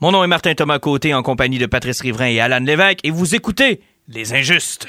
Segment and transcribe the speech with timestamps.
[0.00, 3.10] Mon nom est Martin Thomas Côté en compagnie de Patrice Riverain et Alan Lévesque et
[3.10, 4.86] vous écoutez Les Injustes.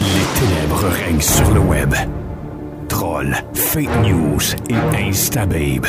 [0.00, 1.94] Les ténèbres règnent sur le web.
[2.88, 5.86] Trolls, fake news et instababe.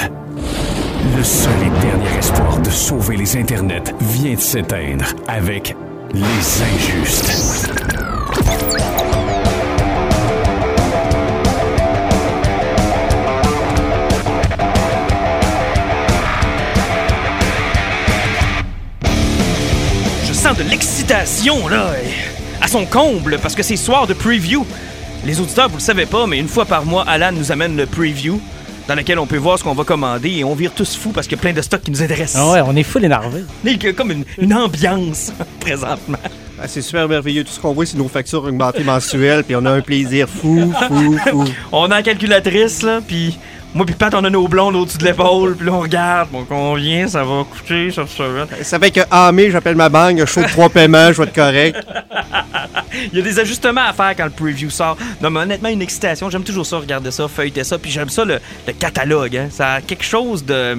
[1.17, 5.75] Le seul et dernier espoir de sauver les internets vient de s'éteindre avec
[6.13, 7.96] Les Injustes.
[20.57, 21.91] De l'excitation, là,
[22.61, 24.65] à son comble, parce que c'est soir de preview.
[25.25, 27.85] Les auditeurs, vous le savez pas, mais une fois par mois, Alan nous amène le
[27.85, 28.41] preview,
[28.87, 31.27] dans lequel on peut voir ce qu'on va commander, et on vire tous fous parce
[31.27, 32.41] qu'il y a plein de stocks qui nous intéressent.
[32.43, 33.43] Ah ouais, on est full énervé.
[33.63, 36.17] Il y a comme une, une ambiance, présentement.
[36.59, 37.43] Ah, c'est super merveilleux.
[37.43, 40.73] Tout ce qu'on voit, c'est nos factures augmentées mensuelles, puis on a un plaisir fou,
[40.87, 41.45] fou, fou.
[41.71, 43.37] On a la calculatrice, là, puis
[43.77, 46.43] moi puis Pat, on a nos blondes au-dessus de l'épaule, puis là, on regarde, bon,
[46.43, 48.47] combien ça va coûter, cette semaine.
[48.63, 51.35] Ça fait que en mai, j'appelle ma banque, je chaud trois paiements, je vais être
[51.35, 51.77] correct.
[53.13, 54.97] Il y a des ajustements à faire quand le preview sort.
[55.21, 56.29] Non, mais honnêtement, une excitation.
[56.29, 57.77] J'aime toujours ça, regarder ça, feuilleter ça.
[57.77, 59.37] Puis j'aime ça, le, le catalogue.
[59.37, 59.47] hein.
[59.51, 60.77] Ça a quelque chose de.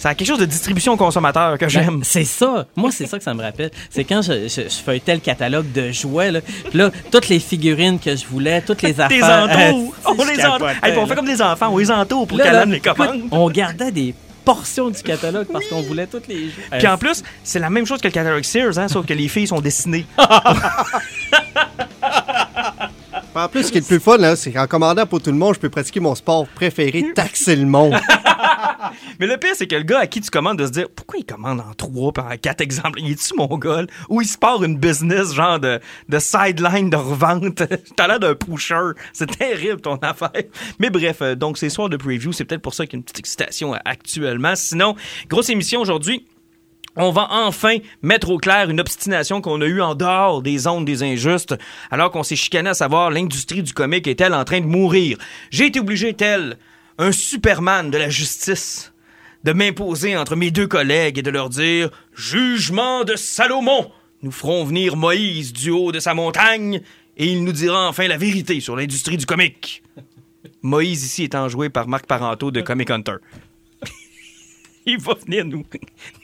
[0.00, 1.96] Ça a quelque chose de distribution au consommateur que j'aime.
[1.98, 2.66] Ben, c'est ça.
[2.74, 3.70] Moi, c'est ça que ça me rappelle.
[3.90, 6.40] C'est quand je, je, je feuilletais le catalogue de jouets, là.
[6.40, 9.44] Puis là, toutes les figurines que je voulais, toutes les Des affaires.
[9.44, 9.94] entours!
[10.08, 10.70] euh, on les entoure!
[10.82, 13.24] Hey, on fait comme des enfants, on les entoure pour qu'Alan les commande.
[13.30, 16.62] on gardait des portions du catalogue parce qu'on voulait toutes les jeux.
[16.78, 19.28] Puis en plus, c'est la même chose que le catalogue Sears, hein, sauf que les
[19.28, 20.06] filles sont dessinées.
[23.32, 25.36] En plus, ce qui est le plus fun, là, c'est qu'en commandant pour tout le
[25.36, 27.94] monde, je peux pratiquer mon sport préféré, taxer le monde.
[29.20, 31.18] Mais le pire, c'est que le gars à qui tu commandes de se dire pourquoi
[31.20, 32.98] il commande en trois par en quatre exemples?
[33.00, 35.78] Il est-tu mongol Ou il se part une business genre de,
[36.08, 37.62] de sideline de revente?
[37.96, 38.92] T'as l'air d'un pusher.
[39.12, 40.30] C'est terrible ton affaire.
[40.80, 42.98] Mais bref, euh, donc ces soirs de preview, c'est peut-être pour ça qu'il y a
[42.98, 44.56] une petite excitation euh, actuellement.
[44.56, 44.96] Sinon,
[45.28, 46.26] grosse émission aujourd'hui.
[46.96, 50.84] On va enfin mettre au clair une obstination qu'on a eue en dehors des ondes
[50.84, 51.54] des injustes,
[51.90, 55.16] alors qu'on s'est chicané à savoir l'industrie du comique est-elle en train de mourir.
[55.50, 56.56] J'ai été obligé, tel
[56.98, 58.92] un Superman de la justice,
[59.44, 63.90] de m'imposer entre mes deux collègues et de leur dire Jugement de Salomon
[64.22, 66.82] Nous ferons venir Moïse du haut de sa montagne
[67.16, 69.82] et il nous dira enfin la vérité sur l'industrie du comique.
[70.62, 73.16] Moïse ici étant joué par Marc Parenteau de Comic Hunter.
[74.86, 75.64] il va venir nous.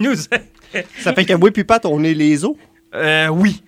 [0.00, 2.56] nous Ça fait que moi puis Pat, on est les os.
[2.94, 3.62] euh, oui.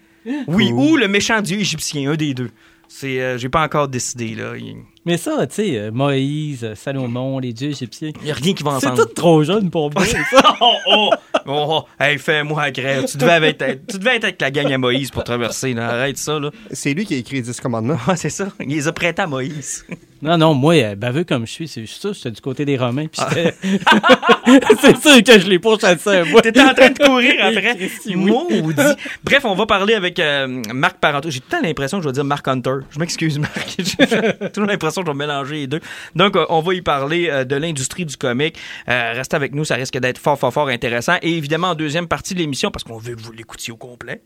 [0.46, 2.50] Oui, ou le méchant dieu égyptien, un des deux.
[2.86, 4.54] C'est, euh, j'ai pas encore décidé, là.
[4.56, 4.76] Il
[5.06, 8.10] Mais ça, tu sais, euh, Moïse, euh, Salomon, les dieux égyptiens.
[8.24, 9.06] y a rien qui va C'est ensemble.
[9.08, 10.02] tout trop jeune pour moi.
[10.60, 11.10] oh, oh,
[11.46, 13.04] oh, oh, hey, fais-moi la grève.
[13.06, 15.88] Tu devais, être, tu devais être avec la gang à Moïse pour traverser, là.
[15.90, 16.50] Arrête ça, là.
[16.72, 17.96] C'est lui qui a écrit les 10 commandements.
[18.06, 18.48] Ouais, c'est ça.
[18.60, 19.84] Il les a prêtés à Moïse.
[20.20, 22.76] Non, non, moi, euh, baveux comme je suis, c'est juste ça, j'étais du côté des
[22.76, 23.28] Romains, puis Ah.
[24.80, 26.42] c'est sûr que je l'ai pourchassé, moi.
[26.42, 27.76] T'étais en train de courir après.
[28.06, 28.14] Oui.
[28.16, 28.74] Maudit.
[29.22, 31.30] Bref, on va parler avec euh, Marc Parenteau.
[31.30, 32.78] J'ai tout le temps l'impression que je vais dire Marc Hunter.
[32.90, 33.76] Je m'excuse, Marc.
[33.78, 35.80] J'ai toujours l'impression que je vais mélanger les deux.
[36.14, 38.56] Donc, euh, on va y parler euh, de l'industrie du comique.
[38.88, 41.16] Euh, restez avec nous, ça risque d'être fort, fort, fort intéressant.
[41.22, 44.22] Et évidemment, en deuxième partie de l'émission, parce qu'on veut que vous l'écoutiez au complet,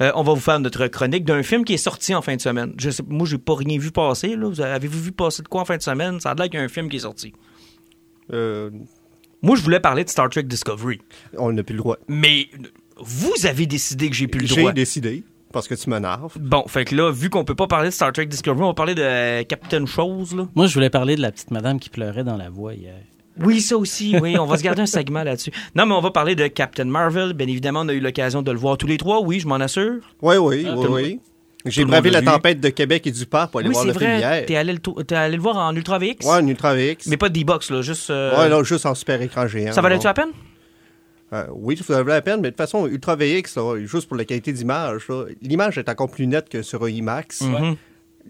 [0.00, 2.40] euh, on va vous faire notre chronique d'un film qui est sorti en fin de
[2.40, 2.72] semaine.
[2.78, 4.36] Je sais, moi, j'ai pas rien vu passer.
[4.36, 4.48] Là.
[4.48, 6.18] Vous avez- Avez-vous vu passer de quoi en fin de semaine?
[6.20, 7.32] Ça a l'air qu'il y a un film qui est sorti.
[8.32, 8.70] Euh,
[9.42, 11.00] Moi, je voulais parler de Star Trek Discovery.
[11.36, 11.96] on n'a plus le droit.
[12.08, 12.48] Mais
[12.98, 14.70] vous avez décidé que j'ai plus le droit.
[14.70, 16.32] J'ai décidé, parce que tu m'énerves.
[16.40, 18.74] Bon, fait que là, vu qu'on peut pas parler de Star Trek Discovery, on va
[18.74, 20.46] parler de euh, Captain Chose, là.
[20.54, 22.94] Moi, je voulais parler de la petite madame qui pleurait dans la voie hier.
[23.40, 24.36] Oui, ça aussi, oui.
[24.38, 25.52] On va se garder un segment là-dessus.
[25.74, 27.32] Non, mais on va parler de Captain Marvel.
[27.32, 29.54] Bien évidemment, on a eu l'occasion de le voir tous les trois, oui, je m'en
[29.56, 30.00] assure.
[30.20, 31.20] Oui, oui, Ah, oui, oui.
[31.64, 32.26] J'ai bravé la vu.
[32.26, 34.18] tempête de Québec et du Parc pour aller oui, voir le film vrai.
[34.18, 34.46] hier.
[34.46, 36.26] T'es allé, le allé le voir en Ultra VX?
[36.26, 37.06] Ouais, en Ultra VX.
[37.06, 38.10] Mais pas de D-Box, là, juste...
[38.10, 39.72] euh, là, juste en super écran géant.
[39.72, 40.30] ça valait-tu la peine?
[41.32, 44.24] Euh, oui, ça valait la peine, mais de toute façon, Ultra VX, juste pour la
[44.24, 45.08] qualité d'image,
[45.40, 47.42] l'image est encore plus nette que sur un IMAX.
[47.42, 47.76] Mhm.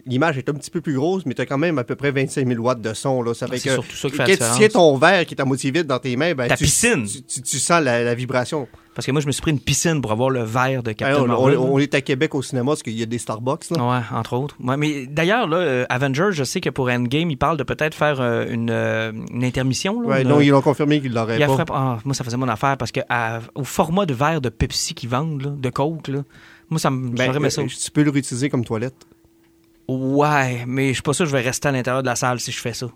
[0.06, 2.10] L'image est un petit peu plus grosse, mais tu as quand même à peu près
[2.10, 3.22] 25 000 watts de son.
[3.22, 3.34] Là.
[3.34, 5.25] Ça fait Ah, c'est que surtout ça qui fait la quand tu tiens ton verre
[5.26, 7.06] qui est à moitié vide dans tes mains, ben, Ta tu, piscine.
[7.06, 8.66] Tu, tu- tu sens la, la vibration.
[8.94, 11.22] Parce que moi, je me suis pris une piscine pour avoir le verre de Captain
[11.22, 11.56] on, Marvel.
[11.56, 13.70] on- on est à Québec au cinéma parce qu'il y a des Starbucks.
[13.70, 13.82] Là.
[13.82, 14.56] Ouais, entre autres.
[14.62, 17.94] Ouais, mais d'ailleurs, là, euh, Avengers, je sais que pour Endgame, ils parlent de peut-être
[17.94, 20.00] faire euh, une, euh, une intermission.
[20.02, 21.64] Là, Ouais, une- non, ils l'ont confirmé qu'ils l'auraient pas.
[21.70, 24.94] ah, moi, ça faisait mon affaire parce que à- au format de verre de Pepsi
[24.94, 26.22] qu'ils vendent, là, de Coke, là,
[26.69, 27.62] moi, ça me Ben, ça.
[27.64, 28.94] tu peux le réutiliser comme toilette.
[29.88, 32.40] Ouais, mais je suis pas sûr que je vais rester à l'intérieur de la salle
[32.40, 32.87] si je fais ça.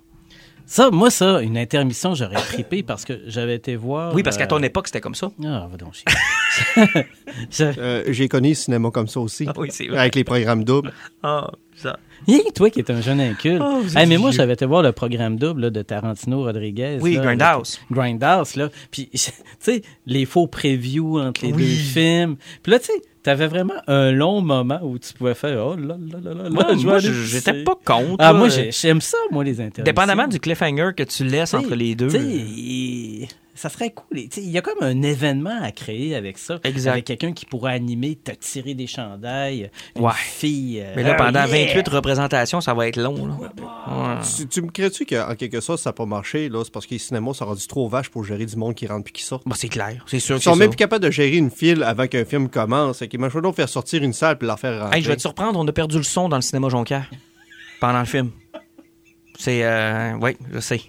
[0.69, 4.13] Ça, moi, ça, une intermission, j'aurais trippé parce que j'avais été voir.
[4.15, 5.31] Oui, parce qu'à ton euh, époque, c'était comme ça.
[5.45, 6.05] Ah, va donc chier.
[7.61, 9.45] Euh, J'ai connu le cinéma comme ça aussi.
[9.47, 9.99] Ah oui, c'est vrai.
[9.99, 10.93] Avec les programmes doubles.
[11.23, 11.51] Ah.
[11.77, 11.99] Ça.
[12.27, 13.63] Hey, toi qui es un jeune inculte.
[13.65, 16.99] Oh, Hey, mais moi, j'avais été voir le programme double là, de Tarantino Rodriguez.
[17.03, 17.79] Oui, là, Grindhouse.
[17.91, 18.71] Grindhouse, là.
[18.91, 19.21] Puis, tu
[19.61, 21.63] sais, les faux previews entre les Oui.
[21.63, 22.37] deux films.
[22.63, 22.93] Puis là, tu sais,
[23.27, 26.51] t'avais vraiment un long moment où tu pouvais faire Oh là là là là là.
[26.51, 28.17] Moi, moi, j'étais pas contre.
[28.21, 29.85] Ah, moi, j'ai- j'aime ça, moi, les interviews.
[29.85, 32.07] Dépendamment du cliffhanger que tu laisses entre les deux.
[32.09, 34.19] Tu sais, il- ça serait cool.
[34.37, 36.61] Il y a comme un événement à créer avec ça.
[36.63, 36.93] Exact.
[36.93, 40.13] Avec quelqu'un qui pourrait animer, te tirer des chandails, une Ouais.
[40.15, 40.81] fille.
[40.81, 41.67] euh, Mais là, ah, pendant yeah!
[41.75, 43.27] 28 représentations, ça va être long.
[43.27, 43.35] Là.
[43.41, 44.23] Ouais.
[44.37, 46.49] Tu, tu me crées-tu qu'en quelque sorte, ça n'a pas marché?
[46.49, 46.63] là?
[46.65, 49.05] C'est parce que les cinémas sont rendus trop vaches pour gérer du monde qui rentre
[49.05, 49.41] puis qui sort.
[49.47, 50.05] Bah, c'est clair.
[50.07, 50.71] C'est sûr Ils sont même ça.
[50.71, 53.03] plus capables de gérer une file avant qu'un film commence.
[53.11, 54.99] Ils m'ont donc faire sortir une salle puis la faire rentrer.
[54.99, 57.11] Hey, je vais te surprendre, on a perdu le son dans le cinéma Jonquière
[57.81, 58.31] pendant le film.
[59.39, 59.65] C'est.
[59.65, 60.81] Euh, oui, je sais.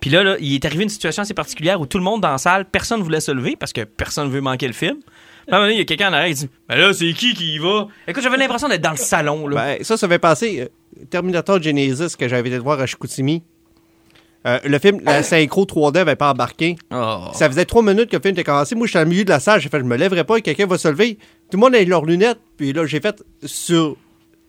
[0.00, 2.30] Puis là, là, il est arrivé une situation assez particulière où tout le monde dans
[2.30, 4.98] la salle, personne ne voulait se lever parce que personne ne veut manquer le film.
[4.98, 6.92] Puis à un moment donné, il y a quelqu'un en arrière qui dit Ben là,
[6.92, 9.46] c'est qui qui y va Écoute, j'avais l'impression d'être dans le salon.
[9.46, 9.56] Là.
[9.56, 13.42] Ben, ça, ça fait passer euh, Terminator Genesis que j'avais été voir à Chicoutimi.
[14.46, 16.76] Euh, le film, la synchro 3D avait pas embarqué.
[16.90, 17.28] Oh.
[17.32, 18.74] Ça faisait trois minutes que le film était commencé.
[18.74, 19.60] Moi, j'étais au milieu de la salle.
[19.60, 21.18] J'ai fait, je me lèverai pas et quelqu'un va se lever.
[21.50, 22.40] Tout le monde a leurs lunettes.
[22.56, 23.96] Puis là, j'ai fait sur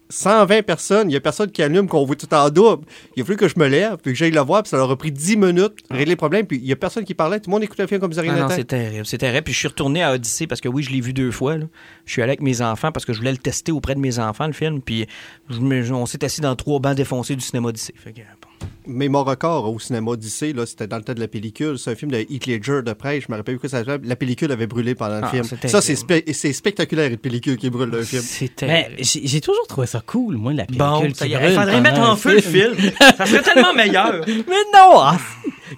[0.09, 1.09] 120 personnes.
[1.09, 2.85] Il y a personne qui allume, qu'on voit tout en double.
[3.15, 4.63] Il a fallu que je me lève, puis que j'aille le voir.
[4.63, 6.45] Puis ça leur a pris 10 minutes, régler le problème.
[6.45, 7.39] Puis il y a personne qui parlait.
[7.39, 8.55] Tout le monde écoutait le film comme si rien Ah n'était.
[8.55, 9.43] c'est terrible, c'est terrible.
[9.43, 11.57] Puis je suis retourné à Odyssey parce que oui, je l'ai vu deux fois.
[11.57, 11.65] là.
[12.05, 14.19] Je suis allé avec mes enfants parce que je voulais le tester auprès de mes
[14.19, 14.81] enfants, le film.
[14.81, 15.07] Puis
[15.49, 17.93] je me- on s'est assis dans trois bancs défoncés du cinéma Odyssey.
[17.97, 18.49] Fait que, bon.
[18.87, 21.79] Mais mon record au cinéma d'Odyssée, là, c'était dans le temps de la pellicule.
[21.79, 23.19] C'est un film de Heath Ledger de près.
[23.19, 24.07] Je me rappelle plus quoi ça s'appelle.
[24.07, 25.43] La pellicule avait brûlé pendant le Ah, film.
[25.43, 25.95] c'est Ça, c'est
[26.33, 28.21] c'est spectaculaire, une pellicule qui brûle le film.
[28.61, 31.49] Mais j'ai toujours trouvé ça cool, moi, la pellicule Bon, qui ça y est, brûle
[31.51, 32.73] il faudrait mettre en feu le film.
[33.17, 34.23] ça serait tellement meilleur.
[34.27, 34.33] Mais
[34.73, 34.99] non!
[34.99, 35.17] ah.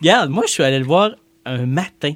[0.01, 1.11] Regarde, moi, je suis allé le voir
[1.45, 2.11] un matin.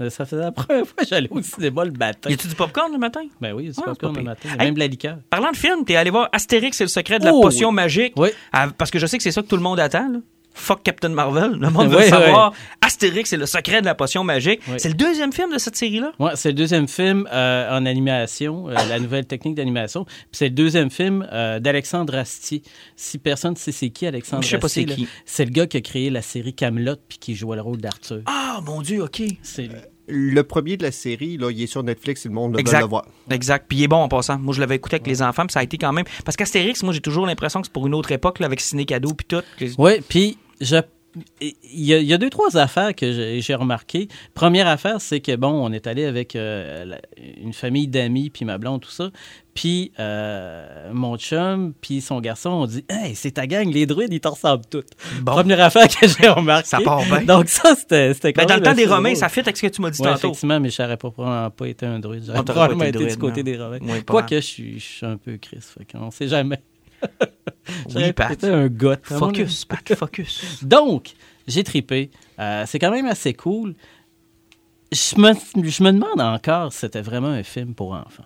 [0.00, 2.30] Euh, Ça faisait la première fois que j'allais au cinéma le matin.
[2.30, 3.20] Y a-tu du popcorn le matin?
[3.40, 4.48] Ben oui, c'est Ah, pas c'est pas comme le matin.
[4.48, 4.58] Y a Hey.
[4.66, 5.18] même de la liqueur.
[5.30, 8.12] Parlant de film, t'es allé voir Astérix et le secret de la Oh, potion magique.
[8.16, 8.28] Oui.
[8.52, 10.08] Ah, parce que je sais que c'est ça que tout le monde attend.
[10.08, 10.18] là.
[10.58, 11.52] Fuck Captain Marvel.
[11.60, 14.60] Le monde veut Oui, savoir Astérix et le secret de la potion magique.
[14.68, 14.74] Oui.
[14.78, 16.12] C'est le deuxième film de cette série-là?
[16.18, 20.04] Ouais, c'est le deuxième film euh, en animation, euh, la nouvelle technique d'animation.
[20.04, 22.62] Puis c'est le deuxième film euh, d'Alexandre Astier.
[22.96, 25.08] Si personne ne sait c'est qui Alexandre Je sais pas Astier, c'est qui.
[25.24, 28.22] c'est le gars qui a créé la série Camelot puis qui jouait le rôle d'Arthur.
[28.26, 29.22] Ah, mon Dieu, OK.
[29.42, 29.76] C'est lui.
[30.10, 32.78] Le premier de la série, là, il est sur Netflix et le monde Exact.
[32.78, 33.04] veut le voir.
[33.30, 33.66] Exact.
[33.68, 34.38] Puis il est bon en passant.
[34.38, 36.06] Moi, je l'avais écouté avec les enfants, puis ça a été quand même.
[36.24, 38.86] Parce qu'Astérix, moi, j'ai toujours l'impression que c'est pour une autre époque, là, avec Ciné
[38.86, 39.42] Cadeau, puis tout.
[39.58, 40.76] que- Oui, puis je
[41.40, 44.06] il y, a, il y a deux, trois affaires que j'ai remarquées.
[44.34, 47.00] Première affaire, c'est que, bon, on est allé avec euh, la-
[47.42, 49.10] une famille d'amis, puis ma blonde, tout ça.
[49.54, 54.12] Puis euh, mon chum, puis son garçon ont dit Hey, c'est ta gang, les druides,
[54.12, 54.84] ils t'en ressemblent tous.
[55.22, 55.32] Bon.
[55.32, 56.68] Première affaire que j'ai remarqué.
[56.68, 57.22] Ça part bien.
[57.22, 59.80] Donc, ça, c'était Ben, dans le temps des Romains, ça fit avec ce que tu
[59.82, 60.18] m'as dit Ouais, tantôt.
[60.28, 62.22] effectivement, mais je n'aurais pas, probablement pas été un druide.
[62.26, 63.44] J'aurais On t'aurait probablement été, du côté non.
[63.50, 63.78] des Romains.
[63.82, 66.60] Oui, Quoique, je suis, je suis un peu Chris, fait qu'on sait jamais.
[67.94, 68.32] Oui, Pat.
[68.32, 68.98] été un gars.
[69.02, 70.58] Focus, Pat, focus.
[70.62, 71.14] Donc,
[71.46, 72.10] j'ai tripé.
[72.38, 73.74] Euh, c'est quand même assez cool.
[74.92, 75.34] Je me,
[75.68, 78.24] je me demande encore si c'était vraiment un film pour enfants.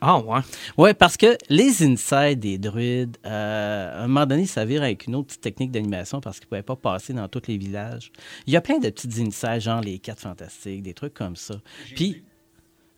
[0.00, 0.40] Ah, ouais.
[0.78, 5.06] Ouais, parce que les insides des druides, euh, à un moment donné, ça vire avec
[5.06, 8.10] une autre petite technique d'animation parce qu'ils ne pouvaient pas passer dans tous les villages.
[8.46, 11.56] Il y a plein de petites insides, genre les quatre fantastiques, des trucs comme ça.
[11.94, 12.22] Puis.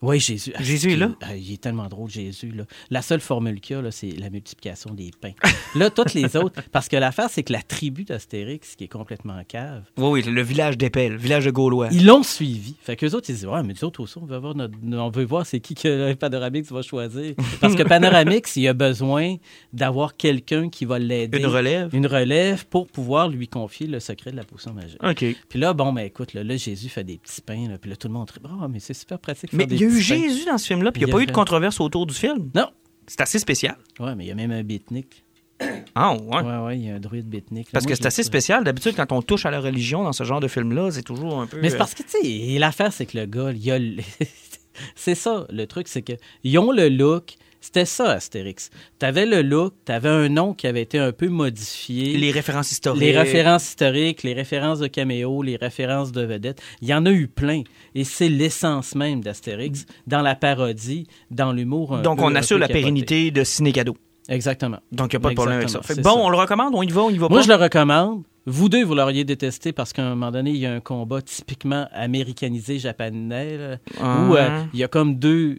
[0.03, 0.53] Oui, Jésus.
[0.57, 1.11] Ah, Jésus est là?
[1.21, 2.51] Ah, il est tellement drôle, Jésus.
[2.51, 2.65] Là.
[2.91, 5.33] La seule formule qu'il y a, c'est la multiplication des pains.
[5.77, 6.61] là, toutes les autres.
[6.73, 10.43] Parce que l'affaire, c'est que la tribu d'Astérix, qui est complètement cave, Oui, oui, le
[10.43, 11.89] village d'Épée, le village de Gaulois.
[11.93, 12.75] ils l'ont suivi.
[12.81, 14.75] Fait qu'eux autres, ils disent Ouais, mais nous autres aussi, on veut, avoir notre...
[14.85, 17.35] on veut voir c'est qui que le Panoramix va choisir.
[17.61, 19.37] Parce que Panoramix, il a besoin
[19.73, 21.39] d'avoir quelqu'un qui va l'aider.
[21.39, 21.95] Une relève.
[21.95, 25.03] Une relève pour pouvoir lui confier le secret de la potion magique.
[25.03, 25.25] OK.
[25.49, 27.69] Puis là, bon, ben écoute, là, là, Jésus fait des petits pains.
[27.69, 29.53] Là, puis là, tout le monde dit Oh, mais c'est super pratique.
[29.53, 30.01] Mais faire des eu.
[30.03, 32.51] Jésus dans ce film-là, puis il n'y a pas eu de controverse autour du film.
[32.55, 32.69] Non.
[33.07, 33.77] C'est assez spécial.
[33.99, 35.25] Ouais, mais il y a même un beatnik.
[35.95, 36.43] Ah, ouais.
[36.43, 37.71] Ouais, ouais, il y a un druide beatnik.
[37.71, 38.65] Parce Moi, que c'est assez spécial.
[38.65, 41.47] D'habitude, quand on touche à la religion dans ce genre de film-là, c'est toujours un
[41.47, 41.61] peu.
[41.61, 43.79] Mais c'est euh, parce que, tu sais, l'affaire, c'est que le gars, il a.
[43.79, 43.97] le-
[44.97, 47.35] c'est ça, le truc, c'est que ils ont le look.
[47.65, 48.71] C'était ça, Astérix.
[48.99, 52.17] T'avais le look, t'avais un nom qui avait été un peu modifié.
[52.19, 53.01] Les références historiques.
[53.01, 57.11] Les références historiques, les références de caméo, les références de vedettes, il y en a
[57.13, 57.63] eu plein.
[57.95, 61.99] Et c'est l'essence même d'Astérix, dans la parodie, dans l'humour.
[61.99, 62.81] Donc, peu- on assure la capoté.
[62.81, 63.97] pérennité de Ciné Cadeau.
[64.29, 64.79] Exactement.
[64.91, 65.83] Donc, il n'y a pas de problème avec ça.
[65.83, 66.17] Fait bon, ça.
[66.19, 67.43] on le recommande, on y va, on y va Moi, pas?
[67.45, 68.23] je le recommande.
[68.45, 71.23] Vous deux, vous l'auriez détesté parce qu'à un moment donné, il y a un combat
[71.23, 74.27] typiquement américanisé japonais là, Ah.
[74.29, 75.59] où euh, il y a comme deux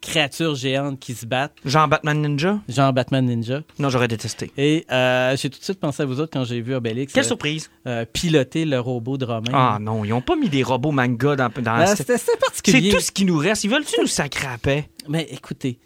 [0.00, 2.60] créatures géantes qui se battent, Genre Batman Ninja?
[2.68, 3.62] genre Batman Ninja.
[3.78, 4.50] Non, j'aurais détesté.
[4.56, 7.24] Et euh, j'ai tout de suite pensé à vous autres quand j'ai vu Obélix Quelle
[7.24, 7.70] euh, surprise.
[8.12, 9.50] piloter le robot de Romain.
[9.52, 11.50] Ah non, ils n'ont pas mis des robots manga dans.
[11.62, 12.90] dans c'était C'est particulier.
[12.90, 13.64] tout ce qui nous reste.
[13.64, 14.88] Ils veulent-tu nous sacrer à paix?
[15.08, 15.78] Mais écoutez,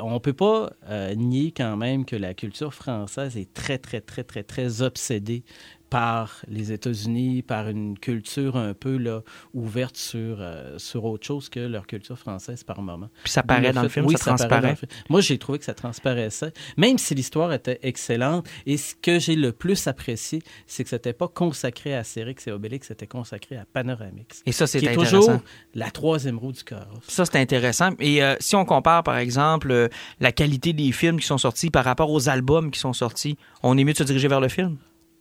[0.00, 4.24] on peut pas euh, nier quand même que la culture française est très, très, très,
[4.24, 5.44] très, très obsédée
[5.92, 9.20] par les États-Unis, par une culture un peu là,
[9.52, 13.10] ouverte sur, euh, sur autre chose que leur culture française par moment.
[13.22, 14.70] Puis ça paraît dans le film, oui, ça transparaît.
[14.70, 14.90] le film.
[15.10, 18.48] Moi, j'ai trouvé que ça transparaissait, même si l'histoire était excellente.
[18.64, 22.52] Et ce que j'ai le plus apprécié, c'est que c'était pas consacré à Astérix et
[22.52, 24.42] Obélix, c'était consacré à Panoramix.
[24.46, 25.18] Et ça, c'est intéressant.
[25.18, 25.40] toujours
[25.74, 27.04] la troisième roue du carrosse.
[27.06, 27.90] Ça, c'est intéressant.
[28.00, 29.88] Et euh, si on compare, par exemple, euh,
[30.20, 33.76] la qualité des films qui sont sortis par rapport aux albums qui sont sortis, on
[33.76, 34.78] est mieux de se diriger vers le film?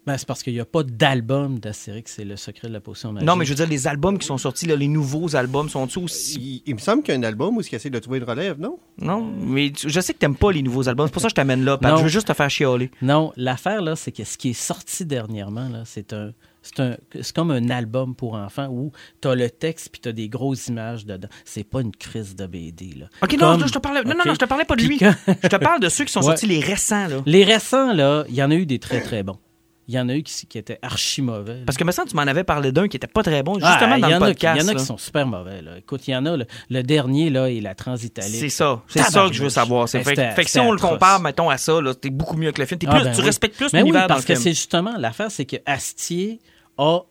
[0.08, 3.12] Ben, c'est parce qu'il n'y a pas d'album d'Astérix, c'est le secret de la potion
[3.14, 3.28] magique.
[3.28, 6.04] Non, mais je veux dire, les albums qui sont sortis, là, les nouveaux albums, sont-ils
[6.04, 6.40] aussi...
[6.40, 8.24] Il, il me semble qu'il y a un album où il essaie de trouver une
[8.24, 8.80] relève, non?
[9.00, 11.06] Non, mais tu- je sais que t'aimes pas les nouveaux albums.
[11.06, 11.92] C'est pour ça que je t'amène là, Pat.
[11.92, 11.98] Non.
[11.98, 12.90] Je veux juste te faire chialer.
[13.04, 16.32] Non, l'affaire, là, c'est que ce qui est sorti dernièrement, là, c'est un.
[16.64, 20.10] C'est un- c'est comme un album pour enfants où tu as le texte puis tu
[20.10, 21.28] as des grosses images dedans.
[21.44, 22.94] C'est pas une crise de BD.
[23.00, 23.06] Là.
[23.24, 24.04] OK, non, je te parlais...
[24.04, 25.00] Non, non, je te parlais pas de lui.
[25.00, 26.26] quand- je te parle de ceux qui sont Ouais.
[26.28, 27.24] sortis, les récents, là.
[27.26, 29.40] Les récents, là, il y en a eu des très, très bons.
[29.92, 31.56] Il y en a eu qui, qui étaient archi mauvais.
[31.60, 31.64] là.
[31.66, 33.72] Parce que, me semble, tu m'en avais parlé d'un qui était pas très bon, Ah,
[33.72, 34.58] justement, dans le podcast.
[34.62, 35.62] Il y en a qui sont super mauvais.
[35.62, 35.78] Là.
[35.78, 38.40] Écoute, il y en a, le, le dernier, là, et la Transitalique.
[38.40, 38.82] C'est ça.
[38.88, 39.90] C'est ça que je veux savoir.
[39.90, 42.54] C'est Ben, fait, que si on le compare, mettons, à ça, là, t'es beaucoup mieux
[42.54, 42.80] que le film.
[42.80, 43.26] T'es Ah, plus- ben tu oui.
[43.26, 46.40] respectes plus oui, l'univers dans parce le que c'est justement l'affaire, c'est que Astier
[46.78, 47.02] a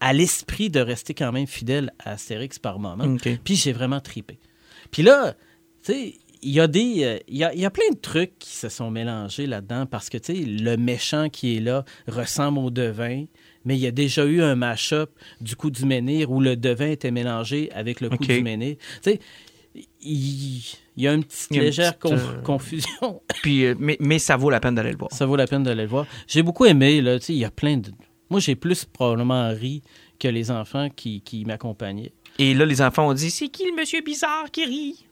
[0.00, 3.04] à l'esprit de rester quand même fidèle à Astérix par moment.
[3.44, 4.38] Puis j'ai vraiment tripé.
[4.90, 5.34] Puis là,
[5.84, 8.38] tu sais, il y a des euh, il y, a, y a plein de trucs
[8.38, 12.58] qui se sont mélangés là-dedans parce que tu sais le méchant qui est là ressemble
[12.58, 13.24] au devin
[13.64, 16.88] mais il y a déjà eu un mash-up du coup du menhir où le devin
[16.88, 18.76] était mélangé avec le coup du menhir.
[19.02, 19.20] Tu sais,
[20.00, 20.62] il,
[20.96, 23.64] il y a une petite Il y a une légère petite, conf- euh, confusion Puis,
[23.66, 25.12] euh, mais, mais ça vaut la peine d'aller le voir.
[25.12, 26.06] ça vaut la peine d'aller le voir.
[26.26, 27.90] J'ai beaucoup aimé, là, tu sais, il y a plein de...
[28.30, 29.82] Moi, j'ai plus probablement ri
[30.18, 32.12] que les enfants qui, qui m'accompagnaient.
[32.38, 35.06] Et là, les enfants ont dit C'est qui le monsieur bizarre qui rit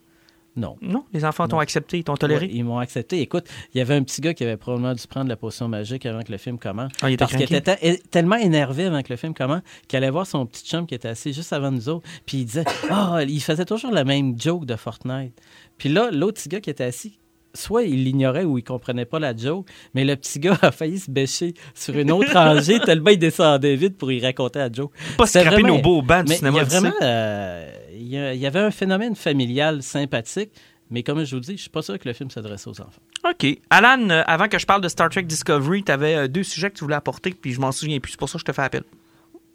[0.56, 0.76] Non.
[0.82, 2.46] Non, les enfants t'ont accepté, ils t'ont toléré?
[2.46, 3.20] Ouais, ils m'ont accepté.
[3.20, 6.04] Écoute, il y avait un petit gars qui avait probablement dû prendre la potion magique
[6.04, 6.90] avant que le film commence.
[7.00, 9.96] Ah, il était parce qu'il était te- tellement énervé avant que le film commence qu'il
[9.98, 12.08] allait voir son petit chum qui était assis juste avant nous autres.
[12.26, 15.32] Puis il disait Ah, il faisait toujours la même joke de Fortnite.
[15.76, 17.20] Puis là, l'autre petit gars qui était assis,
[17.54, 20.98] soit il l'ignorait ou il comprenait pas la joke, mais le petit gars a failli
[20.98, 24.92] se bêcher sur une autre rangée tellement il descendait vite pour y raconter la joke.
[25.16, 26.60] Pas vraiment- nos beaux bancs du il y cinéma.
[26.60, 26.78] a sais.
[26.80, 28.08] vraiment, euh, il
[28.40, 30.50] y, avait un phénomène familial sympathique,
[30.90, 33.02] mais comme je vous dis, je suis pas sûr que le film s'adresse aux enfants.
[33.28, 33.46] OK.
[33.70, 36.76] Alan, euh, avant que je parle de Star Trek Discovery, tu avais deux sujets que
[36.76, 38.12] tu voulais apporter, puis je m'en souviens plus.
[38.12, 38.84] C'est pour ça que je te fais appel.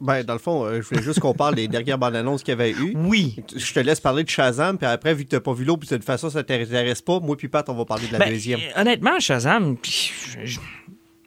[0.00, 2.52] Ben, dans le fond, euh, je voulais juste qu'on parle des dernières bandes annonces qu'il
[2.52, 2.94] y avait eu.
[2.96, 3.36] Oui.
[3.54, 5.88] Je te laisse parler de Shazam, puis après, vu que t'as pas vu l'autre, puis
[5.88, 8.28] de toute façon, ça t'intéresse pas, moi puis Pat, on va parler de la Ben,
[8.30, 8.60] deuxième.
[8.60, 9.76] euh, honnêtement, Shazam,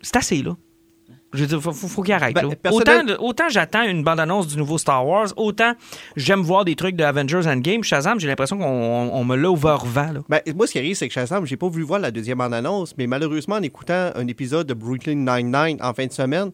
[0.02, 0.56] c'est assez, là.
[1.34, 2.34] Je veux dire, faut, faut, faut qu'il arrête.
[2.36, 2.72] Ben, là.
[2.72, 5.74] Autant, autant j'attends une bande-annonce du nouveau Star Wars, autant
[6.16, 7.84] j'aime voir des trucs de Avengers Endgame.
[7.84, 10.14] Shazam, j'ai l'impression qu'on on- on me l'a overvent.
[10.14, 10.20] Là.
[10.30, 12.96] Ben, moi, ce qui arrive, c'est que Shazam, j'ai pas voulu voir la deuxième bande-annonce,
[12.98, 16.52] mais malheureusement, en écoutant un épisode de Brooklyn Nine-Nine en fin de semaine,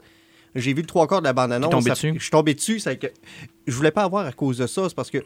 [0.56, 1.70] j'ai vu le trois quarts de la bande-annonce.
[2.16, 3.08] Je suis tombé dessus, c'est que
[3.68, 5.20] je voulais pas avoir à cause de ça, c'est parce que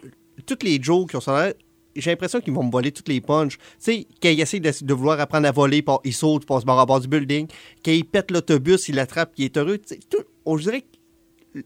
[0.45, 1.53] toutes les jokes qui ont sorti,
[1.97, 3.57] j'ai l'impression qu'ils vont me voler toutes les punches.
[3.57, 6.55] Tu sais, quand ils essaient de, de vouloir apprendre à voler, puis ils sautent, puis
[6.55, 7.47] on se barre à bord du building.
[7.83, 9.77] Quand ils pètent l'autobus, ils l'attrapent, puis il est heureux.
[10.09, 11.61] Tout- on dirait que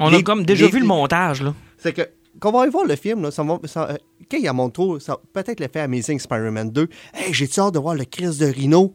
[0.00, 1.42] On Les- a comme déjà les- vu le montage.
[1.42, 1.54] Là.
[1.78, 2.02] c'est que
[2.40, 3.96] quand on va aller voir le film, là, ça va- ça- euh,
[4.28, 6.88] quand il y a mon tour, ça peut-être l'effet Amazing Spider-Man 2.
[7.14, 8.92] Hey, j'ai-tu hâte de voir le Chris de Rhino?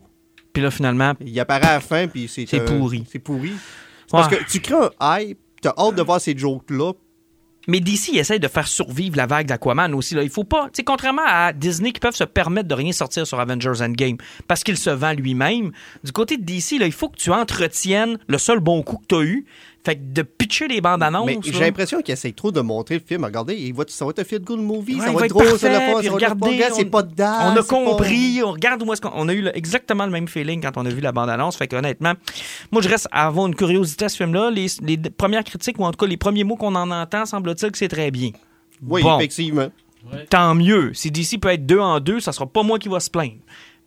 [0.52, 2.46] Puis là, finalement, Il apparaît à la fin, puis c'est...
[2.48, 3.06] C'est euh, pourri.
[3.10, 3.52] C'est pourri.
[4.12, 6.92] Parce que tu crées un hype, t'as hâte de voir ces jokes-là.
[7.70, 10.16] Mais DC essaie de faire survivre la vague d'Aquaman aussi.
[10.16, 10.24] Là.
[10.24, 10.66] Il faut pas.
[10.66, 14.18] tu sais, Contrairement à Disney qui peuvent se permettre de rien sortir sur Avengers Endgame
[14.48, 15.72] parce qu'il se vend lui-même,
[16.04, 19.06] du côté de DC, là, il faut que tu entretiennes le seul bon coup que
[19.08, 19.46] tu as eu.
[19.84, 21.26] Fait que de pitcher les bandes annonces.
[21.26, 23.24] Mais j'ai l'impression qu'ils essayent trop de montrer le film.
[23.24, 25.46] Regardez, il va, ça va être un feel good movie, Ouais, ça va être drôle,
[25.46, 26.10] parfait, ça va c'est
[26.86, 29.58] on- pas on a pas- compris, on regarde où est-ce qu'on on a eu le-
[29.58, 31.56] exactement le même feeling quand on a vu la bande-annonce.
[31.56, 32.14] Fait que honnêtement,
[32.72, 34.52] moi je reste à avoir une curiosité à ce film-là.
[34.52, 37.78] Les, premières critiques, ou en tout cas les premiers mots qu'on en entend, semble-t-il que
[37.78, 38.32] c'est très bien.
[38.86, 39.18] Oui, Bon.
[39.18, 39.70] effectivement.
[40.30, 40.94] Tant mieux.
[40.94, 43.36] Si DC peut être deux en deux, ça sera pas moi qui va se plaindre.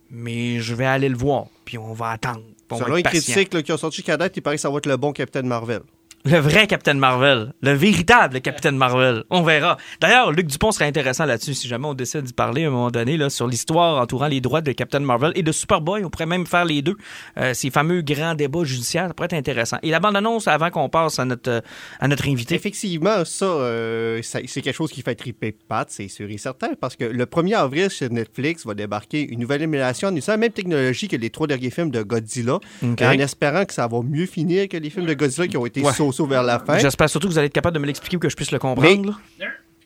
[0.09, 2.41] Mais je vais aller le voir, puis on va attendre.
[2.77, 4.97] Selon les critiques là, qui ont sorti date, il paraît que ça va être le
[4.97, 5.81] bon Captain Marvel.
[6.25, 7.51] Le vrai Captain Marvel.
[7.61, 9.25] Le véritable Captain Marvel.
[9.29, 9.75] On verra.
[9.99, 12.91] D'ailleurs, Luc Dupont serait intéressant là-dessus si jamais on décide d'y parler à un moment
[12.91, 16.05] donné là, sur l'histoire entourant les droits de Captain Marvel et de Superboy.
[16.05, 16.95] On pourrait même faire les deux.
[17.37, 19.79] Euh, ces fameux grands débats judiciaires, ça pourrait être intéressant.
[19.83, 21.61] Et la bande-annonce, avant qu'on passe à notre,
[21.99, 22.55] à notre invité.
[22.55, 26.69] Effectivement, ça, euh, ça- c'est quelque chose qui fait triper Pat, c'est sûr et certain,
[26.79, 30.37] parce que le 1er avril sur Netflix va débarquer une nouvelle émulation en utilisant la
[30.37, 34.25] même technologie que les trois derniers films de Godzilla, en espérant que ça va mieux
[34.25, 35.91] finir que les films de Godzilla qui ont été Ouais.
[36.27, 36.77] Vers la fin.
[36.79, 38.59] J'espère surtout que vous allez être capable de me l'expliquer ou que je puisse le
[38.59, 39.19] comprendre.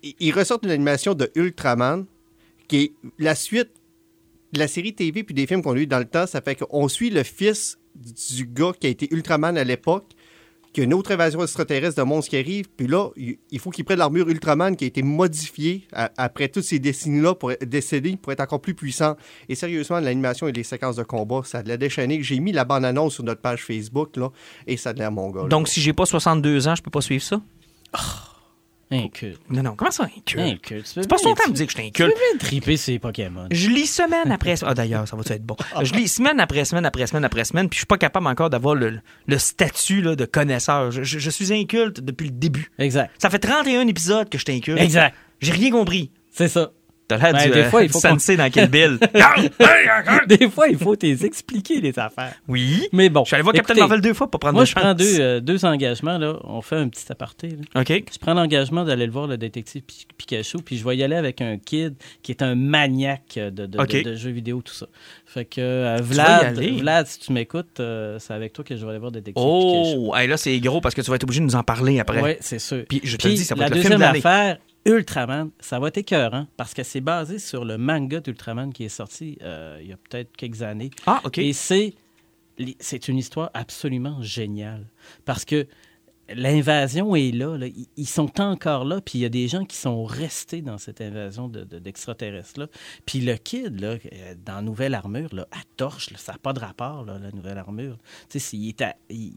[0.04, 2.06] Ils- Ils ressortent une animation de Ultraman,
[2.68, 3.70] qui est la suite
[4.54, 6.56] de la série TV puis des films qu'on a eu dans le temps, ça fait
[6.56, 10.06] qu'on suit le fils du gars qui a été Ultraman à l'époque,
[10.78, 13.72] qu'il y a une autre invasion extraterrestre de monstres qui arrive, puis là, il faut
[13.72, 17.68] qu'il prenne l'armure Ultraman qui a été modifiée à- après toutes ces décennies-là pour être
[17.68, 19.16] décédé pour être encore plus puissant.
[19.50, 22.22] Et sérieusement, l'animation et les séquences de combat, ça l'a déchaîné.
[22.22, 24.30] J'ai mis la bande-annonce sur notre page Facebook, là,
[24.68, 25.42] et ça a l'air mon gars.
[25.44, 25.48] là.
[25.48, 27.42] Donc, si j'ai pas 62 ans, je peux pas suivre ça?
[28.90, 29.40] Inculte.
[29.50, 30.40] Non, non, comment ça, inculte?
[30.40, 30.86] Inculte.
[30.88, 32.14] C'est pas son temps de me dire que je suis inculte.
[32.16, 33.48] Tu peux triper les Pokémon.
[33.52, 34.72] Je lis semaine après semaine.
[34.72, 35.58] Ah, d'ailleurs, ça va être bon.
[35.82, 38.50] Je lis semaine après semaine après semaine après semaine, puis je suis pas capable encore
[38.50, 40.92] d'avoir le, le statut là, de connaisseur.
[40.92, 42.72] Je, je- je suis inculte depuis le début.
[42.80, 43.12] Exact.
[43.18, 44.80] Ça fait 31 épisodes que je t'inculte.
[44.80, 45.14] Exact.
[45.42, 46.12] J'ai rien compris.
[46.32, 46.72] C'est ça.
[47.08, 49.00] T'as l'air Ben, du des euh, fois, il faut qu'on- sensei dans Kill Bill.
[50.28, 52.34] Des fois, il faut t'expliquer les affaires.
[52.48, 52.88] oui.
[52.92, 53.24] Mais bon.
[53.24, 54.82] Je suis allé voir Captain Marvel deux fois pour prendre Moi, je chance.
[54.84, 56.18] prends deux, euh, deux engagements.
[56.18, 56.38] Là.
[56.44, 57.50] On fait un petit aparté.
[57.74, 57.82] là.
[57.82, 57.90] OK.
[58.12, 61.16] Je prends l'engagement d'aller le voir, le détective Pi- Pikachu, puis je vais y aller
[61.16, 63.90] avec un kid qui est un maniaque de, de- OK.
[63.92, 64.88] de- de jeux vidéo, tout ça.
[65.26, 66.58] Fait que euh, Vlad.
[66.60, 69.44] Vlad, si tu m'écoutes, euh, c'est avec toi que je vais aller voir le détective
[69.44, 69.96] Pikachu.
[69.98, 72.00] Oh, hey, là, c'est gros parce que tu vas être obligé de nous en parler
[72.00, 72.22] après.
[72.22, 72.84] Oui, c'est sûr.
[72.90, 75.90] Puis je te le dis, ça va la être le deuxième affaire, Ultraman, ça va
[75.90, 79.90] être écœurant parce que c'est basé sur le manga d'Ultraman qui est sorti euh, il
[79.90, 80.92] y a peut-être quelques années.
[81.06, 81.38] Ah, OK.
[81.40, 81.94] Et c'est
[82.80, 84.88] c'est une histoire absolument géniale
[85.26, 85.68] parce que
[86.34, 87.68] l'invasion est là, là.
[87.96, 91.02] Ils- sont encore là, puis il y a des gens qui sont restés dans cette
[91.02, 92.68] invasion de- de- d'extraterrestres-là.
[93.06, 96.38] puis le kid, là, euh, dans la nouvelle armure, là, à torche, là, ça n'a
[96.38, 97.98] pas de rapport, là, la nouvelle armure.
[98.30, 99.32] Tu sais, il est, à, il,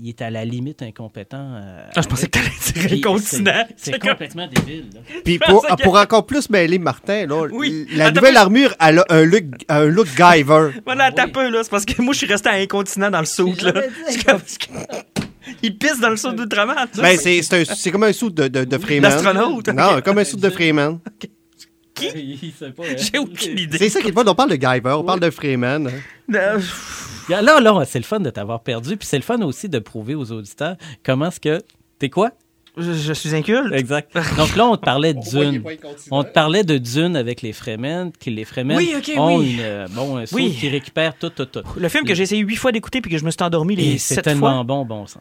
[0.00, 1.36] il est à la limite incompétent.
[1.56, 3.64] euh, Ah, je pensais que avec- t'allais dire puis incontinent.
[3.76, 4.90] c'est- complètement débile.
[5.24, 7.86] Puis pour, que- pour encore plus mêler Martin, là, Oui.
[7.94, 10.70] la Attends, nouvelle armure, elle a un look, un look Guyver.
[10.84, 11.32] Voilà, t'as Oui.
[11.32, 11.60] peu, là.
[11.62, 13.72] C'est parce que moi, je suis resté à incontinent dans le saut, là.
[15.44, 16.76] C'est c'est Il pisse dans le saut d'Ultraman.
[16.92, 17.02] ça.
[17.02, 19.10] Ben, c'est, c'est, un- c'est comme un sou de, de, de Freeman.
[19.10, 19.68] L'astronaute.
[19.68, 20.98] Non, comme un sou de Freeman.
[21.94, 22.08] Qui?
[22.42, 22.96] Il sait pas, hein.
[22.96, 23.78] J'ai aucune idée.
[23.78, 24.24] C'est ça qui est le fun.
[24.26, 25.86] On parle de Guyver, on parle de Freeman.
[25.88, 26.58] hein.
[27.28, 30.14] Là, là, c'est le fun de t'avoir perdu, puis c'est le fun aussi de prouver
[30.14, 31.60] aux auditeurs comment est-ce que...
[31.98, 32.32] T'es quoi?
[32.76, 33.72] je, je suis inculte.
[33.72, 34.12] Exact.
[34.36, 35.62] Donc là, on te parlait de Dune.
[36.10, 39.52] On te parlait de Dune avec les Fremen, que les Fremen Oui, ok, ont oui.
[39.54, 40.56] une, euh, bon, un saut Oui.
[40.58, 41.62] qui récupère tout, tout, tout.
[41.76, 43.92] Le film que j'ai essayé huit fois d'écouter puis que je me suis endormi les
[43.92, 44.64] Et c'est sept tellement fois.
[44.64, 45.20] bon, bon sang.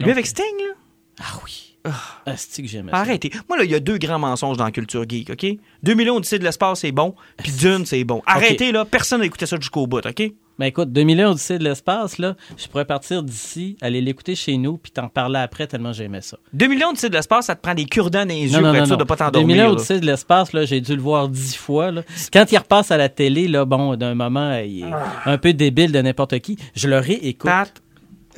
[0.00, 0.74] Lui avec Sting, là?
[1.20, 1.76] Ah oui.
[1.84, 2.98] Ah, c'est que j'aimais ça.
[2.98, 3.30] Arrêtez.
[3.48, 5.46] Moi, là, il y a deux grands mensonges dans la culture geek, OK?
[5.82, 7.14] 2 millions d'ici de l'espace, c'est bon.
[7.38, 8.22] Puis Dune, c'est bon.
[8.26, 8.84] Arrêtez, là.
[8.84, 10.32] Personne n'a écouté ça jusqu'au bout, OK?
[10.58, 14.58] Ben écoute, 2 millions Odyssée de l'espace, là, je pourrais partir d'ici, aller l'écouter chez
[14.58, 16.36] nous, puis t'en parler après tellement j'aimais ça.
[16.52, 18.68] 2 millions d'ici de l'espace, ça te prend des cure-dents dans les yeux Non, non,
[18.68, 19.70] pour être sûr de pas 2 t'endormir.
[19.70, 21.90] Odyssée de l'espace, là, j'ai dû le voir 10 fois.
[21.90, 22.02] Là.
[22.30, 24.92] Quand il repasse à la télé, là, bon, d'un moment, il est
[25.24, 27.50] un peu débile de n'importe qui, je le réécoute.
[27.50, 27.72] Pat,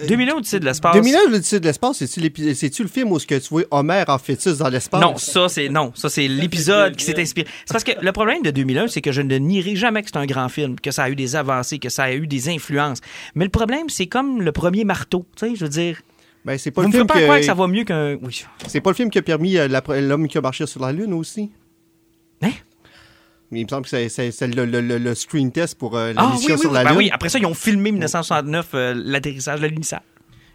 [0.07, 0.95] 2 millions d'ici de l'espace.
[0.95, 4.05] 2000 ans, l'Odyssée de l'espace, c'est-tu, c'est-tu le film où ce que tu vois Homer
[4.09, 5.01] en fœtus dans l'espace?
[5.01, 7.47] Non, ça c'est non, ça c'est l'épisode qui s'est inspiré.
[7.67, 10.19] C'est parce que le problème de 2001, c'est que je ne nierai jamais que c'est
[10.19, 13.01] un grand film, que ça a eu des avancées, que ça a eu des influences.
[13.35, 16.01] Mais le problème, c'est comme le premier marteau, tu sais, je veux dire,
[16.45, 17.85] Ben, c'est pas vous le me film faites pas croire que que, ça va mieux
[17.85, 18.45] qu'un oui.
[18.67, 20.93] c'est pas le film qui a permis euh, la- l'homme qui a marché sur la
[20.93, 21.51] Lune aussi.
[22.43, 22.51] Hein?
[23.53, 26.23] Mais il me semble que c'est, le, le- le- le screen test pour euh, la
[26.23, 26.75] Ah mission oui, sur oui.
[26.75, 26.99] la Ben Lune.
[26.99, 30.01] oui, après ça ils ont filmé 1969 euh, l'atterrissage de l'unissage.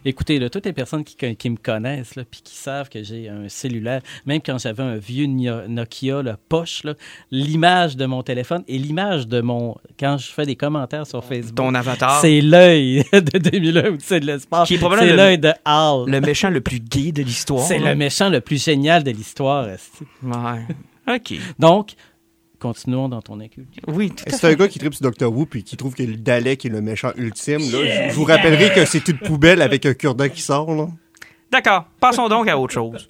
[0.04, 3.28] Écoutez, là, toutes les personnes qui, qui me connaissent, là, puis qui savent que j'ai
[3.28, 6.82] un cellulaire, même quand j'avais un vieux Nokia, là, poche,
[7.32, 9.74] l'image de mon téléphone et l'image de mon...
[9.98, 14.20] Quand je fais des commentaires sur Facebook, Ton avatar, c'est l'œil de 2001 ou c'est
[14.20, 14.68] de l'espace.
[14.68, 14.76] C'est
[15.16, 16.04] l'œil de Hal.
[16.06, 17.62] le méchant le plus gay de l'histoire.
[17.66, 19.66] C'est le méchant le plus génial de l'histoire.
[20.22, 20.66] Ouais.
[21.16, 21.34] OK.
[21.58, 21.90] Donc,
[22.58, 23.82] continuons dans ton inculture.
[23.86, 26.02] Oui, tout à C'est un gars qui tripe sur Doctor Who puis qui trouve que
[26.02, 27.60] le Dalek est le méchant ultime.
[27.60, 28.08] Là.
[28.08, 30.74] Je vous rappellerai que c'est une poubelle avec un cure-dent qui sort.
[30.74, 30.88] Là.
[31.50, 31.86] D'accord.
[32.00, 33.08] Passons donc à autre chose.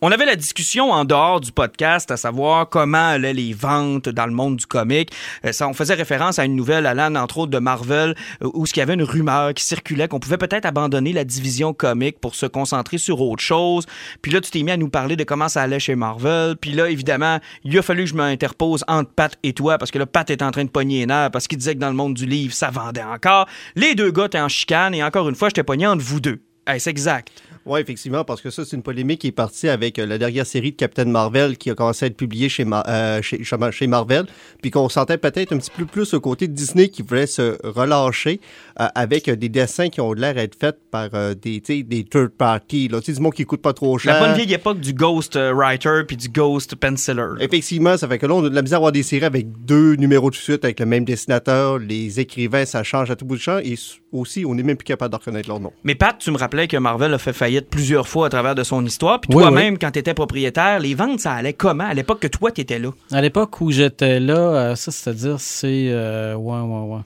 [0.00, 4.26] On avait la discussion en dehors du podcast, à savoir comment allaient les ventes dans
[4.26, 5.10] le monde du comic.
[5.44, 8.64] Euh, ça, on faisait référence à une nouvelle, Alan, entre autres de Marvel, euh, où
[8.66, 12.34] il y avait une rumeur qui circulait qu'on pouvait peut-être abandonner la division comic pour
[12.34, 13.86] se concentrer sur autre chose.
[14.20, 16.56] Puis là, tu t'es mis à nous parler de comment ça allait chez Marvel.
[16.56, 19.98] Puis là, évidemment, il a fallu que je m'interpose entre Pat et toi, parce que
[19.98, 21.96] là, Pat est en train de pogner les nerfs, parce qu'il disait que dans le
[21.96, 23.46] monde du livre, ça vendait encore.
[23.76, 26.40] Les deux gars étaient en chicane, et encore une fois, j'étais pogné entre vous deux.
[26.66, 27.28] Hey, c'est exact.
[27.66, 30.46] Oui, effectivement, parce que ça, c'est une polémique qui est partie avec euh, la dernière
[30.46, 34.26] série de Captain Marvel qui a commencé à être publiée chez, Ma- euh, chez Marvel,
[34.62, 37.58] puis qu'on sentait peut-être un petit peu plus au côté de Disney qui voulait se
[37.66, 38.40] relâcher
[38.80, 42.30] euh, avec euh, des dessins qui ont l'air d'être faits par euh, des, des third
[42.30, 44.14] parties, là, du monde qui coûte pas trop cher.
[44.14, 47.14] La bonne vieille époque du ghost euh, writer puis du ghost penciler.
[47.16, 47.34] là.
[47.40, 49.46] Effectivement, ça fait que là, on a de la misère à avoir des séries avec
[49.64, 51.78] deux numéros de suite avec le même dessinateur.
[51.78, 53.58] Les écrivains, ça change à tout bout de champ.
[53.58, 53.76] Et
[54.12, 55.72] aussi, on n'est même plus capable de reconnaître leur nom.
[55.84, 58.62] Mais Pat, tu me rappelais que Marvel a fait faillite plusieurs fois à travers de
[58.62, 59.20] son histoire.
[59.20, 61.84] Puis Oui, toi-même, quand tu étais propriétaire, les ventes, ça allait comment?
[61.84, 62.90] À l'époque que toi, tu étais là?
[63.12, 65.88] À l'époque où j'étais là, ça, c'est-à-dire, c'est.
[65.90, 67.00] euh, ouais, ouais, ouais.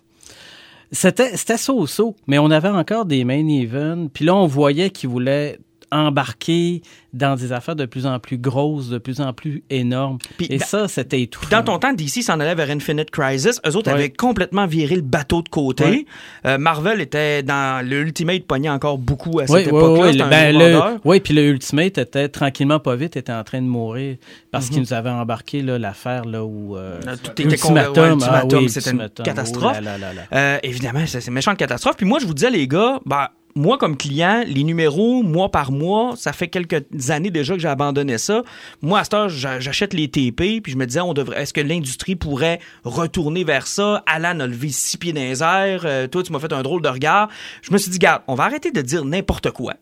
[0.90, 4.09] C'était, c'était so-so, mais on avait encore des main events.
[4.12, 5.59] Puis là, on voyait qu'ils voulaient
[5.92, 6.83] embarquer
[7.14, 10.18] dans des affaires de plus en plus grosses, de plus en plus énormes.
[10.37, 11.48] Puis Et dans- ça, c'était étouffant.
[11.51, 13.61] Dans ton temps, DC s'en allait vers Infinite Crisis.
[13.66, 13.94] Eux autres Ouais.
[13.96, 15.85] avaient complètement viré le bateau de côté.
[15.85, 16.07] Ouais.
[16.46, 20.11] Euh, Marvel était dans le Ultimate pognait encore beaucoup à cette époque-là.
[20.11, 20.18] oui.
[20.18, 24.16] Ben, oui, puis le Ultimate était tranquillement pas vite, était en train de mourir
[24.51, 24.70] parce Mhm.
[24.72, 28.90] qu'ils nous avaient embarqué l'affaire là où euh, Là, tout était Ultimatum, ah oui, c'était
[28.90, 29.77] une catastrophe.
[29.81, 30.09] Oh là là.
[30.33, 31.96] Euh, évidemment, c'est c'est une méchante catastrophe.
[31.96, 33.27] Puis moi, je vous disais, les gars, ben,
[33.59, 37.66] moi, comme client, les numéros, mois par mois, ça fait quelques années déjà que j'ai
[37.68, 38.42] abandonné ça.
[38.83, 41.53] Moi, à cette heure, j'a- j'achète les TP, puis je me disais, on devrait, est-ce
[41.53, 44.03] que l'industrie pourrait retourner vers ça?
[44.07, 45.83] Alan a levé six pieds dans les airs.
[45.85, 47.29] Euh, toi, tu m'as fait un drôle de regard.
[47.62, 49.75] Je me suis dit, garde, on va arrêter de dire n'importe quoi.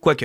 [0.00, 0.24] Quoique,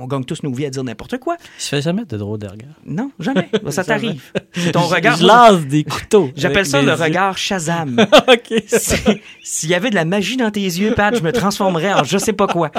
[0.00, 1.36] on gagne tous nos vies à dire n'importe quoi.
[1.58, 2.70] Je fais jamais de drôle de regard.
[2.86, 3.48] Non, jamais.
[3.70, 4.22] Ça t'arrive.
[4.72, 5.16] Ton regard.
[5.16, 6.30] Je lance des couteaux.
[6.36, 6.94] J'appelle ça le yeux.
[6.94, 7.98] regard Shazam.
[8.28, 8.62] OK.
[8.66, 8.96] Si-
[9.42, 12.18] S'il y avait de la magie dans tes yeux, Pat, je me transformerais en je
[12.18, 12.70] sais pas quoi.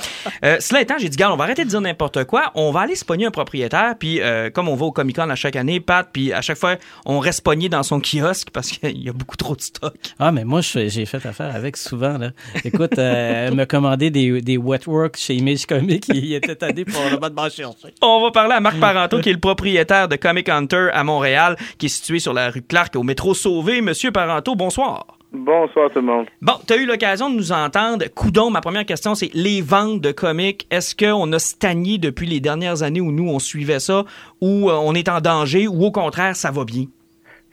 [0.44, 2.52] Euh, cela étant, j'ai dit, garde, on va arrêter de dire n'importe quoi.
[2.56, 3.96] On va aller se pogner un propriétaire.
[4.00, 6.58] Puis, euh, comme on va au Comic Con à chaque année, Pat, puis à chaque
[6.58, 9.94] fois, on reste pogné dans son kiosque parce qu'il y a beaucoup trop de stock.
[10.20, 12.18] Ah, mais moi, j'ai fait affaire avec souvent.
[12.18, 12.32] Là.
[12.64, 16.06] Écoute, euh, me commandait des, des wetworks chez Image Comics.
[16.10, 17.02] Il était tanné pour
[17.50, 17.94] chercher.
[18.02, 21.56] On va parler à Marc Parenteau, qui est le propriétaire de Comic Hunter à Montréal,
[21.78, 23.82] qui est situé sur la rue Clark au métro Sauvé.
[23.82, 25.06] Monsieur Parenteau, bonsoir.
[25.32, 26.26] Bonsoir tout le monde.
[26.42, 28.04] Bon, tu as eu l'occasion de nous entendre.
[28.16, 30.66] Coudon, ma première question, c'est les ventes de comics.
[30.72, 34.06] Est-ce qu'on a stagné depuis les dernières années où nous, on suivait ça,
[34.42, 36.86] ou euh, on est en danger, ou au contraire, ça va bien?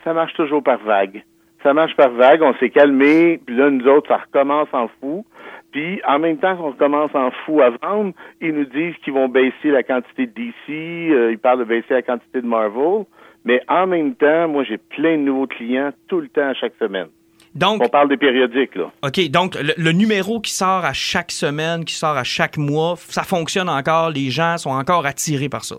[0.05, 1.23] Ça marche toujours par vague.
[1.63, 5.27] Ça marche par vague, on s'est calmé, puis là, nous autres, ça recommence en fou.
[5.73, 9.29] Puis, en même temps qu'on recommence en fou à vendre, ils nous disent qu'ils vont
[9.29, 13.05] baisser la quantité de DC, euh, ils parlent de baisser la quantité de Marvel,
[13.45, 16.75] mais en même temps, moi, j'ai plein de nouveaux clients tout le temps, à chaque
[16.79, 17.09] semaine.
[17.55, 18.91] Donc, On parle des périodiques, là.
[19.03, 22.95] OK, donc le, le numéro qui sort à chaque semaine, qui sort à chaque mois,
[22.97, 25.77] ça fonctionne encore, les gens sont encore attirés par ça.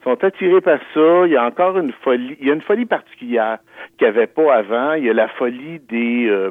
[0.00, 1.26] Ils sont attirés par ça.
[1.26, 2.36] Il y a encore une folie.
[2.40, 3.58] Il y a une folie particulière
[3.98, 4.94] qu'il n'y avait pas avant.
[4.94, 6.50] Il y a la folie des, euh,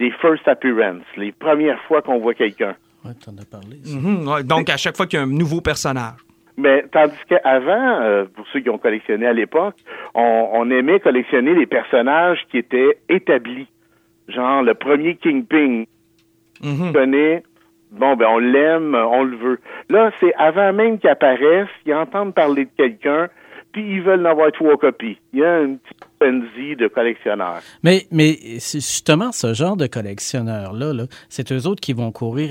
[0.00, 2.74] des first appearances, les premières fois qu'on voit quelqu'un.
[3.04, 3.76] Ouais, t'en as parlé.
[3.84, 3.96] ça.
[3.96, 6.14] Mhm, ouais, donc, à chaque fois qu'il y a un nouveau personnage.
[6.56, 9.76] Mais tandis qu'avant, euh, pour ceux qui ont collectionné à l'époque,
[10.14, 13.68] on, on aimait collectionner les personnages qui étaient établis.
[14.28, 15.84] Genre le premier Kingpin,
[16.62, 16.88] Mhm.
[16.88, 17.42] on connaît,
[17.90, 19.60] bon ben on l'aime, on le veut.
[19.88, 23.28] Là, c'est avant même qu'il apparaisse, ils entendent parler de quelqu'un,
[23.72, 25.18] puis ils veulent en avoir trois copies.
[25.32, 26.04] Il y a une petite
[27.82, 32.50] Mais, mais justement, ce genre de collectionneurs-là, là, c'est eux autres qui vont courir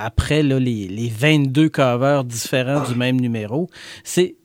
[0.00, 3.68] après là, les, les 22 covers différents du même numéro.
[4.04, 4.36] C'est-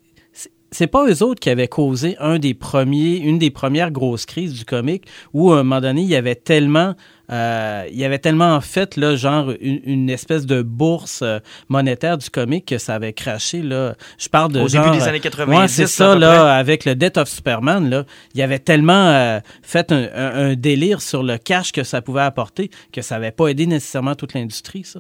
[0.74, 4.54] C'est pas eux autres qui avaient causé un des premiers, une des premières grosses crises
[4.54, 5.04] du comic
[5.34, 6.96] où à un moment donné il y avait tellement,
[7.32, 11.40] euh, il y avait tellement en fait là genre une, une espèce de bourse euh,
[11.70, 13.94] monétaire du comic que ça avait craché là.
[14.20, 16.86] Je parle de Au genre, début des euh, années 90, Ouais, c'est ça là avec
[16.86, 21.02] le Death of Superman, là, il y avait tellement euh, fait un, un- un délire
[21.02, 24.84] sur le cash que ça pouvait apporter que ça n'avait pas aidé nécessairement toute l'industrie,
[24.84, 25.00] ça.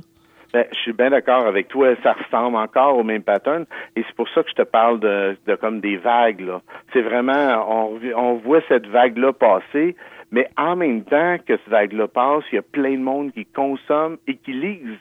[0.53, 1.95] Ben, je suis bien d'accord avec toi.
[2.03, 3.65] Ça ressemble encore au même pattern.
[3.95, 6.61] Et c'est pour ça que je te parle de, de comme des vagues, là.
[6.91, 9.95] C'est vraiment, on, on voit cette vague-là passer,
[10.31, 13.45] mais en même temps que cette vague-là passe, il y a plein de monde qui
[13.45, 14.99] consomme et qui lisent.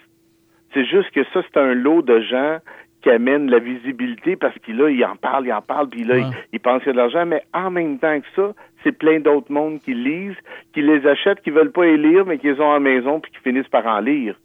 [0.74, 2.58] C'est juste que ça, c'est un lot de gens
[3.02, 6.16] qui amènent la visibilité parce qu'il là, ils en parlent, ils en parlent, puis là,
[6.16, 6.20] Ouais.
[6.22, 8.92] ils, ils pensent qu'il y a de l'argent, mais en même temps que ça, c'est
[8.92, 10.36] plein d'autres mondes qui lisent,
[10.74, 13.20] qui les achètent, qui veulent pas les lire, mais qui les ont à la maison,
[13.20, 14.36] puis qui finissent par en lire.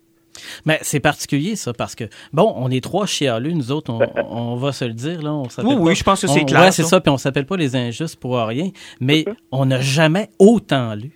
[0.65, 4.55] Mais c'est particulier, ça, parce que, bon, on est trois chialeux, nous autres, on, on
[4.55, 5.33] va se le dire, là.
[5.33, 6.89] On Oui, oui, pas- je pense que c'est clair, Ouais, c'est ça.
[6.89, 8.69] ça, puis on s'appelle pas les injustes pour rien,
[8.99, 11.11] mais on n'a jamais autant lu.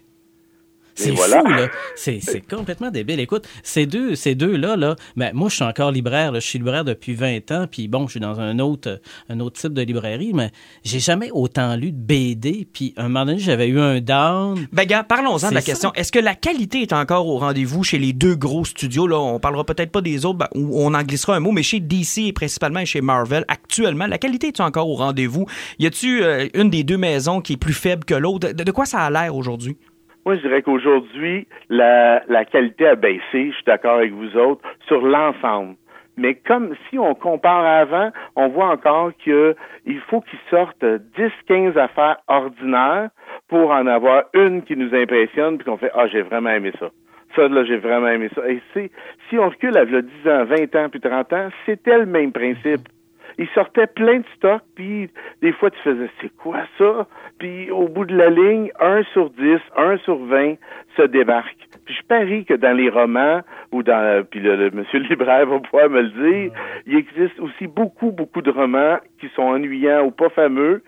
[0.99, 1.41] C'est voilà.
[1.41, 1.67] fou, là.
[1.95, 3.19] C'est, c'est complètement débile.
[3.19, 6.39] Écoute, ces deux, ces deux-là, là, ben, moi, je suis encore libraire, là.
[6.39, 9.59] Je suis libraire depuis 20 ans, puis bon, je suis dans un autre, un autre
[9.59, 10.51] type de librairie, mais
[10.83, 14.67] j'ai jamais autant lu de BD, puis un moment donné, j'avais eu un down.
[14.71, 15.93] Ben, gars, parlons-en de la question.
[15.93, 19.07] Est-ce que la qualité est encore au rendez-vous chez les deux gros studios?
[19.07, 21.63] Là, on parlera peut-être pas des autres, ben, ou on en glissera un mot, mais
[21.63, 25.45] chez DC et principalement chez Marvel, actuellement, la qualité est encore au rendez-vous?
[25.79, 28.49] Y a-tu euh, une des deux maisons qui est plus faible que l'autre?
[28.49, 29.77] De, de quoi ça a l'air aujourd'hui?
[30.25, 34.61] Moi, je dirais qu'aujourd'hui, la, la qualité a baissé, je suis d'accord avec vous autres,
[34.87, 35.75] sur l'ensemble.
[36.19, 39.55] Mais comme si on compare avant, on voit encore que
[39.85, 43.09] il faut qu'ils sortent 10-15 affaires ordinaires
[43.47, 46.89] pour en avoir une qui nous impressionne puis qu'on fait Ah, j'ai vraiment aimé ça.
[47.37, 48.41] Ça, là, j'ai vraiment aimé ça.
[48.49, 52.05] Et si on recule à là, 10 ans, 20 ans, puis 30 ans, c'était le
[52.05, 52.89] même principe.
[53.37, 55.09] Il sortait plein de stocks, puis
[55.41, 57.07] des fois, tu faisais, c'est quoi ça?
[57.37, 60.55] Puis au bout de la ligne, 1 sur 10, 1 sur 20
[60.97, 61.57] se débarque.
[61.85, 65.59] Puis je parie que dans les romans, ou dans, puis le, le monsieur libraire va
[65.59, 66.51] pouvoir me le dire,
[66.85, 70.83] il existe aussi beaucoup, beaucoup de romans qui sont ennuyants ou pas fameux,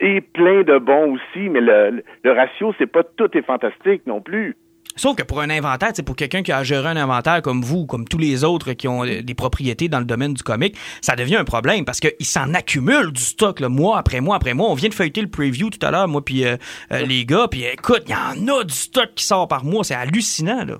[0.00, 4.20] et plein de bons aussi, mais le, le ratio, c'est pas tout est fantastique non
[4.20, 4.56] plus.
[4.96, 7.86] Sauf que pour un inventaire, c'est pour quelqu'un qui a géré un inventaire comme vous,
[7.86, 11.36] comme tous les autres qui ont des propriétés dans le domaine du comic, ça devient
[11.36, 14.68] un problème parce qu'il s'en accumule du stock, là, mois après mois après mois.
[14.68, 16.56] On vient de feuilleter le preview tout à l'heure, moi puis euh,
[16.92, 19.84] euh, les gars, puis écoute, il y en a du stock qui sort par mois,
[19.84, 20.78] c'est hallucinant là.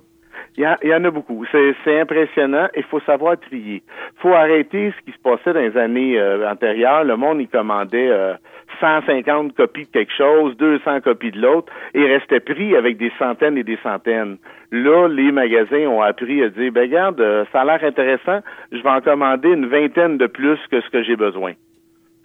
[0.61, 1.42] Il y, il en a beaucoup.
[1.51, 2.68] C'est impressionnant.
[2.77, 3.83] Il faut savoir trier.
[4.16, 7.03] faut arrêter ce qui se passait dans les années euh, antérieures.
[7.03, 8.35] Le monde, il commandait euh,
[8.79, 13.57] 150 copies de quelque chose, 200 copies de l'autre, et restait pris avec des centaines
[13.57, 14.37] et des centaines.
[14.70, 18.83] Là, les magasins ont appris à dire, ben regarde, euh, ça a l'air intéressant, je
[18.83, 21.53] vais en commander une vingtaine de plus que ce que j'ai besoin.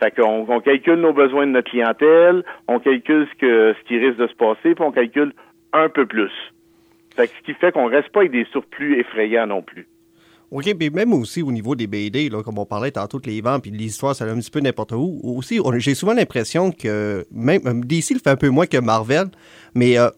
[0.04, 3.98] Fait qu'on on calcule nos besoins de notre clientèle, on calcule ce, que, ce qui
[3.98, 5.32] risque de se passer, puis on calcule
[5.72, 6.34] un peu plus.
[7.16, 9.88] Fait ce qui fait qu'on reste pas avec des surplus effrayants non plus.
[10.52, 13.60] OK, puis même aussi au niveau des BD, là, comme on parlait tantôt les vents,
[13.60, 15.20] puis les histoires, ça va un petit peu n'importe où.
[15.24, 19.28] Aussi, j'ai souvent l'impression que même euh, DC le fait un peu moins que Marvel,
[19.74, 20.10] mais euh,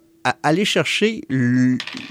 [0.44, 1.22] aller chercher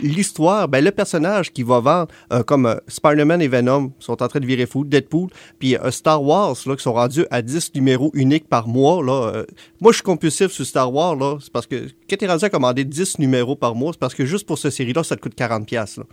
[0.01, 4.29] l'histoire, ben, le personnage qui va vendre, euh, comme euh, Spider-Man et Venom sont en
[4.29, 7.75] train de virer fou, Deadpool, puis euh, Star Wars, là, qui sont rendus à 10
[7.75, 9.03] numéros uniques par mois.
[9.03, 9.45] Là,
[9.81, 12.45] moi, je suis compulsif sur Star Wars, là, c'est parce que quand tu es rendu
[12.45, 15.21] à commander 10 numéros par mois, c'est parce que juste pour cette série-là, ça te
[15.21, 15.65] coûte 40$.
[15.65, 16.07] piastres, Là.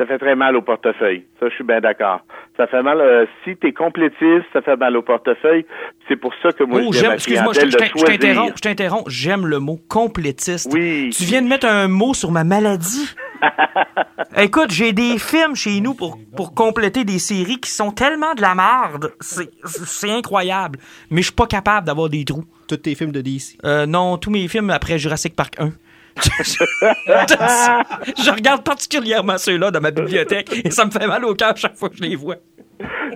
[0.00, 1.26] Ça fait très mal au portefeuille.
[1.38, 2.20] Ça, je suis bien d'accord.
[2.56, 3.02] Ça fait mal.
[3.02, 5.66] euh, si t'es complétiste, ça fait mal au portefeuille.
[6.08, 9.78] C'est pour ça que moi, oh, je excuse-moi, je t'interromps, je t'interromps, j'aime le mot
[9.90, 10.70] complétiste.
[10.72, 11.10] Oui.
[11.14, 13.14] Tu viens de mettre un mot sur ma maladie.
[14.38, 18.40] Écoute, j'ai des films chez nous pour, pour compléter des séries qui sont tellement de
[18.40, 19.12] la merde.
[19.20, 20.78] C'est, c'est incroyable.
[21.10, 22.44] Mais je suis pas capable d'avoir des trous.
[22.66, 23.58] Tous tes films de DC.
[23.66, 25.72] Euh, non, tous mes films après Jurassic Park 1.
[28.16, 31.76] Je regarde particulièrement ceux-là dans ma bibliothèque et ça me fait mal au cœur chaque
[31.76, 32.36] fois que je les vois.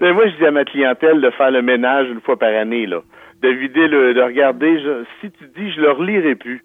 [0.00, 2.86] Mais moi, je dis à ma clientèle de faire le ménage une fois par année,
[2.86, 3.00] là.
[3.44, 4.80] De vider le, de regarder.
[4.80, 6.62] je- si tu dis, je le relirai plus.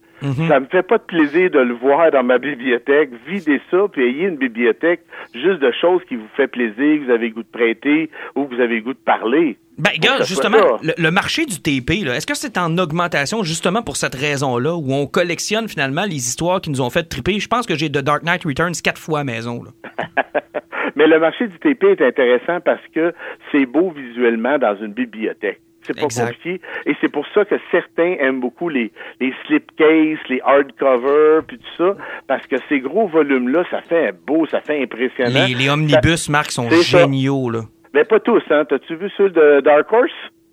[0.50, 3.10] Ça me fait pas de plaisir de le voir dans ma bibliothèque.
[3.28, 5.02] Videz ça, puis ayez une bibliothèque
[5.34, 8.44] juste de choses qui vous fait plaisir, que vous avez le goût de prêter ou
[8.46, 9.58] que vous avez le goût de parler.
[9.78, 13.82] Ben, gars, justement, le, le marché du TP, là, est-ce que c'est en augmentation justement
[13.82, 17.40] pour cette raison-là, où on collectionne finalement les histoires qui nous ont fait triper?
[17.40, 19.64] Je pense que j'ai The Dark Knight Returns quatre fois à maison.
[19.64, 19.72] Là.
[20.98, 23.14] Mais le marché du TP est intéressant parce que
[23.54, 25.62] c'est beau visuellement dans une bibliothèque.
[25.82, 26.34] C'est pas Exact.
[26.36, 26.62] compliqué.
[26.86, 31.76] Et c'est pour ça que certains aiment beaucoup les, les slipcases, les hardcovers, puis tout
[31.78, 31.96] ça,
[32.28, 35.46] parce que ces gros volumes-là, ça fait beau, ça fait impressionnant.
[35.48, 37.00] Les, les omnibus, Marc, sont ça.
[37.00, 37.50] géniaux.
[37.50, 37.62] Là.
[37.94, 38.66] Mais pas tous, hein.
[38.70, 40.12] T'as-tu vu ceux de Dark Horse?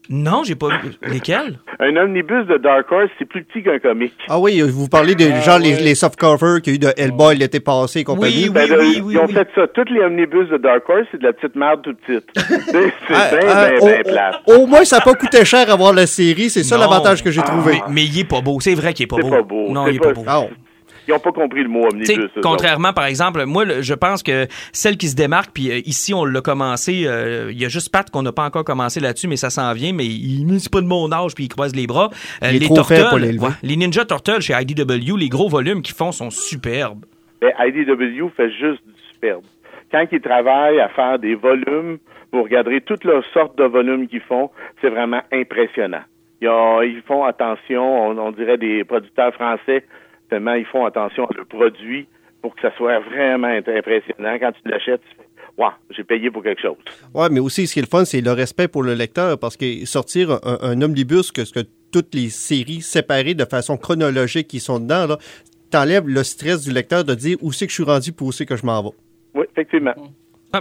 [0.08, 0.92] Non, j'ai pas vu.
[1.06, 1.58] Lesquels?
[1.80, 4.12] Un omnibus de Dark Horse, c'est plus petit qu'un comic.
[4.28, 7.36] Ah oui, vous parlez de genre les, les softcovers qu'il y a eu de Hellboy
[7.36, 8.44] l'été passé et compagnie.
[8.44, 9.32] Oui, Ben, là, oui, ils oui, ont oui.
[9.34, 9.66] fait ça.
[9.68, 12.24] Tous les omnibus de Dark Horse, c'est de la petite merde toute petite.
[12.36, 14.34] c'est c'est Ah, bien, ah, bien, au, bien plate.
[14.46, 16.50] au- moins, ça n'a pas coûté cher à voir la série.
[16.50, 17.80] C'est ça l'avantage que j'ai trouvé.
[17.88, 18.58] Mais, mais il est pas beau.
[18.60, 19.30] C'est vrai qu'il est pas C'est beau.
[19.30, 19.70] pas beau.
[19.70, 20.24] Non, il est pas, pas- beau.
[20.26, 20.42] Ah.
[21.08, 22.28] Ils n'ont pas compris le mot omnibus.
[22.42, 26.12] Contrairement, par exemple, moi, le- je pense que celle qui se démarque, puis euh, ici,
[26.14, 29.28] on l'a commencé, euh, il y a juste Pat qu'on n'a pas encore commencé là-dessus,
[29.28, 31.86] mais ça s'en vient, mais il c'est pas de mon âge, puis il croise les
[31.86, 32.10] bras.
[32.42, 35.82] Euh, Il est les Turtles, pour ouais, les Ninja Turtles chez IDW, les gros volumes
[35.82, 37.04] qu'ils font sont superbes.
[37.42, 39.42] Mais IDW fait juste du superbe.
[39.92, 41.98] Quand ils travaillent à faire des volumes,
[42.32, 46.02] vous regarderez toutes leurs sortes de volumes qu'ils font, c'est vraiment impressionnant.
[46.42, 49.84] Ils, ont- ils font attention, on, on dirait des producteurs français,
[50.28, 52.08] tellement ils font attention à le produit
[52.42, 54.36] pour que ça soit vraiment impressionnant.
[54.40, 55.26] Quand tu l'achètes, tu fais
[55.58, 56.76] Wow, j'ai payé pour quelque chose.
[57.14, 59.56] Ouais, mais aussi, ce qui est le fun, c'est le respect pour le lecteur, parce
[59.56, 64.60] que sortir un, un omnibus, que, que toutes les séries séparées de façon chronologique qui
[64.60, 65.18] sont dedans, là,
[65.70, 68.32] t'enlèves le stress du lecteur de dire où c'est que je suis rendu pour où
[68.32, 68.90] c'est que je m'en vais.
[69.34, 69.94] Oui, effectivement.
[69.96, 70.02] Ah,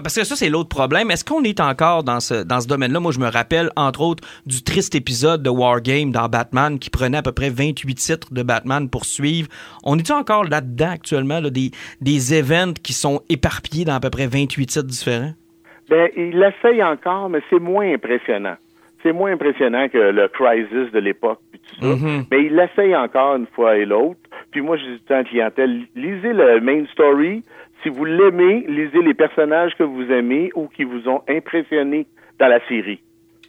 [0.02, 1.12] Parce que ça, c'est l'autre problème.
[1.12, 3.00] Est-ce qu'on est encore dans ce, dans ce domaine-là?
[3.00, 7.18] Moi, je me rappelle, entre autres, du triste épisode de Wargame dans Batman qui prenait
[7.18, 9.48] à peu près 28 titres de Batman pour suivre.
[9.84, 14.10] On est-tu encore là-dedans actuellement, là, des, des events qui sont éparpillés dans à peu
[14.10, 15.34] près 28 titres différents?
[15.90, 18.56] Ben, il l'essaye encore, mais c'est moins impressionnant.
[19.04, 21.96] C'est moins impressionnant que le Crisis de l'époque, puis tout ça.
[21.96, 22.24] Mhm.
[22.32, 24.20] Mais il l'essaye encore une fois et l'autre.
[24.50, 27.44] Puis moi, je dis la clientèle, lisez le main story.
[27.86, 32.08] Si vous l'aimez, lisez les personnages que vous aimez ou qui vous ont impressionné
[32.40, 33.00] dans la série.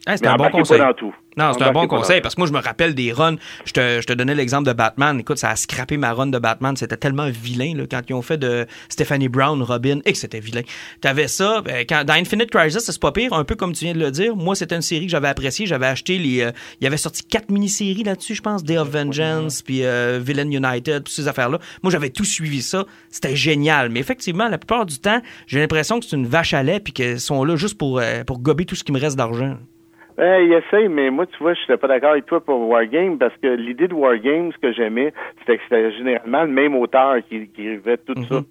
[0.07, 0.79] Ah, c'est un bon conseil.
[0.79, 1.13] pas dans tout.
[1.37, 3.35] Non, c'est un bon conseil parce que moi, je me rappelle des runs.
[3.65, 5.19] Je te, je te donnais l'exemple de Batman.
[5.19, 6.75] Écoute, ça a scrappé ma run de Batman.
[6.75, 10.39] C'était tellement vilain là, quand ils ont fait de Stephanie Brown, Robin, et que c'était
[10.39, 10.63] vilain.
[10.99, 11.61] T'avais ça.
[11.61, 14.09] ben, quand, dans Infinite Crisis, c'est pas pire, un peu comme tu viens de le
[14.09, 14.35] dire.
[14.35, 15.67] Moi, c'était une série que j'avais appréciée.
[15.67, 16.41] J'avais acheté les.
[16.41, 18.63] euh, il y avait sorti quatre mini-séries là-dessus, je pense.
[18.63, 21.59] Day of Vengeance, puis euh, Villain United, puis ces affaires-là.
[21.83, 22.85] Moi, j'avais tout suivi ça.
[23.11, 23.89] C'était génial.
[23.89, 26.93] Mais effectivement, la plupart du temps, j'ai l'impression que c'est une vache à lait, puis
[26.93, 29.57] qu'ils sont là juste pour, euh, pour gober tout ce qui me reste d'argent.
[30.19, 33.19] Euh, il essaye, mais moi, tu vois, je n'étais pas d'accord avec toi pour Wargame
[33.19, 37.17] parce que l'idée de Wargame, ce que j'aimais, c'était que c'était généralement le même auteur
[37.29, 38.41] qui, qui écrivait tout ça.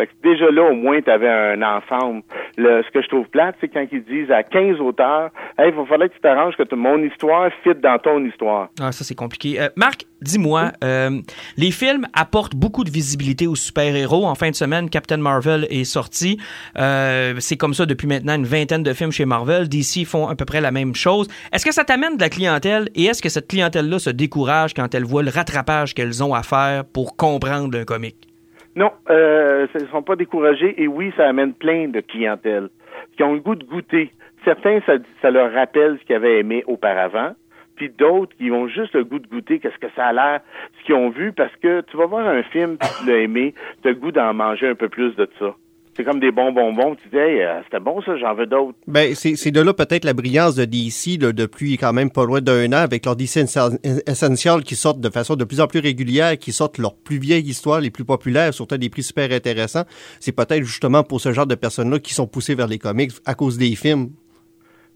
[0.00, 2.22] Fait que déjà là, au moins, tu avais un ensemble.
[2.56, 5.74] Le, ce que je trouve plate, c'est quand ils disent à 15 auteurs, hey, il
[5.74, 8.70] va falloir que tu t'arranges que mon histoire fit dans ton histoire.
[8.80, 9.60] Ah, ça, c'est compliqué.
[9.60, 11.20] Euh, Marc, dis-moi, euh,
[11.58, 14.24] les films apportent beaucoup de visibilité aux super-héros.
[14.24, 16.38] En fin de semaine, Captain Marvel est sorti.
[16.78, 19.68] Euh, c'est comme ça depuis maintenant une vingtaine de films chez Marvel.
[19.68, 21.28] DC font à peu près la même chose.
[21.52, 22.88] Est-ce que ça t'amène de la clientèle?
[22.94, 26.42] Et est-ce que cette clientèle-là se décourage quand elle voit le rattrapage qu'elles ont à
[26.42, 28.29] faire pour comprendre un comique?
[28.76, 32.68] Non, euh, ils ne sont pas découragés et oui, ça amène plein de clientèle
[33.16, 34.12] qui ont le goût de goûter.
[34.44, 37.34] Certains, ça, ça leur rappelle ce qu'ils avaient aimé auparavant,
[37.76, 40.40] puis d'autres qui ont juste le goût de goûter qu'est-ce que ça a l'air,
[40.78, 43.88] ce qu'ils ont vu, parce que tu vas voir un film, tu l'as aimé, tu
[43.88, 45.54] as le goût d'en manger un peu plus de ça.
[46.00, 48.78] C'est comme des bons bonbons, tu dis, hey, euh, c'était bon ça, j'en veux d'autres.
[48.86, 52.40] Ben, c'est de là peut-être la brillance de DC là, depuis quand même pas loin
[52.40, 55.80] d'un an avec leur DC Essen- Essential qui sortent de façon de plus en plus
[55.80, 59.30] régulière, qui sortent leurs plus vieilles histoires, les plus populaires, surtout à des prix super
[59.30, 59.84] intéressants.
[60.20, 63.34] C'est peut-être justement pour ce genre de personnes-là qui sont poussées vers les comics à
[63.34, 64.08] cause des films.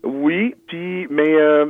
[0.04, 1.66] Oui, puis, mais, euh,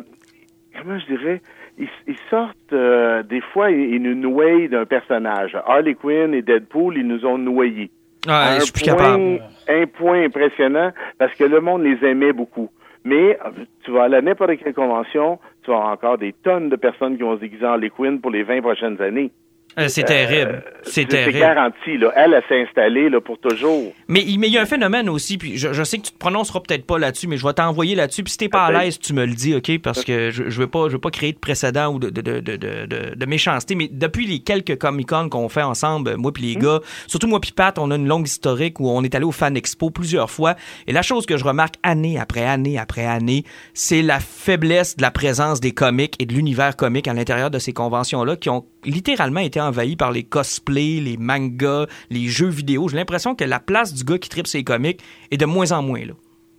[0.81, 1.43] comment je dirais,
[1.77, 5.57] ils, ils sortent, euh, des fois, ils, ils nous noient d'un personnage.
[5.67, 7.91] Harley Quinn et Deadpool, ils nous ont noyés.
[8.27, 9.43] Ah, un je suis plus point, capable.
[9.69, 12.71] Un point impressionnant parce que le monde les aimait beaucoup.
[13.05, 16.71] Mais euh, tu vas aller à n'importe quelle convention, tu vas avoir encore des tonnes
[16.71, 19.31] de personnes qui vont se déguiser en Harley Quinn pour les 20 prochaines années.
[19.79, 20.63] Euh, c'est terrible.
[20.85, 21.39] C'est C'est terrible.
[21.39, 22.13] garanti, là.
[22.17, 23.93] Elle, elle s'est installée là, pour toujours.
[24.09, 26.13] Mais il mais il y a un phénomène aussi, puis je, je sais que tu
[26.13, 28.23] te prononceras peut-être pas là-dessus, mais je vais t'envoyer là-dessus.
[28.23, 30.61] Puis si t'es pas à l'aise, tu me le dis, ok, parce que je, je
[30.61, 33.27] veux pas, je veux pas créer de précédent ou de de, de, de, de, de
[33.27, 33.75] méchanceté.
[33.75, 37.41] Mais depuis les quelques Comic Con qu'on fait ensemble, moi puis les gars, surtout moi
[37.41, 40.31] puis Pat, on a une longue historique où on est allé au Fan Expo plusieurs
[40.31, 40.55] fois.
[40.87, 45.03] Et la chose que je remarque année après année après année, c'est la faiblesse de
[45.03, 48.65] la présence des comics et de l'univers comique à l'intérieur de ces conventions-là, qui ont
[48.85, 52.89] littéralement été envahis par les cosplays, les mangas, les jeux vidéo.
[52.89, 55.83] J'ai l'impression que la place du gars qui tripe ses comics est de moins en
[55.83, 56.15] moins là.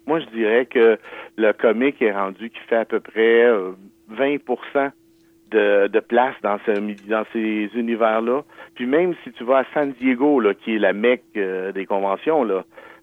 [0.08, 1.00] Moi, je dirais que
[1.38, 3.72] le comique est rendu qui fait à peu près euh,
[4.10, 4.38] 20
[5.52, 6.72] de, de place dans, ce,
[7.08, 8.44] dans ces univers-là.
[8.76, 12.46] Puis même si tu vas à San Diego, qui est la mecque euh, des conventions,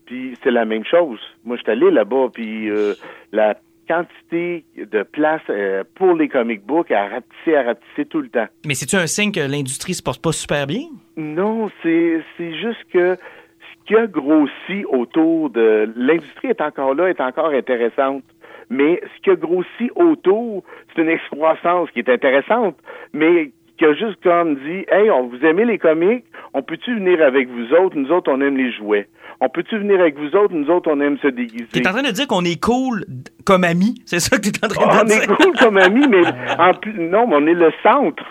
[0.06, 1.20] puis c'est la même chose.
[1.44, 2.94] Moi, je suis allé là-bas, puis euh,
[3.32, 3.56] la
[3.92, 8.46] quantité de place euh, pour les comic books a ratissé, a ratissé tout le temps.
[8.66, 10.84] Mais c'est-tu un signe que l'industrie se porte pas super bien?
[11.16, 17.10] Non, c'est c'est juste que ce qui a grossi autour de l'industrie est encore là,
[17.10, 18.24] est encore intéressante.
[18.70, 22.76] Mais ce qui a grossi autour, c'est une excroissance qui est intéressante,
[23.12, 26.24] mais qui a juste comme dit Hey, on vous aimez les comics,
[26.54, 27.96] on peut-tu venir avec vous autres?
[27.96, 29.08] Nous autres, on aime les jouets.
[29.44, 30.54] On peut-tu venir avec vous autres?
[30.54, 31.66] Nous autres, on aime se déguiser.
[31.72, 33.04] T'es en train de dire qu'on est cool
[33.44, 34.00] comme amis?
[34.06, 35.36] C'est ça que t'es en train on de est dire?
[35.36, 36.22] cool comme amis, mais
[36.60, 38.22] en plus, non, mais on est le centre.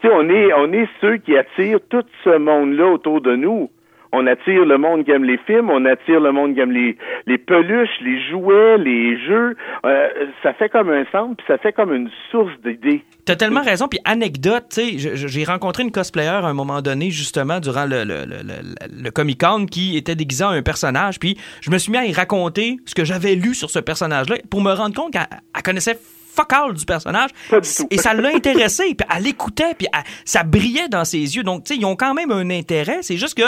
[0.00, 3.68] Tu sais, on est, on est ceux qui attirent tout ce monde-là autour de nous.
[4.16, 6.96] On attire le monde qui aime les films, on attire le monde qui aime les,
[7.26, 9.56] les peluches, les jouets, les jeux.
[9.84, 10.08] Euh,
[10.42, 13.02] ça fait comme un centre, puis ça fait comme une source d'idées.
[13.26, 13.88] T'as tellement raison.
[13.88, 18.04] Puis anecdote, tu sais, j'ai rencontré une cosplayer à un moment donné, justement, durant le,
[18.04, 21.18] le, le, le- Comic-Con, qui était déguisé en un personnage.
[21.18, 24.36] Puis je me suis mis à y raconter ce que j'avais lu sur ce personnage-là
[24.50, 25.96] pour me rendre compte qu'elle elle connaissait
[26.34, 27.30] fuck all du personnage.
[27.50, 27.86] Pas du tout.
[27.90, 28.94] Et ça l'a intéressé.
[28.94, 31.42] Puis elle écoutait, puis elle- ça brillait dans ses yeux.
[31.42, 32.98] Donc, tu sais, ils ont quand même un intérêt.
[33.02, 33.44] C'est juste que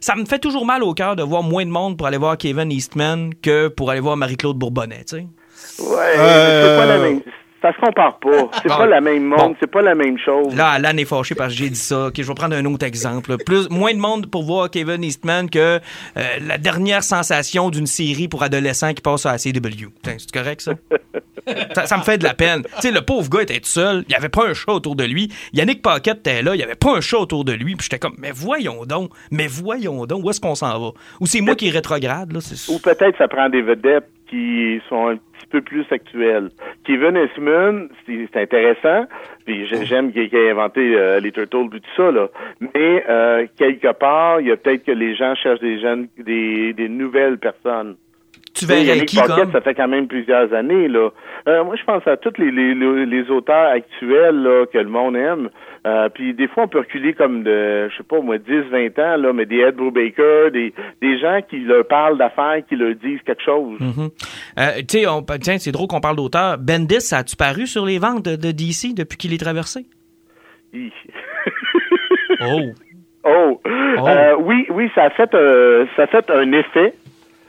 [0.00, 2.36] ça me fait toujours mal au cœur de voir moins de monde pour aller voir
[2.36, 5.26] Kevin Eastman que pour aller voir Marie-Claude Bourbonnais, tu sais.
[5.82, 7.20] Ouais, Euh, c'est pas la même.
[7.62, 8.50] Ça se compare pas.
[8.62, 8.76] C'est Bon.
[8.76, 9.56] pas la même monde, Bon.
[9.58, 10.54] c'est pas la même chose.
[10.54, 12.10] Là, Alan est fâché parce que j'ai dit ça.
[12.16, 13.36] Je vais prendre un autre exemple.
[13.44, 15.80] Plus, moins de monde pour voir Kevin Eastman que euh,
[16.46, 19.88] la dernière sensation d'une série pour adolescents qui passe à la CW.
[20.04, 20.72] C'est correct, ça?
[21.74, 21.86] ça?
[21.86, 22.62] ça me fait de la peine.
[22.62, 24.04] Tu sais, le pauvre gars était tout seul.
[24.06, 25.32] Il n'y avait pas un chat autour de lui.
[25.52, 26.54] Yannick Paquette était là.
[26.54, 27.74] Il n'y avait pas un chat autour de lui.
[27.74, 29.10] Puis j'étais comme, mais voyons donc.
[29.30, 30.24] Mais voyons donc.
[30.24, 30.90] Où est-ce qu'on s'en va?
[31.20, 32.40] Ou c'est moi qui est rétrograde, là?
[32.40, 36.50] C'est- Ou peut-être ça prend des vedettes qui sont un petit peu plus actuelles.
[36.84, 39.06] Kevin Eastman, c'est c'est intéressant,
[39.44, 42.28] puis j'ai- j'aime qu'il qu'il ait inventé euh, les Turtles et tout ça, là.
[42.60, 46.72] Mais euh, quelque part, il y a peut-être que les gens cherchent des jeunes, des,
[46.72, 47.96] des nouvelles personnes.
[48.56, 49.52] Tu verrais Yannick qui Paquette, comme?
[49.52, 51.10] ça fait quand même plusieurs années, là.
[51.48, 54.88] Euh, moi, je pense à tous les, les, les, les auteurs actuels, là, que le
[54.88, 55.50] monde aime.
[55.86, 58.98] Euh, puis des fois, on peut reculer comme de, je sais pas, moi, 10, 20
[58.98, 62.94] ans, là, mais des Ed Brubaker, des, des gens qui leur parlent d'affaires, qui leur
[62.96, 63.78] disent quelque chose.
[63.78, 64.08] Mhm.
[64.58, 65.06] Euh, tu sais,
[65.40, 66.58] tiens, c'est drôle qu'on parle d'auteur.
[66.58, 69.86] Bendis, ça a-tu paru sur les ventes de, de DC depuis qu'il est traversé?
[70.72, 70.90] Hi.
[72.44, 72.60] Oh!
[73.24, 76.92] Oh, Euh, oui, oui, ça a fait, euh, ça a fait un effet,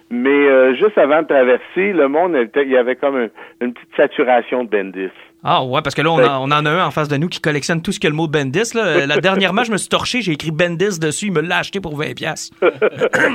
[0.10, 3.30] mais euh, juste avant de traverser, le monde, il y avait comme un-
[3.62, 5.12] une petite saturation de Bendis.
[5.44, 7.30] Ah ouais, parce que là, on, en- on en a un en face de nous
[7.30, 8.74] qui collectionne tout ce que le mot Bendis.
[8.74, 9.06] Là.
[9.06, 11.98] La dernièrement, je me suis torché, j'ai écrit Bendis dessus, il me l'a acheté pour
[11.98, 12.16] 20$.
[12.16, 12.56] piastres.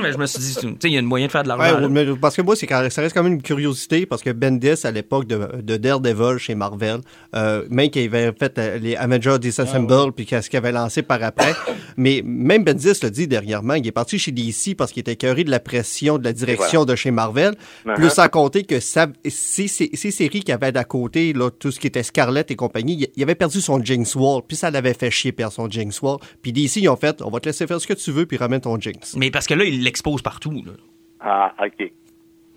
[0.01, 1.47] Mais je me suis dit, tu sais, il y a une moyen de faire de
[1.47, 1.87] l'argent.
[1.87, 4.85] Ouais, parce que moi, c'est quand- ça reste quand même une curiosité parce que Bendis,
[4.85, 6.97] à l'époque de, de Daredevil chez Marvel,
[7.35, 11.23] euh, même qu'il avait fait euh, les Avengers Disassemble puis qu'est-ce qu'il avait lancé par
[11.23, 11.53] après,
[11.97, 15.43] mais même Bendis l'a dit dernièrement, il est parti chez DC parce qu'il était écœuré
[15.45, 17.53] de la pression de la direction de chez Marvel,
[17.85, 17.95] Uh-huh.
[17.95, 21.71] plus à compter que ça, ces, ces, ces séries qu'il avait d'à côté, là, tout
[21.71, 24.93] ce qui était Scarlet et compagnie, il, avait perdu son Jinx Wall, puis ça l'avait
[24.95, 27.67] fait chier perdre son Jinx Wall, puis DC, ils ont fait, on va te laisser
[27.67, 29.15] faire ce que tu veux, puis ramène ton Jinx.
[29.15, 30.63] Mais parce que là, il l'expose partout.
[30.65, 30.73] Là.
[31.19, 31.91] Ah, OK.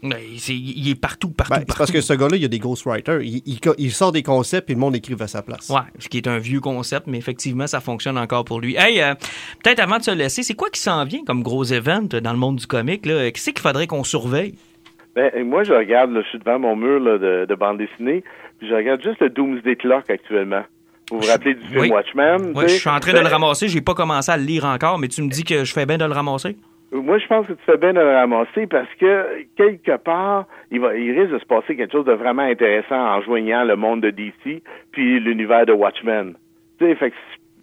[0.02, 1.78] Mais c'est- il est partout, partout, Ben, partout.
[1.78, 3.22] parce que ce gars-là, il y a des ghostwriters.
[3.22, 5.68] Il, il, il sort des concepts et le monde écrive à sa place.
[5.70, 8.76] Ouais, ce qui est un vieux concept, mais effectivement, ça fonctionne encore pour lui.
[8.76, 9.14] Hey, euh,
[9.64, 12.38] peut-être avant de se laisser, c'est quoi qui s'en vient comme gros event dans le
[12.38, 13.06] monde du comique?
[13.06, 13.30] Là?
[13.30, 14.54] Qu'est-ce qu'il faudrait qu'on surveille?
[15.16, 17.78] Ben, et moi, je regarde, là, je suis devant mon mur là, de, de bande
[17.78, 18.22] dessinée,
[18.58, 20.62] puis je regarde juste le Doomsday Clock actuellement.
[21.10, 21.90] Vous vous rappelez du film Oui.
[21.90, 22.52] Watchmen?
[22.54, 24.64] Tu je suis en train de le Ben, ramasser, j'ai pas commencé à le lire
[24.64, 26.56] encore, mais tu me dis que je fais bien de le ramasser?
[26.92, 30.80] Moi, je pense que tu fais bien de le ramasser parce que, quelque part, il,
[30.80, 34.00] va, il risque de se passer quelque chose de vraiment intéressant en joignant le monde
[34.02, 36.34] de DC puis l'univers de Watchmen.
[36.78, 37.16] Tu sais, fait que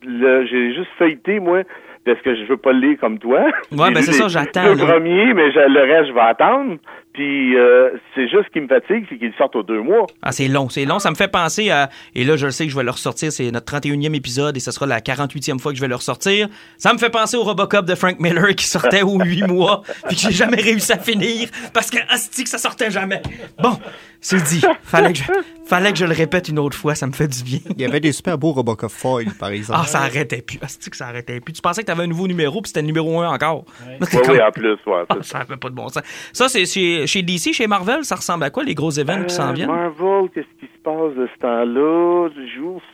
[0.08, 1.64] là, j'ai juste feuilleté, moi,
[2.06, 3.42] parce que je veux pas le lire comme toi.
[3.72, 4.94] Ouais, ben c'est ça, j'attends, deux là.
[4.94, 6.78] premiers, mais je- le reste, je vais attendre.
[7.14, 10.08] Puis euh, c'est juste ce qui me fatigue, c'est qu'il sorte aux deux mois.
[10.24, 10.98] Ah, c'est long, c'est long.
[10.98, 11.90] Ça me fait penser à.
[12.16, 13.32] Et là, je le sais que je vais le ressortir.
[13.32, 16.48] C'est notre 31e épisode et ce sera la 48e fois que je vais le ressortir.
[16.78, 20.16] Ça me fait penser au Robocop de Frank Miller qui sortait aux 8 mois puis
[20.16, 23.22] que j'ai jamais réussi à finir parce que, asti, que ça sortait jamais.
[23.62, 23.78] Bon,
[24.20, 24.62] c'est dit.
[24.84, 25.24] Fallait que, je,
[25.68, 26.96] fallait que je le répète une autre fois.
[26.96, 27.60] Ça me fait du bien.
[27.76, 29.80] Il y avait des super beaux Robocop foil, par exemple.
[29.84, 30.58] Ah, ça arrêtait plus.
[30.64, 31.54] Asti, que ça arrêtait plus.
[31.54, 33.66] Tu pensais que t'avais un nouveau numéro puis c'était le numéro 1 encore.
[33.88, 35.04] Oui, comme- oui, en plus, ouais.
[35.10, 36.02] Ah, ça avait pas de bon sens.
[36.32, 36.66] Ça, c'est
[37.06, 39.54] chez, chez DC, chez Marvel, ça ressemble à quoi, les gros événements qui s'en Euh,
[39.54, 39.68] viennent?
[39.70, 42.30] Marvel, qu'est-ce qui se passe de ce temps-là?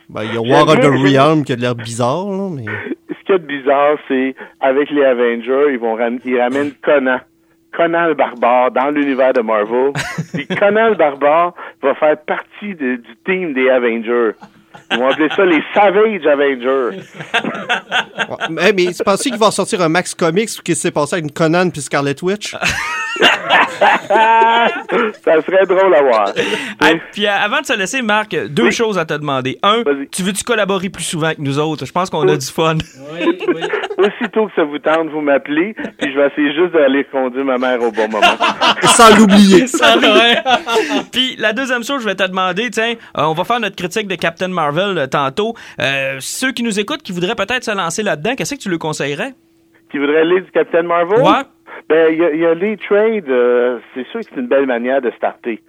[0.08, 2.64] Ben, il y a War of the Realm qui a de l'air bizarre, là, mais...
[3.10, 6.72] Ce qu'il y a de bizarre, c'est avec les Avengers, ils vont ram- ils ramènent
[6.82, 7.18] Conan.
[7.76, 9.92] Conan le barbare dans l'univers de Marvel.
[10.34, 14.32] Puis Conan le barbare va faire partie de- du team des Avengers.
[14.92, 17.02] Ils vont appeler ça les Savage Avengers.
[18.28, 21.24] Ouais, mais, mais tu penses qu'il va sortir un Max Comics qui s'est passé avec
[21.24, 22.54] une Conan puis Scarlet Witch?
[25.24, 26.32] ça serait drôle à voir.
[26.80, 28.72] Hey, puis euh, avant de se laisser, Marc, deux Oui.
[28.72, 29.58] choses à te demander.
[29.62, 31.84] Un, tu veux-tu collaborer plus souvent avec nous autres?
[31.86, 32.76] Je pense qu'on a du fun.
[33.12, 33.62] Oui, oui.
[33.98, 37.58] Aussitôt que ça vous tente, vous m'appelez, puis je vais essayer juste d'aller conduire ma
[37.58, 38.26] mère au bon moment.
[38.82, 39.64] Sans l'oublier.
[39.64, 40.38] Ouais.
[41.12, 44.08] Puis la deuxième chose, je vais te demander, tiens, euh, on va faire notre critique
[44.08, 45.54] de Captain Marvel euh, tantôt.
[45.80, 48.78] Euh, ceux qui nous écoutent, qui voudraient peut-être se lancer là-dedans, qu'est-ce que tu leur
[48.78, 49.32] conseillerais?
[49.90, 51.20] Qui voudrait lire du Captain Marvel?
[51.20, 51.42] Ouais.
[51.88, 54.46] Ben, il y, a- il y a les trades, euh, c'est sûr que c'est une
[54.46, 55.60] belle manière de starter.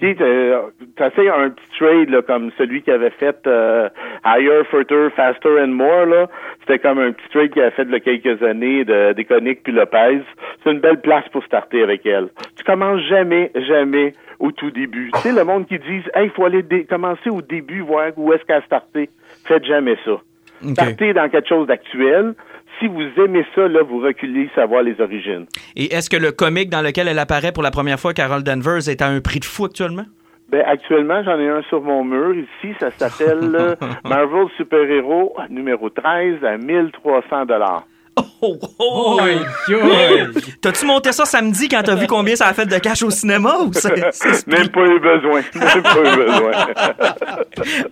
[0.00, 0.52] Tu sais,
[0.96, 3.88] t'essayes un petit trade là, comme celui qui avait fait euh,
[4.24, 6.06] Higher, Further, Faster and More.
[6.06, 6.28] là.
[6.60, 9.62] C'était comme un petit trade qu'il avait fait il y a quelques années de Déconique
[9.62, 10.22] puis Lopez.
[10.62, 12.28] C'est une belle place pour starter avec elle.
[12.56, 15.10] Tu commences jamais, jamais au tout début.
[15.14, 18.32] Tu sais, le monde qui dit Hey, il faut aller commencer au début, voir où
[18.32, 19.10] est-ce qu'elle a starté.
[19.46, 20.12] Faites jamais ça.
[20.12, 20.76] OK.
[20.76, 22.34] Partez dans quelque chose d'actuel.
[22.80, 25.44] Si vous aimez ça, là, vous reculez savoir les origines.
[25.76, 28.88] Et est-ce que le comic dans lequel elle apparaît pour la première fois, Carol Danvers,
[28.88, 30.06] est à un prix de fou actuellement?
[30.48, 32.74] Ben, actuellement, j'en ai un sur mon mur ici.
[32.80, 33.74] Ça s'appelle euh,
[34.04, 37.84] Marvel Super Hero numéro 13 à 1300 dollars.
[38.42, 40.42] Oh, oh, Oi, oi.
[40.60, 43.56] T'as-tu monté ça samedi quand t'as vu combien ça a fait de cash au cinéma
[43.60, 45.40] ou c'est, c'est- Même pas eu besoin.
[45.54, 46.50] Même pas eu besoin.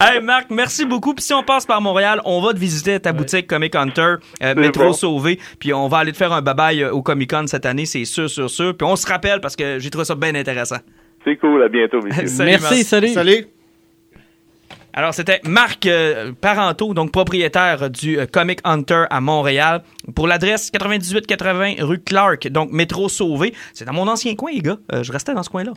[0.00, 1.14] Hey Marc, merci beaucoup.
[1.14, 4.54] Puis si on passe par Montréal, on va te visiter ta boutique Comic Hunter, euh,
[4.54, 4.92] Métro bon.
[4.92, 5.38] Sauvé.
[5.58, 8.04] Puis on va aller te faire un bye-bye euh, au Comic Con cette année, c'est
[8.04, 8.76] sûr, sûr, sûr.
[8.76, 10.78] Puis on se rappelle parce que j'ai trouvé ça bien intéressant.
[11.24, 11.62] C'est cool.
[11.62, 12.26] À bientôt, messieurs.
[12.26, 12.84] Salut, Merci, Marc.
[12.84, 13.08] salut.
[13.08, 13.46] Salut.
[14.92, 19.82] Alors, c'était Marc euh, Parenteau, donc propriétaire du euh, Comic Hunter à Montréal.
[20.14, 23.54] Pour l'adresse 9880 rue Clark, donc métro Sauvé.
[23.74, 24.78] C'est dans mon ancien coin, les gars.
[24.92, 25.72] Euh, je restais dans ce coin-là.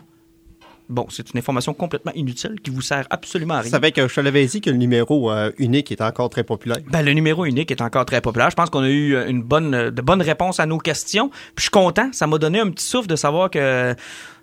[0.89, 3.71] Bon, c'est une information complètement inutile qui vous sert absolument à rien.
[3.71, 6.79] savais que je te l'avais dit que le numéro euh, unique est encore très populaire.
[6.89, 8.49] Ben, le numéro unique est encore très populaire.
[8.49, 11.29] Je pense qu'on a eu une bonne, de bonnes réponses à nos questions.
[11.29, 12.09] Puis je suis content.
[12.11, 13.95] Ça m'a donné un petit souffle de savoir que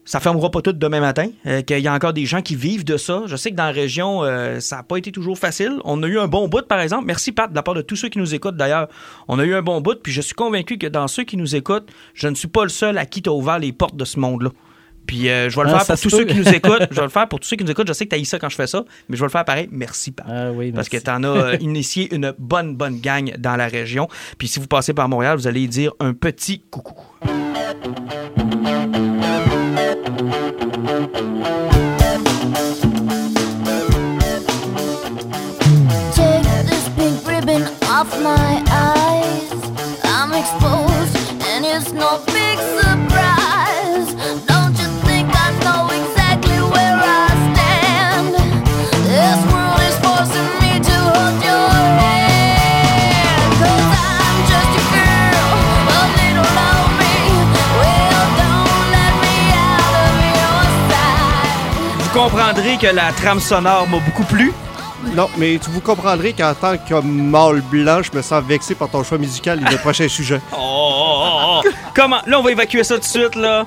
[0.08, 2.82] ça fermera pas tout demain matin, euh, qu'il y a encore des gens qui vivent
[2.84, 3.24] de ça.
[3.26, 5.72] Je sais que dans la région, euh, ça n'a pas été toujours facile.
[5.84, 7.04] On a eu un bon bout, par exemple.
[7.04, 8.88] Merci, Pat, de la part de tous ceux qui nous écoutent, d'ailleurs.
[9.28, 11.54] On a eu un bon bout, puis je suis convaincu que dans ceux qui nous
[11.54, 14.18] écoutent, je ne suis pas le seul à qui t'as ouvert les portes de ce
[14.18, 14.48] monde-là.
[15.06, 16.86] Puis euh, je vais le Ah, faire pour tous ceux qui nous écoutent.
[16.90, 17.88] Je vais le faire pour tous ceux qui nous écoutent.
[17.88, 19.68] Je sais que tu ça quand je fais ça, mais je vais le faire pareil.
[19.70, 20.26] Merci, Pat.
[20.28, 24.08] Ah oui, Parce que tu en as initié une bonne, bonne gang dans la région.
[24.38, 26.94] Puis si vous passez par Montréal, vous allez dire un petit coucou.
[37.98, 39.52] Off my eyes.
[40.04, 42.47] I'm exposed, and it's no big
[62.78, 64.52] que la trame sonore m'a beaucoup plu.
[65.14, 68.88] Non, mais tu vous comprendrez qu'en tant que mâle blanc, je me sens vexé par
[68.88, 70.40] ton choix musical et le prochain sujet.
[70.52, 71.68] Oh, oh, oh, oh.
[71.94, 72.18] Comment?
[72.26, 73.66] Là, on va évacuer ça tout de suite, là.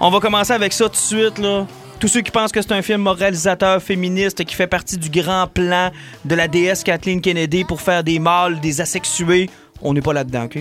[0.00, 1.66] On va commencer avec ça tout de suite, là.
[1.98, 5.46] Tous ceux qui pensent que c'est un film moralisateur féministe qui fait partie du grand
[5.46, 5.90] plan
[6.24, 9.50] de la déesse Kathleen Kennedy pour faire des mâles, des asexués,
[9.82, 10.58] on n'est pas là-dedans, OK?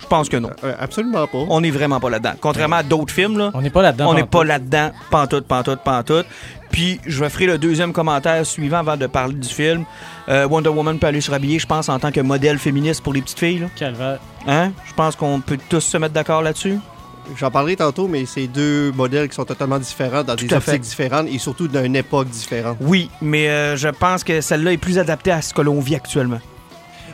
[0.00, 0.50] Je pense que non.
[0.64, 1.44] Euh, absolument pas.
[1.48, 2.32] On n'est vraiment pas là-dedans.
[2.40, 3.50] Contrairement à d'autres films, là.
[3.54, 4.10] On n'est pas là-dedans.
[4.10, 6.26] On n'est pas là-dedans, pantoute, pantoute, pantoute.
[6.70, 9.84] Puis, je ferai le deuxième commentaire suivant avant de parler du film.
[10.28, 13.12] Euh, Wonder Woman peut aller se rhabiller, je pense, en tant que modèle féministe pour
[13.12, 13.58] les petites filles.
[13.58, 13.66] Là.
[13.76, 14.18] Calvaire.
[14.46, 14.72] Hein?
[14.86, 16.78] Je pense qu'on peut tous se mettre d'accord là-dessus.
[17.36, 20.72] J'en parlerai tantôt, mais c'est deux modèles qui sont totalement différents, dans des à fait.
[20.72, 22.76] optiques différentes et surtout d'une époque différente.
[22.80, 25.94] Oui, mais euh, je pense que celle-là est plus adaptée à ce que l'on vit
[25.94, 26.40] actuellement.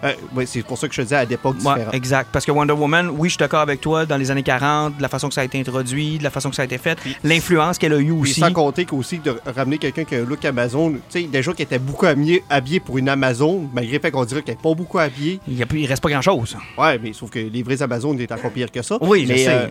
[0.04, 1.94] Euh, ouais, c'est pour ça que je te disais à d'époques Ouais, différentes.
[1.94, 2.28] exact.
[2.32, 5.02] Parce que Wonder Woman, oui, je suis d'accord avec toi, dans les années 40, de
[5.02, 6.98] la façon que ça a été introduit, de la façon que ça a été fait,
[7.24, 8.40] l'influence qu'elle a eue aussi.
[8.40, 11.62] sans compter qu'aussi de ramener quelqu'un qui a un look Amazon, tu sais, déjà qui
[11.62, 12.42] était beaucoup habillé,
[12.84, 15.40] pour une Amazon, malgré le fait qu'on dirait qu'elle n'est pas beaucoup habillée.
[15.48, 16.56] Il, y a, il reste pas grand-chose.
[16.78, 18.98] Ouais, mais sauf que les vrais Amazones étaient encore pire que ça.
[19.00, 19.70] Oui, je mais, sais.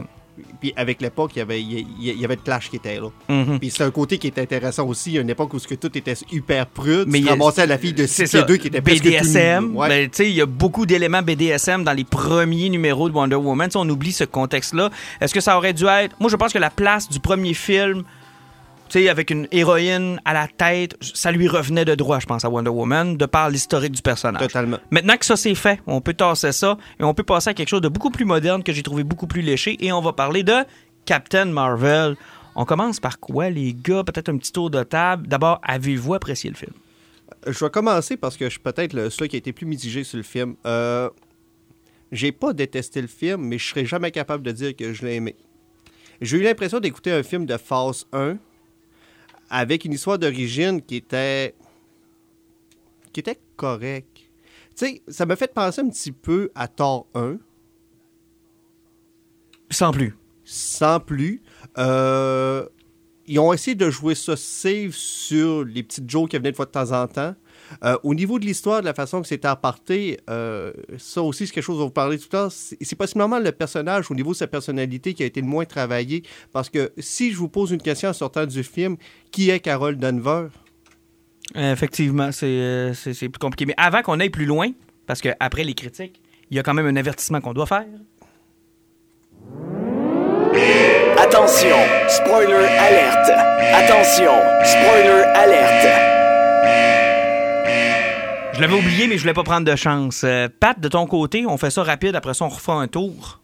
[0.60, 3.10] Puis avec l'époque, il y avait, il y- avait de clash qui était là.
[3.30, 3.60] Mhm.
[3.60, 5.12] Puis c'est un côté qui est intéressant aussi.
[5.12, 7.08] Il y a une époque où ce que tout était hyper prude.
[7.08, 8.44] Mais il y a- ramassais à la fille de C'est 6 ça.
[8.44, 9.76] pieds 2 qui était tout BDSM.
[9.76, 9.88] Ouais.
[9.88, 13.36] ben, tu sais, il y a beaucoup d'éléments BDSM dans les premiers numéros de Wonder
[13.36, 13.70] Woman.
[13.76, 14.90] On oublie ce contexte-là.
[15.22, 16.16] Est-ce que ça aurait dû être.
[16.20, 18.04] Moi, je pense que la place du premier film,
[18.90, 22.50] sais, avec une héroïne à la tête, ça lui revenait de droit, je pense, à
[22.50, 24.42] Wonder Woman, de par l'historique du personnage.
[24.42, 24.78] Totalement.
[24.92, 27.70] Maintenant que ça c'est fait, on peut tasser ça et on peut passer à quelque
[27.70, 30.44] chose de beaucoup plus moderne que j'ai trouvé beaucoup plus léché et on va parler
[30.44, 30.54] de
[31.06, 32.16] Captain Marvel.
[32.56, 34.04] On commence par quoi, les gars?
[34.04, 35.28] Peut-être un petit tour de table.
[35.28, 36.72] D'abord, avez-vous apprécié le film?
[37.46, 40.04] Je vais commencer parce que je suis peut-être le celui qui a été plus mitigé
[40.04, 40.56] sur le film.
[40.66, 41.10] Euh,
[42.12, 45.16] j'ai pas détesté le film, mais je serais jamais capable de dire que je l'ai
[45.16, 45.36] aimé.
[46.22, 48.38] J'ai eu l'impression d'écouter un film de phase 1
[49.50, 51.56] avec une histoire d'origine qui était
[53.14, 54.08] qui était correct.
[54.76, 57.38] Tu sais, ça m'a fait penser un petit peu à Thor 1,
[59.72, 60.18] Sans plus.
[60.44, 61.42] sans plus.
[61.78, 62.68] Euh,
[63.26, 66.66] ils ont essayé de jouer ça safe sur les petites jokes qui venaient de fois
[66.66, 67.36] de temps en temps.
[67.84, 71.54] Euh, au niveau de l'histoire, de la façon que c'était aparté, euh, ça aussi, c'est
[71.54, 72.52] quelque chose dont vous parlez tout à l'heure.
[72.52, 75.66] C'est c'est possiblement le personnage, au niveau de sa personnalité, qui a été le moins
[75.66, 76.24] travaillé.
[76.54, 78.98] Parce que si je vous pose une question en sortant du film,
[79.32, 80.48] qui est Carol Denver?
[81.58, 83.66] Euh, Effectivement, c'est euh, c'est- c'est plus compliqué.
[83.66, 84.72] Mais avant qu'on aille plus loin,
[85.08, 87.86] parce qu'après les critiques, il y a quand même un avertissement qu'on doit faire.
[91.18, 91.76] Attention,
[92.08, 92.54] spoiler
[92.88, 93.30] alerte.
[93.74, 94.32] Attention,
[94.64, 95.85] spoiler alerte.
[98.66, 100.24] Je l'avais oublié, mais je voulais pas prendre de chance.
[100.24, 103.40] Euh, Pat, de ton côté, on fait ça rapide, après ça, on refait un tour.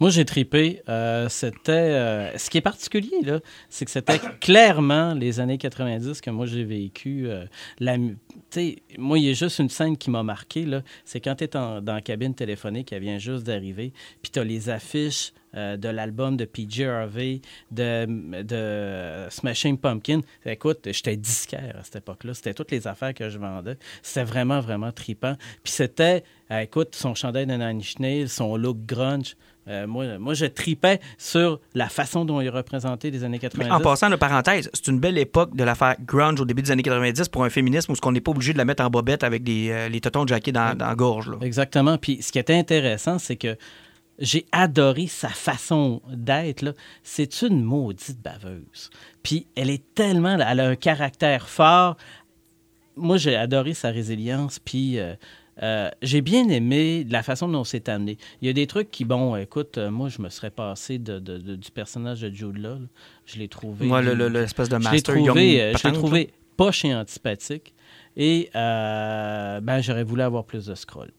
[0.00, 0.80] Moi, j'ai tripé.
[0.88, 1.72] Euh, c'était.
[1.72, 6.46] euh, ce qui est particulier, là, c'est que c'était clairement les années 90 que moi
[6.46, 7.26] j'ai vécu.
[7.28, 7.44] euh,
[7.78, 7.98] la
[8.96, 10.80] moi, il y a juste une scène qui m'a marqué, là.
[11.04, 13.92] C'est quand tu es dans la cabine téléphonique, elle vient juste d'arriver,
[14.22, 17.40] puis tu as les affiches euh, de l'album de PJ Harvey,
[17.70, 18.06] de,
[18.42, 20.20] de Smashing Pumpkin.
[20.46, 22.34] Écoute, j'étais disquaire à cette époque-là.
[22.34, 23.76] C'était toutes les affaires que je vendais.
[24.02, 25.34] C'était vraiment, vraiment tripant.
[25.62, 29.36] Puis c'était, euh, écoute, son chandail de Nine Inch son look grunge.
[29.66, 33.68] Euh, moi, moi, je tripais sur la façon dont il représentait les années 90.
[33.68, 36.70] Mais en passant de parenthèse, c'est une belle époque de l'affaire grunge au début des
[36.70, 38.90] années 90 pour un féminisme où ce qu'on n'est pas obligé de la mettre en
[38.90, 41.30] bobette avec des, euh, les totons de jacket dans, dans la gorge.
[41.30, 41.38] Là.
[41.40, 41.96] Exactement.
[41.96, 43.56] Puis ce qui était intéressant, c'est que
[44.18, 46.74] j'ai adoré sa façon d'être.
[47.02, 48.90] C'est une maudite baveuse.
[49.22, 50.38] Puis elle est tellement...
[50.38, 51.96] Elle a un caractère fort.
[52.96, 55.14] moi, j'ai adoré sa résilience, puis euh,
[55.62, 58.16] euh, j'ai bien aimé la façon dont c'est amené.
[58.40, 61.18] Il y a des trucs qui, bon, écoute, euh, moi, je me serais passé de,
[61.18, 62.74] de- de- du personnage de Jude Law.
[62.78, 62.86] là.
[63.26, 63.86] Je l'ai trouvé...
[63.86, 66.94] Moi, le- le- l'espèce de je l'ai Master trouvé, je l'ai patente, trouvé poche et
[66.94, 67.74] antipathique.
[68.16, 71.10] Et ben, j'aurais voulu avoir plus de scroll.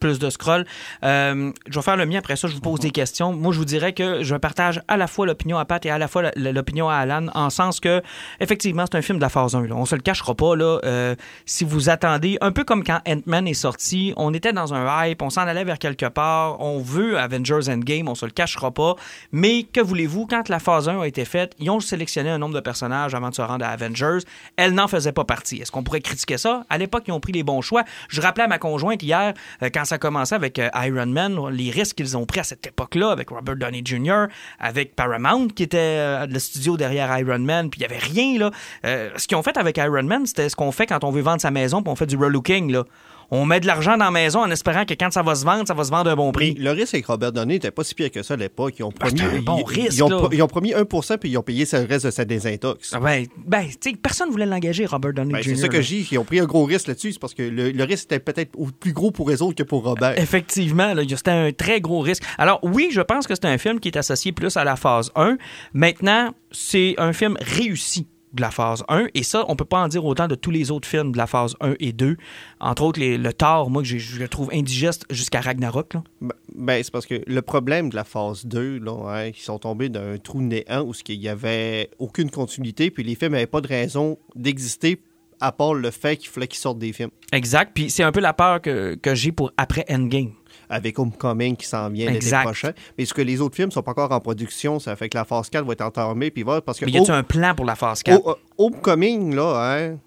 [0.00, 0.64] Plus de scroll.
[1.04, 3.32] Euh, je vais faire le mien après ça, je vous pose des questions.
[3.32, 5.98] Moi, je vous dirais que je partage à la fois l'opinion à Pat et à
[5.98, 8.02] la fois l'opinion à Alan, en sens que,
[8.40, 9.66] effectivement, c'est un film de la phase 1.
[9.66, 9.74] Là.
[9.76, 10.56] On se le cachera pas.
[10.56, 10.80] Là.
[10.84, 15.06] Euh, si vous attendez, un peu comme quand Ant-Man est sorti, on était dans un
[15.06, 18.70] hype, on s'en allait vers quelque part, on veut Avengers Endgame, on se le cachera
[18.70, 18.96] pas.
[19.32, 22.54] Mais que voulez-vous, quand la phase 1 a été faite, ils ont sélectionné un nombre
[22.54, 24.20] de personnages avant de se rendre à Avengers.
[24.56, 25.58] Elle n'en faisait pas partie.
[25.58, 26.64] Est-ce qu'on pourrait critiquer ça?
[26.70, 27.84] À l'époque, ils ont pris les bons choix.
[28.08, 31.70] Je rappelais à ma conjointe hier, euh, quand ça commençait avec euh, Iron Man, les
[31.70, 34.26] risques qu'ils ont pris à cette époque-là, avec Robert Downey Jr.,
[34.58, 38.38] avec Paramount, qui était euh, le studio derrière Iron Man, puis il n'y avait rien,
[38.38, 38.50] là.
[38.86, 41.22] Euh, ce qu'ils ont fait avec Iron Man, c'était ce qu'on fait quand on veut
[41.22, 42.84] vendre sa maison, puis on fait du relooking, là.
[43.30, 45.66] On met de l'argent dans la maison en espérant que quand ça va se vendre,
[45.66, 46.54] ça va se vendre à un bon Mais prix.
[46.54, 48.74] le risque avec Robert Downey n'était pas si pire que ça à l'époque.
[48.78, 51.30] Ils ont promis, c'était un bon ils, risque, ils ont, ils ont promis 1 puis
[51.30, 52.92] ils ont payé le reste de sa désintox.
[52.92, 55.54] Ah Ben, ben tu sais, personne voulait l'engager, Robert Downey Ben, Jr.
[55.54, 56.08] c'est ça que dis.
[56.10, 57.12] Ils ont pris un gros risque là-dessus.
[57.12, 59.84] C'est parce que le, le risque était peut-être plus gros pour eux autres que pour
[59.84, 60.18] Robert.
[60.18, 62.22] Effectivement, c'était un très gros risque.
[62.38, 65.10] Alors oui, je pense que c'est un film qui est associé plus à la phase
[65.14, 65.36] 1.
[65.72, 69.88] Maintenant, c'est un film réussi de la phase 1 et ça, on peut pas en
[69.88, 72.16] dire autant de tous les autres films de la phase 1 et 2.
[72.60, 75.94] Entre autres, les- le Thor, moi, que j'ai- je le trouve indigeste jusqu'à Ragnarok.
[75.94, 76.02] là.
[76.20, 79.58] Ben, ben, c'est parce que le problème de la phase 2, là, hein, ils sont
[79.58, 83.60] tombés d'un trou néant où il n'y avait aucune continuité, puis les films n'avaient pas
[83.60, 85.00] de raison d'exister
[85.40, 87.10] à part le fait qu'il fallait qu'ils sortent des films.
[87.32, 87.72] Exact.
[87.74, 90.32] Puis c'est un peu la peur que, que j'ai pour après Endgame.
[90.72, 92.72] Avec Homecoming qui s'en vient l'année prochaine.
[92.96, 95.24] Mais ce que les autres films sont pas encore en production, ça fait que la
[95.24, 96.30] phase 4 va être entamée.
[96.30, 98.24] Puis va, parce que Mais y a-tu Home- un plan pour la phase 4?
[98.24, 99.98] Ho- Homecoming, là, hein,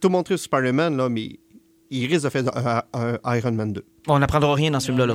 [0.00, 1.38] tout montré sur Spider-Man, là, mais
[1.90, 2.44] il risque de faire
[2.94, 3.84] un, un Iron Man 2.
[4.08, 5.14] On n'apprendra rien dans ce film-là.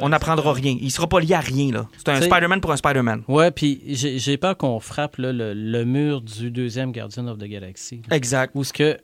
[0.00, 0.76] On n'apprendra rien.
[0.80, 1.72] Il sera pas lié à rien.
[1.72, 1.88] là.
[1.96, 3.22] C'est un Spider-Man pour un Spider-Man.
[3.28, 7.38] Ouais, puis j'ai j'ai peur qu'on frappe là, le, le mur du deuxième Guardian of
[7.38, 8.02] the Galaxy.
[8.08, 8.16] là.
[8.16, 8.52] Exact.
[8.54, 8.96] Où ce que.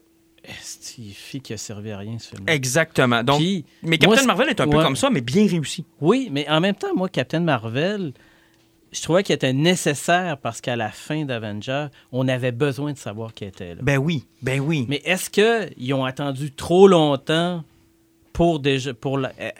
[0.44, 3.22] Est-ce qu'il qui a servi à rien, ce film Exactement.
[3.22, 5.84] Donc, Puis, mais Captain Marvel est un peu comme ça, mais bien réussi.
[6.00, 8.12] Oui, mais en même temps, moi, Captain Marvel,
[8.92, 13.34] je trouvais qu'il était nécessaire parce qu'à la fin d'Avenger, on avait besoin de savoir
[13.34, 13.82] qu'il était là.
[13.82, 14.86] Ben oui, ben oui.
[14.88, 17.62] Mais est-ce qu'ils ont attendu trop longtemps
[18.32, 18.94] pour déjà.
[18.94, 19.50] Pour la- euh,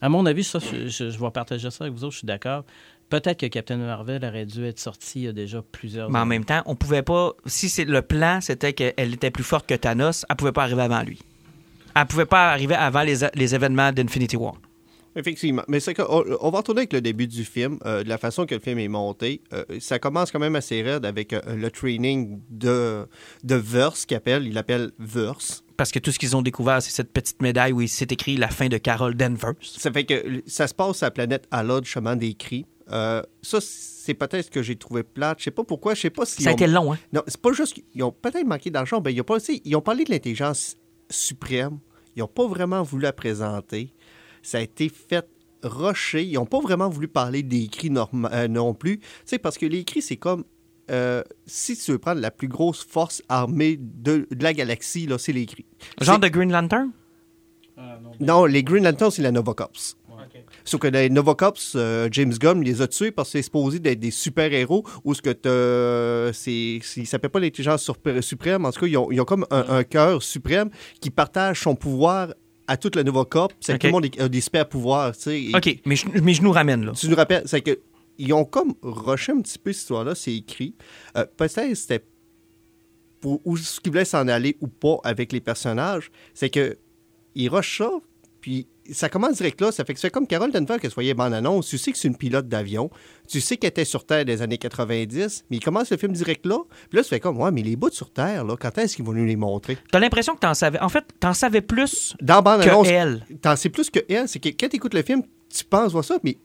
[0.00, 2.26] à mon avis, ça, je, je- je vais partager ça avec vous autres, je suis
[2.26, 2.64] d'accord.
[3.08, 6.22] Peut-être que Captain Marvel aurait dû être sorti il y a déjà plusieurs Mais en
[6.22, 6.28] années.
[6.30, 7.32] même temps, on pouvait pas.
[7.46, 10.82] Si c'est le plan, c'était qu'elle était plus forte que Thanos, elle pouvait pas arriver
[10.82, 11.18] avant lui.
[11.96, 14.54] Elle pouvait pas arriver avant les, les événements d'Infinity War.
[15.16, 15.62] Effectivement.
[15.68, 18.46] Mais c'est que, on, va retourner avec le début du film, euh, de la façon
[18.46, 19.40] que le film est monté.
[19.52, 23.06] Euh, ça commence quand même assez raide avec euh, le training de,
[23.42, 24.46] de Verse qu'il appelle.
[24.46, 25.64] Il l'appelle Verse.
[25.76, 28.36] Parce que tout ce qu'ils ont découvert, c'est cette petite médaille où il s'est écrit
[28.36, 29.54] la fin de Carol Danvers.
[29.62, 32.66] Ça fait que ça se passe à la planète Alod, chemin des cris.
[32.90, 35.38] Euh, ça, c'est peut-être ce que j'ai trouvé plate.
[35.40, 35.94] Je sais pas pourquoi.
[35.94, 36.42] Je sais pas si.
[36.42, 36.98] Ça a été long, hein?
[37.12, 39.00] Non, c'est pas juste qu'ils ont peut-être manqué d'argent.
[39.00, 40.76] Ben, ils, ont pas, aussi- ils ont parlé de l'intelligence
[41.10, 41.78] suprême.
[42.16, 43.92] Ils n'ont pas vraiment voulu la présenter.
[44.42, 45.26] Ça a été fait
[45.62, 46.22] rusher.
[46.24, 48.98] Ils n'ont pas vraiment voulu parler des cris norma- euh, non plus.
[49.00, 50.44] Tu sais, parce que les cris, c'est comme.
[50.90, 55.18] euh, si tu veux prendre la plus grosse force armée de, de la galaxie, là,
[55.18, 55.66] c'est les cris.
[56.00, 56.90] Genre de Green Lantern?
[58.20, 59.54] Non, les Green Lanterns, c'est la Nova
[60.28, 60.40] Corps.
[60.64, 63.78] Sauf que les Nova Corps, euh, James Gunn les a tués parce que c'est supposé
[63.78, 68.64] d'être des super-héros ou ce que t'as- c'est, c'est- ils s'appellent pas l'intelligence suprême.
[68.64, 70.70] En tout cas, ils ont, ils ont comme un, un cœur suprême
[71.00, 72.32] qui partage son pouvoir
[72.66, 73.50] à toute la Nova Corps.
[73.60, 73.80] C'est que Ok.
[73.80, 75.12] tout le monde a des super-pouvoirs,
[75.54, 76.92] OK, mais je, mais je nous ramène, là.
[76.92, 77.78] Tu nous rappelles, c'est que
[78.18, 80.74] ils ont comme rushé un petit peu cette histoire-là, c'est écrit.
[81.16, 82.04] Euh, Peut-être c'était
[83.20, 86.76] pour où ce qu'ils voulaient s'en aller ou pas avec les personnages, c'est que
[87.34, 87.90] ils rushent ça,
[88.48, 89.70] puis ça commence direct là.
[89.70, 91.68] Ça fait que c'est comme Carole Denver que voyais en annonce.
[91.68, 92.88] Tu sais que c'est une pilote d'avion.
[93.28, 96.46] Tu sais qu'elle était sur Terre des années 90, mais il commence le film direct
[96.46, 96.56] là.
[96.88, 99.04] Puis là, tu fais comme, ouais, mais les bouts sur Terre, là, quand est-ce qu'ils
[99.04, 99.76] vont nous les montrer?
[99.92, 100.80] T'as l'impression que t'en savais.
[100.80, 103.22] En fait, t'en savais plus Dans bande que annonce, elle.
[103.42, 104.26] T'en sais plus que elle.
[104.30, 105.22] C'est que quand tu écoutes le film,
[105.54, 106.38] tu penses voir ça, mais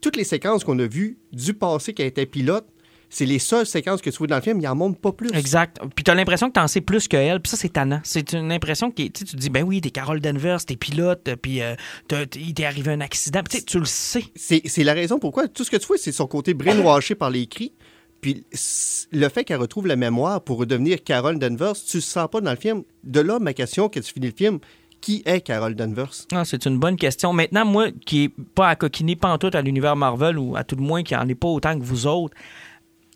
[0.00, 2.64] toutes les séquences qu'on a vues du passé qu'elle était pilote,
[3.12, 5.28] c'est les seules séquences que tu vois dans le film, il en montre pas plus.
[5.34, 5.78] Exact.
[5.94, 7.40] Puis t'as l'impression que t'en sais plus que elle.
[7.40, 8.00] Puis ça, c'est tannant.
[8.04, 11.60] C'est une impression qui, tu te dis, ben oui, t'es Carol Danvers, t'es pilote, puis
[11.60, 11.74] euh,
[12.36, 13.42] il t'est arrivé un accident.
[13.42, 14.24] Puis tu le sais.
[14.34, 17.28] C'est c'est la raison pourquoi tout ce que tu vois, c'est son côté brainwashé par
[17.28, 17.74] les cris.
[18.22, 18.46] Puis
[19.10, 22.52] le fait qu'elle retrouve la mémoire pour redevenir Carol Danvers, tu le sens pas dans
[22.52, 22.82] le film.
[23.04, 24.58] De là, ma question, que tu finis le film,
[25.02, 26.12] qui est Carol Danvers?
[26.32, 27.34] Ah, c'est une bonne question.
[27.34, 30.82] Maintenant, moi, qui est pas à coquiner pantoute à l'univers Marvel, ou à tout le
[30.82, 32.34] moins qui en est pas autant que vous autres,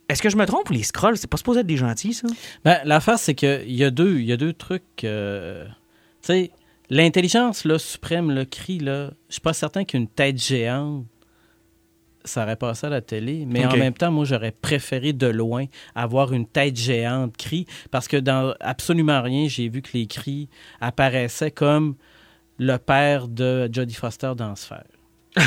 [0.09, 2.29] Est-ce que je me trompe ou les scrolls, c'est pas supposé être des gentils, ça?
[2.65, 5.03] Ben, l'affaire, c'est qu'il y, a deux- y a deux trucs.
[5.05, 5.65] euh,
[6.23, 6.51] tu sais,
[6.91, 11.05] l'intelligence là, suprême, le cri, là, je suis pas certain qu'une tête géante,
[12.25, 13.45] ça aurait passé à la télé.
[13.47, 18.07] Mais en même temps, moi, j'aurais préféré de loin avoir une tête géante cri, parce
[18.09, 20.49] que dans absolument rien, j'ai vu que les cris
[20.81, 21.95] apparaissaient comme
[22.59, 24.85] le père de Jodie Foster dans Sphère.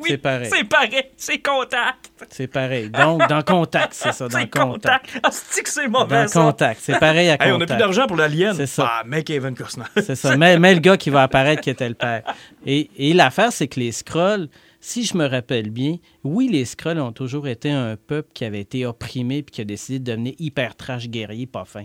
[0.00, 0.50] Oui, C'est pareil.
[0.52, 2.10] C'est pareil, c'est contact.
[2.30, 2.90] C'est pareil.
[2.90, 4.56] Donc, dans Contact, c'est ça, dans Contact.
[4.58, 5.20] contact.
[5.22, 6.40] Ah, c'est que c'est mauvais, Dans ça?
[6.40, 7.70] Contact, c'est pareil à Hey, on a Contact.
[7.72, 8.54] plus d'argent pour l'alien.
[8.54, 8.88] C'est ça.
[9.00, 9.84] Ah, mec, Evan Costner.
[9.96, 10.36] C'est ça.
[10.36, 12.22] Mais, mais le gars qui va apparaître qui était le père.
[12.66, 14.48] Et, et l'affaire, c'est que les Skrulls,
[14.80, 18.60] si je me rappelle bien, oui, les Skrulls ont toujours été un peuple qui avait
[18.60, 21.84] été opprimé puis qui a décidé de devenir hyper trash guerrier, pas fin.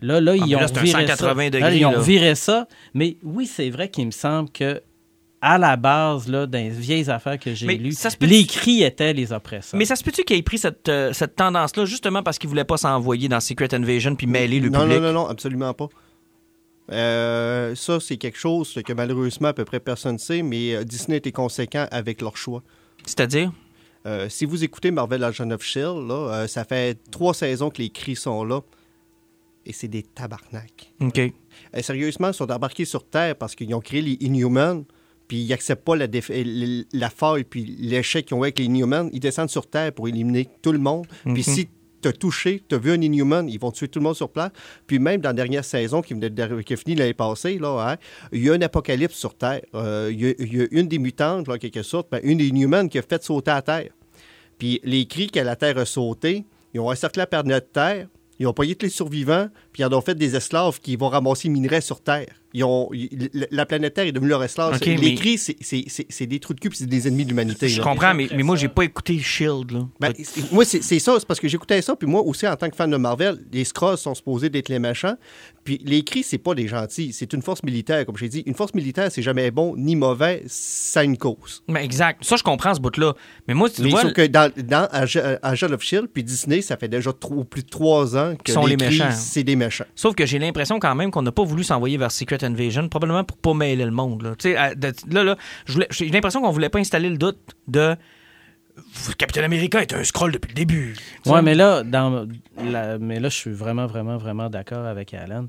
[0.00, 1.50] Là, là, Ah, ils ont là, viré 180 ça.
[1.50, 1.98] degrés, Là, ils ont là.
[2.00, 2.66] viré ça.
[2.94, 4.82] Mais oui, c'est vrai qu'il me semble que
[5.46, 8.46] à la base, là, dans les vieilles affaires que j'ai lues, ça se peut- les
[8.46, 9.78] cris étaient les oppresseurs.
[9.78, 12.64] Mais ça se peut-tu qu'il ait pris cette, euh, cette tendance-là justement parce qu'il voulait
[12.64, 14.96] pas s'envoyer dans Secret Invasion puis mêler le non, public?
[15.00, 15.88] non, non, non, absolument pas.
[16.92, 20.84] Euh, ça, c'est quelque chose que malheureusement à peu près personne ne sait, mais euh,
[20.84, 22.62] Disney était conséquent avec leur choix.
[23.06, 23.52] C'est-à-dire?
[24.06, 27.80] Euh, si vous écoutez Marvel Agent of S.H.I.E.L.D., là, euh, ça fait trois saisons que
[27.80, 28.60] les cris sont là.
[29.66, 30.92] Et c'est des tabarnaks.
[31.00, 31.18] OK.
[31.18, 31.32] Euh,
[31.80, 34.84] sérieusement, ils sont embarqués sur Terre parce qu'ils ont créé les Inhumans,
[35.28, 38.64] puis ils n'acceptent pas la, l- la faille puis l'échec qu'ils ont eu avec les
[38.66, 39.08] Inhumans.
[39.12, 41.06] Ils descendent sur Terre pour éliminer tout le monde.
[41.24, 41.34] Mhm.
[41.34, 41.68] Puis si
[42.02, 44.28] tu as touché, tu as vu un Inhuman, ils vont tuer tout le monde sur
[44.28, 44.50] place.
[44.86, 47.92] Puis même dans la dernière saison qui, venait de- qui a fini l'année passée, là,
[47.92, 47.96] hein,
[48.30, 49.62] il y a un apocalypse sur Terre.
[49.74, 52.36] Euh, il, y a, il y a une des mutantes, en quelque sorte, ben, une
[52.38, 53.88] des Inhumans qui a fait sauter à Terre.
[54.58, 56.44] Puis les cris que la Terre a sauté,
[56.74, 58.06] ils ont encerclé la planète Terre,
[58.38, 61.08] ils ont payé tous les survivants, puis ils en ont fait des esclaves qui vont
[61.08, 62.26] ramasser minerais sur Terre.
[62.54, 64.74] Ils ont, ils- la- la planète Terre est devenue leur esclave.
[64.76, 67.68] Ok, les mais- cris, c'est- des trous de cul, puis c'est des ennemis de l'humanité.
[67.68, 67.84] Je là.
[67.84, 69.72] comprends, mais, mais moi, j'ai pas écouté Shield.
[69.72, 69.86] Là.
[70.00, 70.12] Ben,
[70.52, 72.90] moi, c'est ça, c'est parce que j'écoutais ça, puis moi aussi, en tant que fan
[72.90, 75.16] de Marvel, les Skrulls sont supposés d'être les méchants,
[75.64, 78.42] puis les cris, c'est pas des gentils, c'est une force militaire, comme j'ai dit.
[78.46, 81.62] Une force militaire, c'est jamais bon ni mauvais, ça a une cause.
[81.68, 82.24] Ben, exact.
[82.24, 83.14] Ça, je comprends ce bout-là.
[83.48, 86.60] Mais moi, tu Mais vois, sauf que dans, dans Agent Agent of S.H.I.E.L.D., puis Disney,
[86.62, 89.10] ça fait déjà trop- plus de trois ans que sont les cris, méchants.
[89.12, 89.84] c'est des méchants.
[89.96, 93.24] Sauf que j'ai l'impression quand même qu'on n'a pas voulu s'envoyer vers Secret Invasion, probablement
[93.24, 94.22] pour pas mêler le monde.
[94.22, 95.36] Là, Tu sais, à- de- là, là
[95.90, 97.38] j'ai l'impression qu'on voulait pas installer le doute
[97.68, 97.96] de
[99.18, 100.94] Capitaine Américain est un scroll depuis le début.
[101.24, 101.42] Sais.
[101.42, 102.26] mais là, dans
[102.64, 105.46] la- mais là, je suis vraiment, vraiment, vraiment d'accord avec Alan.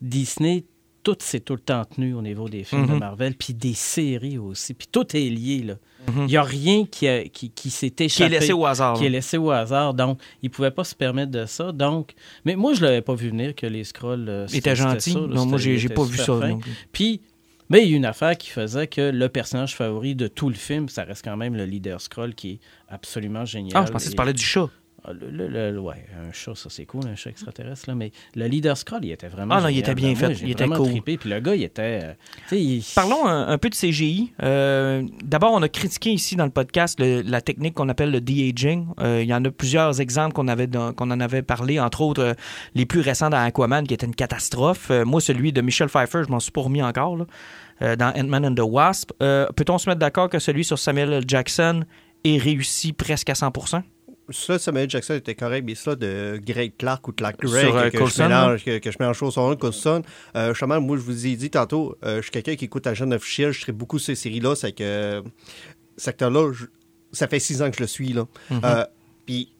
[0.00, 0.64] Disney,
[1.04, 2.98] tout s'est tout le temps tenu au niveau des films de Mhm.
[2.98, 5.74] Marvel, puis des séries aussi, puis tout est lié, là.
[6.16, 8.30] Il n'y a rien qui, a- qui, qui s'est qui est échappé.
[8.30, 8.98] laissé au hasard.
[8.98, 11.70] qui est laissé au hasard, donc ils pouvaient pas se permettre de ça.
[11.72, 12.12] Donc,
[12.44, 15.12] mais moi je l'avais pas vu venir que les scrolls euh, Il était c'était gentil.
[15.12, 16.38] ça, là, non, moi, j'ai il pas vu ça.
[16.92, 17.20] Puis,
[17.70, 20.54] mais il y a une affaire qui faisait que le personnage favori de tout le
[20.54, 22.58] film, ça reste quand même le leader scroll qui est
[22.90, 23.72] absolument génial.
[23.74, 24.68] Ah, je pensais que tu parlais du chat.
[25.04, 28.10] Ah, Le, le- le- ouais, un chat, ça c'est cool, un chat extraterrestre, là, mais
[28.34, 29.54] le leader scroll, il était vraiment.
[29.56, 30.08] Ah non, il était bien.
[30.14, 30.88] Moi, fait, il était cool.
[30.90, 32.00] trippé, Puis le gars, il était.
[32.02, 32.14] euh,
[32.56, 34.32] il- Parlons un, un peu de CGI.
[34.42, 38.20] Euh, D'abord, on a critiqué ici dans le podcast le- la technique qu'on appelle le
[38.20, 38.86] de-aging.
[39.00, 40.48] Euh, il y en a plusieurs exemples qu'on
[41.10, 42.34] en avait parlé, entre autres
[42.74, 44.90] les plus récents dans Aquaman, qui était une catastrophe.
[44.90, 48.54] Moi, celui de Michel Pfeiffer, je m'en suis pas remis encore, là, dans Ant-Man and
[48.54, 49.12] the Wasp.
[49.18, 51.24] Peut-on se mettre d'accord que celui sur Samuel L.
[51.26, 51.84] Jackson
[52.24, 53.50] est réussi presque à 100
[54.30, 57.90] Ça, Samuel Jackson était correct, mais ça, de Greg Clark ou Clark Sur, Gregg, euh,
[57.90, 60.02] que, je Coulson, mélange, que, que je mélange son nom, Coulson.
[60.36, 63.10] Euh, justement, moi, je vous ai dit tantôt, euh, je suis quelqu'un qui écoute Agent
[63.12, 65.22] of S.H.I.E.L.D., je serais beaucoup ces séries-là, c'est que euh,
[65.96, 66.64] cet acteur-là, je-
[67.12, 68.26] ça fait six ans que je le suis, là.
[68.50, 68.84] Euh,
[69.26, 69.53] Puis,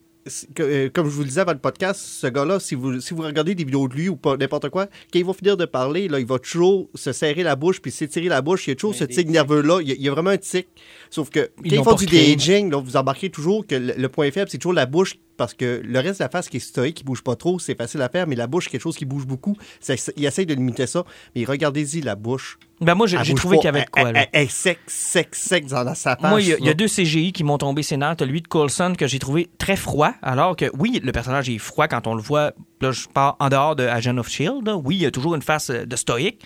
[0.55, 3.13] que, euh, comme je vous le disais avant le podcast, ce gars-là, si vous, si
[3.15, 5.65] vous regardez des vidéos de lui ou pas n'importe quoi, quand il va finir de
[5.65, 8.67] parler, là, il va toujours se serrer la bouche puis s'étirer la bouche.
[8.67, 9.81] Il y a toujours ce tic nerveux-là.
[9.83, 10.67] Il y, a, il y a vraiment un tic.
[11.11, 13.95] Sauf que Ils quand l'ont ils font du de-aging, là, vous embarquez toujours que le,
[13.97, 16.59] le point faible, c'est toujours la bouche parce que le reste de la face qui
[16.59, 18.97] est stoïque, qui bouge pas trop, c'est facile à faire, mais la bouche, quelque chose
[18.97, 19.57] qui bouge beaucoup.
[20.17, 21.05] Il essaye de limiter ça.
[21.35, 22.59] Mais regardez-y la bouche.
[22.81, 24.11] Ben moi, j'ai trouvé qu'il y avait de quoi.
[24.15, 26.31] Elle- est sec, sec, sec dans la sa page.
[26.31, 28.17] Moi, il y, a- y deux CGI qui m'ont tombé ses nerfs.
[28.17, 31.59] T'as lui de Coulson que j'ai trouvé très froid, alors que oui, le personnage est
[31.59, 32.53] froid quand on le voit.
[32.81, 34.67] Là, je parle en dehors de Agent of Shield.
[34.67, 34.77] là.
[34.77, 36.43] Oui, il y a toujours une face euh, de stoïque,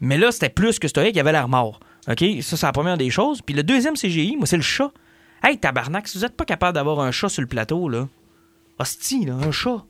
[0.00, 1.16] mais là, c'était plus que stoïque.
[1.16, 1.80] Il avait l'air mort.
[2.08, 3.40] Ok, ça c'est la première des choses.
[3.42, 4.90] Puis le deuxième CGI, moi, c'est le chat.
[5.42, 8.08] Hey, tabarnak, si vous n'êtes pas capable d'avoir un chat sur le plateau, là,
[8.78, 9.84] hostie, là, un chat.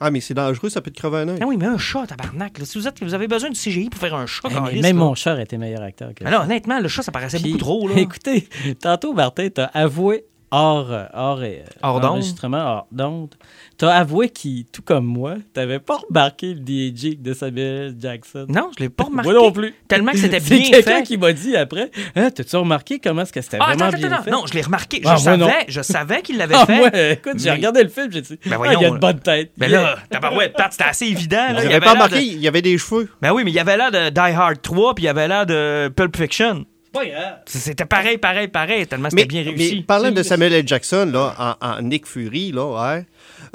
[0.00, 1.38] Ah, mais c'est dangereux, ça peut te crever un œil.
[1.42, 2.58] Ah oui, mais un chat, tabarnak.
[2.58, 2.64] là.
[2.64, 4.82] Si vous, êtes, vous avez besoin de CGI pour faire un chat, Hey, mais câlisse,
[4.82, 5.04] même là.
[5.04, 7.64] mon chat était meilleur acteur que Mais là, honnêtement, le chat, ça paraissait Puis, beaucoup
[7.64, 7.88] trop.
[7.88, 7.94] Là.
[7.98, 8.48] Écoutez,
[8.80, 12.10] tantôt, Martin, t'as avoué hors, euh, hors, euh, Hors d'onde.
[12.12, 13.34] enregistrement, hors d'onde,
[13.76, 18.46] t'as avoué qu'il, tout comme moi, t'avais pas remarqué le DJing de Samuel Jackson.
[18.48, 19.30] Non, je l'ai pas remarqué.
[19.30, 19.74] Moi non plus.
[19.88, 21.02] Tellement que c'était C'est bien quelqu'un fait.
[21.02, 24.12] qui m'a dit après, hein, t'as-tu remarqué comment est-ce que c'était Ah, vraiment attends, bien
[24.12, 24.30] attends, fait?
[24.30, 25.00] Non, je l'ai remarqué.
[25.02, 25.46] Je Ah, non.
[25.46, 26.76] savais, je savais qu'il l'avait Ah, fait.
[26.76, 28.94] moi, écoute, j'ai Mais- regardé le film, j'ai dit, Ben ah, voyons, il a une
[28.94, 29.00] là.
[29.00, 29.52] bonne tête.
[29.58, 31.52] Ben là, tabarouette, Pat, c'était assez évident.
[31.52, 31.62] Là.
[31.64, 33.08] Il avait pas remarqué, de- il y avait des cheveux.
[33.20, 35.28] Ben oui, mais il y avait l'air de Die Hard 3, puis il y avait
[35.28, 36.64] l'air de Pulp Fiction.
[36.98, 37.34] Pas grave.
[37.46, 39.82] C'était pareil, pareil, pareil, tellement c'était Mais, bien mais réussi.
[39.82, 40.66] parlant de Samuel L.
[40.66, 43.06] Jackson, là, en, en Nick Fury, là, ouais,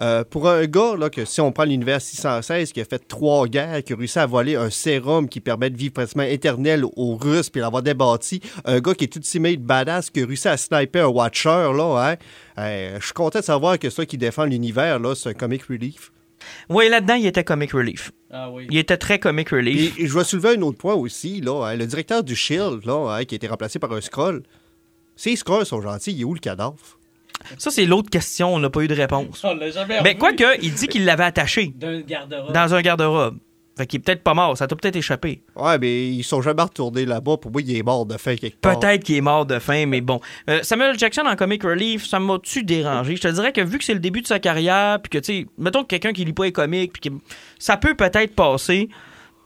[0.01, 3.47] euh, pour un gars, là, que si on prend l'univers 616, qui a fait trois
[3.47, 7.15] guerres, qui a réussi à voler un sérum qui permet de vivre pratiquement éternel aux
[7.15, 10.57] Russes, puis l'avoir débattu, un gars qui est tout made badass, qui a réussi à
[10.57, 12.17] sniper un Watcher, là, ouais,
[12.59, 15.63] euh, je suis content de savoir que ça qui défend l'univers, là, c'est un comic
[15.63, 16.11] relief.
[16.69, 18.11] Oui, là-dedans, il était comic relief.
[18.31, 18.67] Ah oui.
[18.71, 19.97] Il était très comic relief.
[19.97, 22.85] Et, et je vais soulever un autre point aussi, là, hein, le directeur du Shield,
[22.85, 24.43] là, hein, qui a été remplacé par un Skrull.
[25.15, 26.75] Ces Skrulls sont gentils, il est où le cadavre?
[27.57, 29.41] Ça, c'est l'autre question, on n'a pas eu de réponse.
[29.43, 31.73] On l'a jamais Mais quoique, il dit qu'il l'avait attaché
[32.07, 32.53] garde-robe.
[32.53, 33.37] dans un garde-robe.
[33.75, 35.41] Fait qu'il est peut-être pas mort, ça t'a peut-être échappé.
[35.55, 37.37] Ouais, mais ils sont jamais retournés là-bas.
[37.37, 38.79] Pour moi, il est mort de faim quelque part.
[38.79, 40.21] Peut-être qu'il est mort de faim, mais bon.
[40.47, 43.15] Euh, Samuel Jackson en comic relief, ça m'a-tu dérangé?
[43.15, 45.41] Je te dirais que vu que c'est le début de sa carrière, puis que, tu
[45.41, 47.15] sais, mettons que quelqu'un qui lit pas les comics, puis que
[47.57, 48.89] ça peut peut-être passer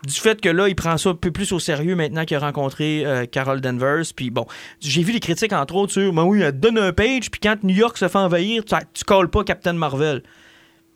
[0.05, 2.39] du fait que là, il prend ça un peu plus au sérieux maintenant qu'il a
[2.39, 4.03] rencontré euh, Carol Danvers.
[4.15, 4.45] Puis bon,
[4.79, 7.63] j'ai vu les critiques, entre autres, sur, ben oui, elle donne un page, puis quand
[7.63, 10.21] New York se fait envahir, tu, tu calls pas Captain Marvel.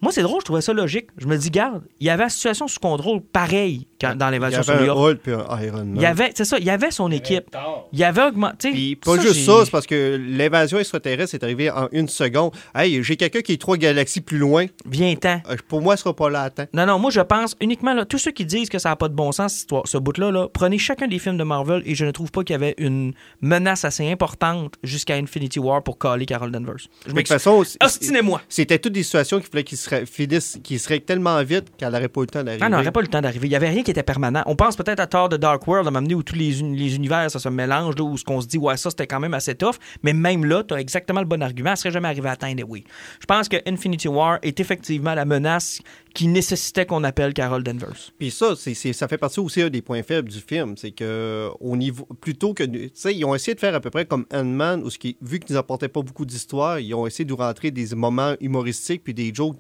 [0.02, 1.08] Moi, c'est drôle, je trouvais ça logique.
[1.18, 4.30] Je me dis, garde, il y avait la situation sous contrôle pareil quand, dans Il
[4.30, 5.00] y l'invasion sur avait New un York.
[5.12, 5.94] Hulk puis un Iron Man.
[5.96, 7.56] Il y avait, c'est ça, il y avait son équipe.
[7.94, 8.72] Il y avait augmenté.
[8.72, 12.52] Puis pas juste ça, c'est parce que l'invasion extraterrestre est arrivée en une seconde.
[12.74, 14.66] Hey, j'ai quelqu'un qui est trois galaxies plus loin.
[14.86, 15.42] Viens-t'en.
[15.50, 16.66] Euh, Pour moi, ce sera pas là à temps.
[16.74, 19.08] Non, non, moi je pense uniquement, là, tous ceux qui disent que ça n'a pas
[19.10, 21.94] de bon sens, cette histoire- ce bout-là, là, prenez chacun des films de Marvel et
[21.96, 26.00] je ne trouve pas qu'il y avait une menace assez importante jusqu'à Infinity War pour
[26.00, 26.76] caler Carol Danvers.
[27.06, 28.42] Je De toute façon, Ostinez-moi.
[28.50, 32.22] c'était toutes des situations qui fallait qu'ils finissent, qui seraient tellement vite qu'elle n'aurait pas
[32.22, 32.64] eu le temps d'arriver.
[32.66, 33.48] Ah, non, on n'aurait pas eu le temps d'arriver.
[33.48, 34.44] Il n'y avait rien qui était permanent.
[34.46, 36.96] On pense peut-être à Thor de Dark World, à m'amener où tous les, uni- les
[36.96, 39.34] univers ça se mélange, là, où ce qu'on se dit, ouais, ça c'était quand même
[39.34, 39.76] assez tough.
[40.04, 41.72] Mais même là, tu as exactement le bon argument.
[41.72, 42.84] Elle serait jamais arrivé à atteindre, oui.
[43.20, 45.80] Je pense que Infinity War est effectivement la menace
[46.14, 48.12] qui nécessitait qu'on appelle Carol Danvers.
[48.20, 50.76] Puis ça, c'est, ça fait partie aussi un des points faibles du film.
[50.76, 52.64] C'est que, au niveau, plutôt que.
[52.64, 55.16] Tu sais, ils ont essayé de faire à peu près comme Ant-Man, où ce qui,
[55.22, 59.14] vu qu'ils n'apportaient pas beaucoup d'histoire, ils ont essayé de rentrer des moments humoristiques puis
[59.14, 59.60] des jokes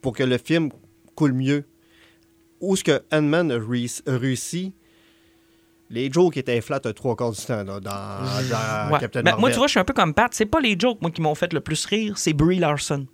[0.00, 0.70] pour que le film
[1.14, 1.64] coule mieux.
[2.60, 4.74] Où ce que Ant-Man a réussi- a réussi,
[5.90, 8.98] les jokes étaient flats à trois quarts du temps là, dans, dans Ouais.
[9.00, 9.40] Captain Ben, Marvel.
[9.40, 10.32] moi, tu vois, je suis un peu comme Pat.
[10.34, 13.06] C'est pas les jokes, moi, qui m'ont fait le plus rire, c'est Brie Larson.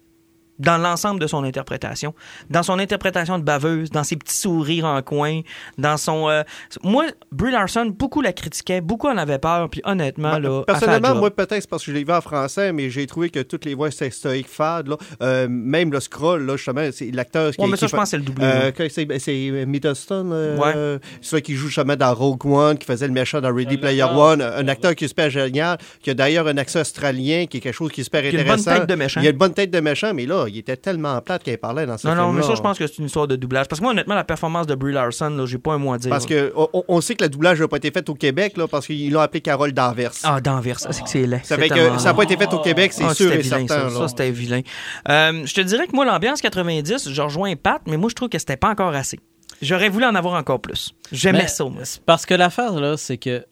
[0.59, 2.15] Dans l'ensemble de son interprétation.
[2.49, 5.41] Dans son interprétation de baveuse, dans ses petits sourires en coin,
[5.79, 6.29] dans son...
[6.29, 6.43] euh,
[6.83, 10.63] Moi, Brie Larson, beaucoup la critiquaient, beaucoup en avaient peur, puis honnêtement, Ben, là...
[10.67, 13.41] Personnellement, moi, peut-être c'est parce que je l'ai vu en français, mais j'ai trouvé que
[13.41, 14.89] toutes les voix étaient stoïques fades.
[14.89, 14.97] Là.
[15.23, 18.05] Euh, même le scroll, là, justement, c'est l'acteur qui Ouais, mais ça, qui je pense
[18.05, 18.45] que c'est le doublé.
[18.47, 20.57] Euh, c'est ben, c'est Middleton, euh,
[20.97, 21.01] Ouais.
[21.21, 24.05] celui qui joue justement dans Rogue One, qui faisait le méchant dans Ready Player.
[24.05, 27.61] One, un acteur qui est super génial, qui a d'ailleurs un accent australien, qui est
[27.61, 28.81] quelque chose qui est super Qui a une bonne intéressant.
[28.81, 29.21] tête de méchant.
[29.21, 31.87] Il a une bonne tête de méchant, mais là, il était tellement plate qu'il parlait
[31.87, 32.41] dans ce Non, non, film-là.
[32.43, 33.69] mais ça, je pense que c'est une histoire de doublage.
[33.69, 35.99] Parce que moi, honnêtement, la performance de Brie Larson, là, j'ai pas un mot à
[35.99, 36.11] dire.
[36.11, 38.67] Parce que on, on sait que le doublage n'a pas été fait au Québec, là,
[38.69, 40.13] parce qu'ils l'ont appelé Carole d'Anvers.
[40.23, 41.39] Ah, d'Anvers, ça, c'est que c'est laid.
[41.45, 43.27] ça C'est fait que tellement ça n'a pas été fait au Québec, c'est Ah, sûr
[43.27, 43.91] c'était et vilain, certain.
[43.91, 44.09] ça.
[44.09, 44.61] c'était vilain.
[45.09, 48.29] Euh, je te dirais que moi, l'ambiance 90, je rejoins Pat, mais moi, je trouve
[48.29, 49.19] que c'était pas encore assez.
[49.63, 50.95] J'aurais voulu en avoir encore plus.
[51.13, 51.83] J'aimais Mais ça, moi.
[52.07, 53.45] Parce que l'affaire, là, c'est que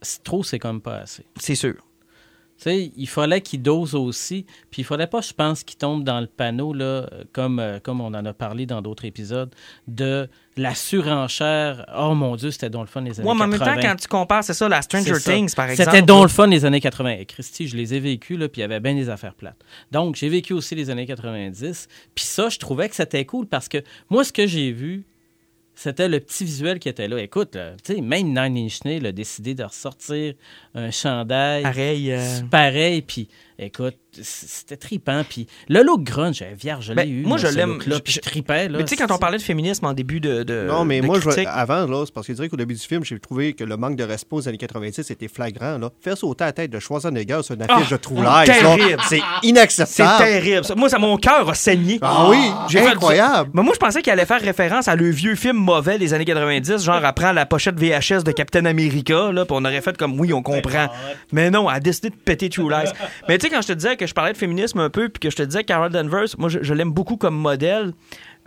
[0.00, 1.24] c'est trop, c'est comme pas assez.
[1.40, 1.74] C'est sûr.
[2.58, 4.44] Tu sais, il fallait qu'il dose aussi.
[4.72, 8.00] Puis il fallait pas, je pense, qu'il tombe dans le panneau, là, comme, euh, comme
[8.00, 9.54] on en a parlé dans d'autres épisodes,
[9.86, 11.86] de la surenchère.
[11.96, 13.64] Oh mon Dieu, c'était donc le fun les années Ouais, mais en 80.
[13.66, 15.32] même temps, quand tu compares, c'est ça, la Stranger ça.
[15.32, 15.90] Things, par exemple.
[15.90, 17.10] C'était donc le fun les années 80.
[17.10, 19.64] Et Christy, je les ai vécus, là, puis il y avait bien des affaires plates.
[19.92, 21.86] Donc, j'ai vécu aussi les années 90.
[22.14, 23.78] Puis ça, je trouvais que c'était cool parce que
[24.10, 25.04] moi, ce que j'ai vu,
[25.78, 27.22] c'était le petit visuel qui était là.
[27.22, 30.34] Écoute, là, tu sais, même Nine Inch Nails a décidé de ressortir
[30.74, 32.12] un chandail Pareil.
[32.12, 33.28] euh, pareil, puis
[33.58, 35.22] écoute, c'était tripant.
[35.28, 37.22] Puis le look grunge, vierge, je l'ai Ben, eu.
[37.24, 37.78] moi, je l'aime.
[37.84, 38.68] Je- puis je je- tripais.
[38.68, 40.42] Là, Mais tu sais, quand on parlait de féminisme en début de.
[40.42, 42.74] de Non, mais de moi, je, avant, là, c'est parce que je dirais qu'au début
[42.74, 45.78] du film, j'ai trouvé que le manque de respect aux années 90 était flagrant.
[45.78, 45.90] Là.
[46.00, 49.02] Faire sauter la tête de Schwarzenegger sur une affiche Ah, de True terrible.
[49.08, 50.24] c'est C'est inacceptable.
[50.24, 50.64] terrible.
[50.64, 50.74] ça.
[50.74, 51.98] Moi, ça, mon cœur a saigné.
[52.02, 52.38] Ah oui,
[52.68, 53.50] J'ai fait incroyable.
[53.54, 56.24] Mais moi, je pensais qu'il allait faire référence à le vieux film mauvais des années
[56.24, 60.18] 90, genre prend la pochette VHS de Captain America, là, puis on aurait fait comme
[60.20, 60.88] oui, on comprend.
[61.32, 62.90] Mais non, elle a décidé de péter True Lies.
[63.28, 65.20] Mais tu sais, quand je te disais que je parlais de féminisme un peu, puis
[65.20, 67.92] que je te disais que Carol Danvers, moi, je, je l'aime beaucoup comme modèle.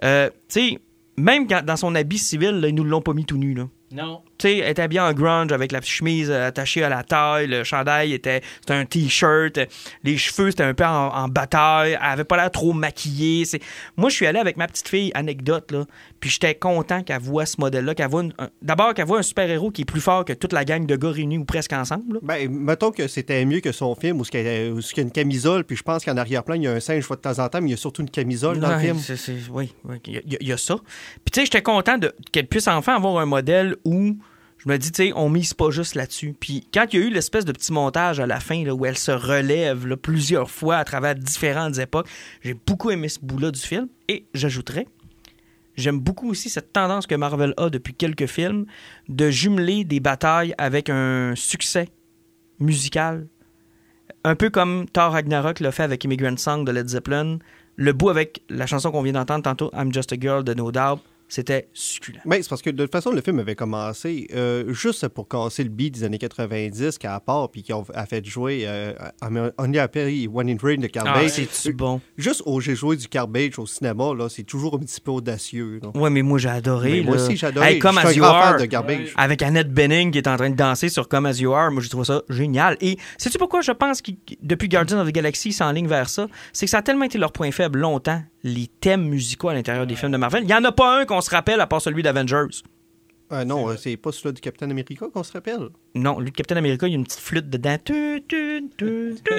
[0.04, 0.80] euh, tu sais,
[1.18, 3.68] même quand- dans son habit civil, là, ils nous l'ont pas mis tout nu, là.
[3.94, 4.22] Non.
[4.38, 7.48] Tu sais, elle était bien en grunge avec la chemise euh, attachée à la taille,
[7.48, 9.60] le chandail était c'était un t-shirt,
[10.06, 13.44] les cheveux c'était un peu en, en bataille, elle avait pas l'air trop maquillée.
[13.44, 13.60] C'est...
[13.98, 15.84] Moi, je suis allé avec ma petite fille, anecdote, là,
[16.22, 19.72] puis j'étais content qu'elle voit ce modèle-là, qu'elle voit une- d'abord qu'elle voit un super-héros
[19.72, 22.14] qui est plus fort que toute la gang de gars réunis ou presque ensemble.
[22.14, 22.20] là.
[22.24, 25.76] Ben, mettons que c'était mieux que son film où il y a une camisole, puis
[25.76, 27.72] je pense qu'en arrière-plan, il y a un singe, de temps en temps, mais il
[27.72, 28.98] y a surtout une camisole dans le film.
[29.52, 30.76] oui, oui, il y, a- il y a ça.
[31.26, 34.16] Puis tu sais, j'étais content de, qu'elle puisse enfin avoir un modèle où
[34.64, 36.36] je me dis, tu sais, on mise pas juste là-dessus.
[36.40, 38.86] Puis quand il y a eu l'espèce de petit montage à la fin là, où
[38.86, 42.08] elle se relève là, plusieurs fois à travers différentes époques,
[42.44, 43.88] j'ai beaucoup aimé ce bout-là du film.
[44.08, 44.86] Et j'ajouterais,
[45.76, 48.66] j'aime beaucoup aussi cette tendance que Marvel a depuis quelques films
[49.10, 51.90] de jumeler des batailles avec un succès
[52.60, 53.28] musical.
[54.24, 57.40] Un peu comme Thor Ragnarok l'a fait avec Immigrant Song de Led Zeppelin.
[57.76, 60.72] Le bout avec la chanson qu'on vient d'entendre tantôt, I'm Just a Girl de No
[60.72, 61.02] Doubt,
[61.34, 62.20] c'était succulent.
[62.26, 65.64] Ben, c'est parce que de toute façon, le film avait commencé euh, juste pour casser
[65.64, 68.94] le beat des années 90 qu'à part, puis qui a fait jouer euh,
[69.58, 71.30] On y a Perry One in Rain de Ah, Carbage.
[71.30, 72.02] c'est-tu bon?
[72.18, 75.80] Juste où j'ai joué du Carbage au cinéma, là, c'est toujours un petit peu audacieux.
[75.82, 75.90] là.
[76.00, 76.92] Ouais, mais moi j'ai adoré.
[77.00, 77.74] Mais moi aussi, j'ai adoré.
[77.76, 79.14] Hey, comme Je suis As un You Are, de Garbage.
[79.16, 81.72] avec Annette Bening qui est en train de danser sur Comme As You Are.
[81.72, 82.76] Moi, j'ai trouvé ça génial.
[82.82, 84.12] Et sais-tu pourquoi je pense que
[84.42, 86.28] depuis Guardians of the Galaxy, ils s'enlignent vers ça?
[86.52, 89.86] C'est que ça a tellement été leur point faible longtemps, les thèmes musicaux à l'intérieur
[89.88, 90.44] des films de Marvel.
[90.44, 92.48] Il n'y en a pas un qu'on se rappelle à part celui d'Avengers.
[93.34, 95.70] Ah non, euh, c'est pas celui du Captain America qu'on se rappelle.
[95.96, 97.78] Non, lui, Captain America, il y a une petite flûte dedans.
[97.84, 99.34] Tu, tu, tu, tu, tu, tu.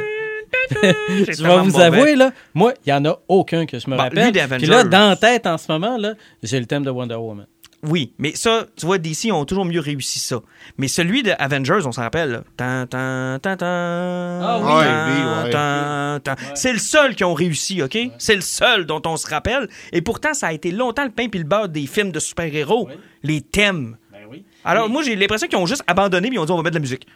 [1.26, 1.82] C'est Je vais vous mauvais.
[1.84, 4.32] avouer, là, moi, il n'y en a aucun que je me Bon, rappelle.
[4.32, 7.46] Puis là, dans la tête, en ce moment, là, j'ai le thème de Wonder Woman.
[7.84, 10.40] Oui, mais ça, tu vois, DC ont toujours mieux réussi ça.
[10.78, 12.30] Mais celui de Avengers, on s'en rappelle.
[12.30, 12.44] là.
[12.60, 16.30] Ah oui.
[16.54, 17.98] C'est le seul qui ont réussi, OK?
[18.18, 19.68] C'est le seul dont on se rappelle.
[19.92, 22.88] Et pourtant, ça a été longtemps le pain puis le beurre des films de super-héros.
[23.24, 23.96] Les thèmes.
[24.12, 24.44] Ben oui.
[24.64, 26.74] Alors, moi, j'ai l'impression qu'ils ont juste abandonné puis ils ont dit on va mettre
[26.74, 27.06] de la musique.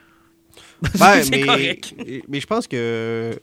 [0.83, 0.91] Ben,
[1.23, 1.95] c'est mais, correct.
[2.29, 3.39] mais je pense que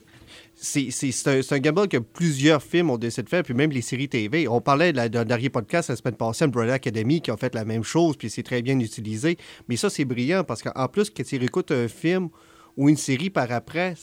[0.64, 4.08] c'est un, un gamble que plusieurs films ont décidé de faire, puis même les séries
[4.08, 4.48] TV.
[4.48, 7.84] On parlait d'un dernier podcast la semaine passée, Umbrella Academy, qui ont fait la même
[7.84, 9.38] chose, puis c'est très bien utilisé.
[9.68, 12.30] Mais ça, c'est brillant, parce qu'en plus, que tu réécoutes un film
[12.78, 13.96] ou une série par après,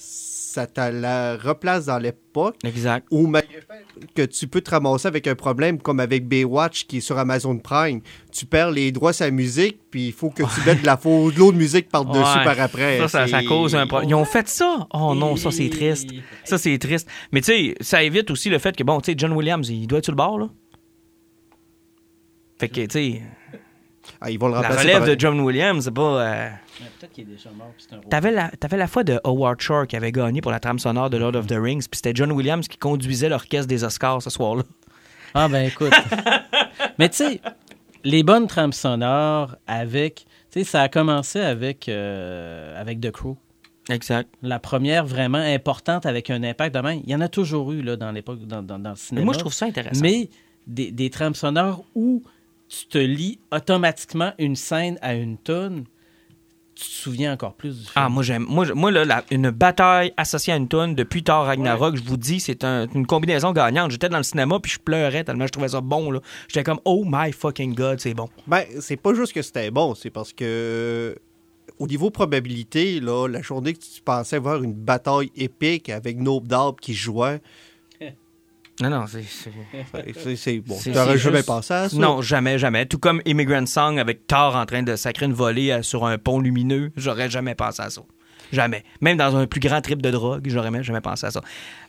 [0.53, 2.57] ça te la replace dans l'époque.
[2.65, 3.07] Exact.
[3.11, 3.61] Ou malgré
[4.15, 7.57] que tu peux te ramasser avec un problème comme avec Baywatch qui est sur Amazon
[7.59, 8.01] Prime.
[8.33, 10.97] Tu perds les droits sur la musique, puis il faut que tu mettes de la
[10.97, 12.45] faux- de l'eau de musique par-dessus Ouais.
[12.45, 12.99] par après.
[12.99, 14.11] Ça, ça, ça cause un problème.
[14.11, 14.89] Ils ont fait ça?
[14.93, 16.11] Oh non, ça, c'est triste.
[16.45, 17.09] Ça, c'est triste.
[17.33, 19.87] Mais tu sais, ça évite aussi le fait que, bon, tu sais, John Williams, il
[19.87, 20.49] doit être sur le bord, là.
[22.59, 23.23] Fait que, tu sais,
[24.21, 26.03] Ah, ils vont le la remplacer relève par- de John Williams, c'est pas.
[26.23, 26.49] euh,
[26.99, 28.09] Peut-être qu'il est déjà mort, puis c'est un rôle.
[28.09, 31.11] T'avais la, t'avais la fois de Howard Shore qui avait gagné pour la trame sonore
[31.11, 34.31] de Lord of the Rings, puis c'était John Williams qui conduisait l'orchestre des Oscars ce
[34.31, 34.63] soir-là.
[35.35, 35.93] Ah ben écoute.
[36.99, 37.41] Mais tu sais,
[38.05, 40.27] les bonnes trames sonores avec...
[40.51, 43.37] Tu sais, ça a commencé avec, euh, avec The Crow.
[43.89, 44.29] Exact.
[44.43, 47.01] La première vraiment importante avec un impact de même.
[47.05, 49.25] Il y en a toujours eu là, dans l'époque, dans, dans, dans le Mais cinéma.
[49.27, 50.01] moi, je trouve ça intéressant.
[50.03, 50.29] Mais
[50.67, 52.23] des, des trames sonores où
[52.71, 55.85] tu te lis automatiquement une scène à une tonne,
[56.77, 57.93] tu te souviens encore plus du film.
[57.97, 58.47] Ah, moi, j'aime.
[58.49, 62.17] Moi, moi là, la- une bataille associée à une tonne depuis Thor Ragnarok, je vous
[62.17, 63.91] dis, c'est un- une combinaison gagnante.
[63.91, 66.11] J'étais dans le cinéma puis je pleurais tellement je trouvais ça bon.
[66.11, 66.21] là.
[66.49, 68.29] J'étais comme, oh my fucking god, c'est bon.
[68.47, 71.15] Ben, c'est pas juste que c'était bon, c'est parce que euh,
[71.79, 76.47] au niveau probabilité, là, la journée que tu pensais voir une bataille épique avec Nope
[76.47, 77.43] Dab qui jouait,
[78.83, 80.59] Non, non, c'est.
[80.61, 80.77] bon.
[80.93, 81.97] T'aurais jamais juste- pensé à ça?
[81.97, 82.87] Non, jamais, jamais.
[82.87, 86.17] Tout comme Immigrant Song avec Thor en train de sacrer une volée euh, sur un
[86.19, 88.01] pont lumineux, j'aurais jamais pensé à ça.
[88.53, 88.85] Jamais.
[89.01, 91.41] Même dans un plus grand trip de drogue, j'aurais même jamais pensé à ça.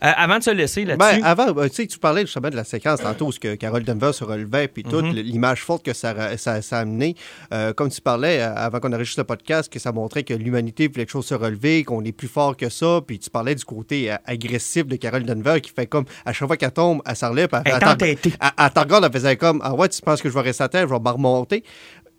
[0.04, 1.22] Euh, avant de se laisser là-dessus.
[1.22, 3.56] Ben, avant, ben, tu sais, tu parlais justement de la séquence tantôt où ce que
[3.56, 5.12] Carol Denver se relevait, puis toute Mhm.
[5.16, 7.16] l'image forte que ça, ça, ça a amené.
[7.54, 10.88] Euh, comme tu parlais, euh, avant qu'on enregistre le podcast, que ça montrait que l'humanité
[10.88, 13.66] voulait quelque chose se relever, qu'on est plus fort que ça, puis tu parlais du
[13.66, 17.16] côté euh, agressif de Carol Denver qui fait comme, à chaque fois qu'elle tombe, elle
[17.16, 20.30] s'en relève, puis Elle est t'en regarde, elle faisait comme, ah ouais, tu penses que
[20.30, 21.64] je vais rester à terre, je vais me remonter.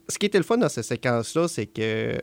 [0.08, 2.20] Ce qui était le fun dans cette séquence-là, c'est que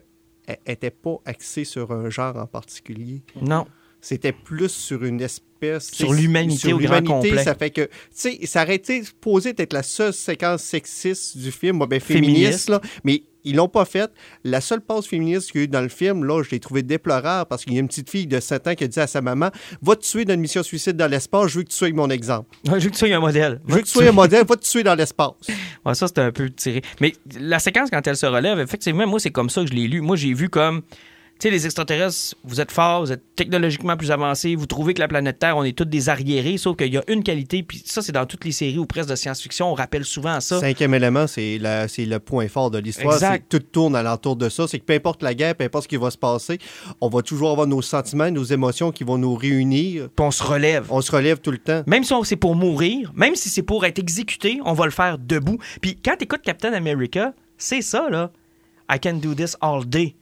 [0.64, 3.66] elle était pas axée sur un genre en particulier non.
[4.00, 5.90] c'était plus sur une espèce.
[5.92, 7.44] Sur l'humanité sur au grand l'humanité, complet.
[7.44, 11.52] Ça fait que, tu sais, ça aurait été supposé être la seule séquence sexiste du
[11.52, 12.34] film, ben, Féministe.
[12.34, 14.10] féministe, là, mais ils l'ont pas faite.
[14.44, 16.82] La seule pause féministe qu'il y a eu dans le film, là, je l'ai trouvé
[16.82, 19.06] déplorable parce qu'il y a une petite fille de 7 ans qui a dit à
[19.06, 19.50] sa maman
[19.82, 22.10] Va te tuer dans une mission suicide dans l'espace, je veux que tu sois mon
[22.10, 22.48] exemple.
[22.64, 23.60] Je veux que tu sois un modèle.
[23.66, 25.30] Je veux que tu sois un modèle, va te tuer dans l'espace.
[25.84, 26.82] Ouais, ça, c'était un peu tiré.
[27.00, 29.88] Mais la séquence, quand elle se relève, effectivement, moi, c'est comme ça que je l'ai
[29.88, 30.02] lu.
[30.02, 30.82] Moi, j'ai vu comme.
[31.40, 35.00] Tu sais, les extraterrestres, vous êtes forts, vous êtes technologiquement plus avancés, vous trouvez que
[35.00, 37.82] la planète Terre, on est tous des arriérés, sauf qu'il y a une qualité, puis
[37.82, 40.60] ça, c'est dans toutes les séries ou presque de science-fiction, on rappelle souvent ça.
[40.60, 43.18] Cinquième élément, c'est le point fort de l'histoire.
[43.18, 44.68] C'est que tout tourne alentour de ça.
[44.68, 46.58] C'est que peu importe la guerre, peu importe ce qui va se passer,
[47.00, 50.10] on va toujours avoir nos sentiments, nos émotions qui vont nous réunir.
[50.14, 50.88] Puis on se relève.
[50.90, 51.82] On se relève tout le temps.
[51.86, 55.16] Même si c'est pour mourir, même si c'est pour être exécuté, on va le faire
[55.16, 55.56] debout.
[55.80, 58.30] Puis quand t'écoutes Captain America, c'est ça, là.
[58.92, 60.16] I can do this all day.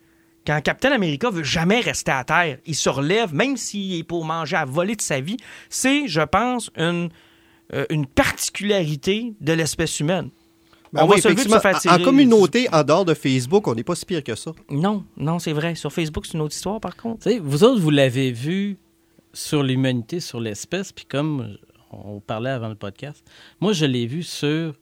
[0.48, 4.24] Quand Captain America veut jamais rester à terre, il se relève, même s'il est pour
[4.24, 5.36] manger à voler de sa vie.
[5.68, 7.10] C'est, je pense, une,
[7.74, 10.30] euh, une particularité de l'espèce humaine.
[10.94, 12.82] Ben on oui, va se lever de se effectivement, faire en- tirer En communauté, en
[12.82, 14.52] dehors de Facebook, on n'est pas si pire que ça.
[14.70, 15.74] Non, non, c'est vrai.
[15.74, 17.30] Sur Facebook, c'est une autre histoire, par contre.
[17.42, 18.78] Vous autres, vous l'avez vu
[19.34, 21.58] sur l'humanité, sur l'espèce, puis comme
[21.92, 23.22] on parlait avant le podcast,
[23.60, 24.74] moi, je l'ai vu sur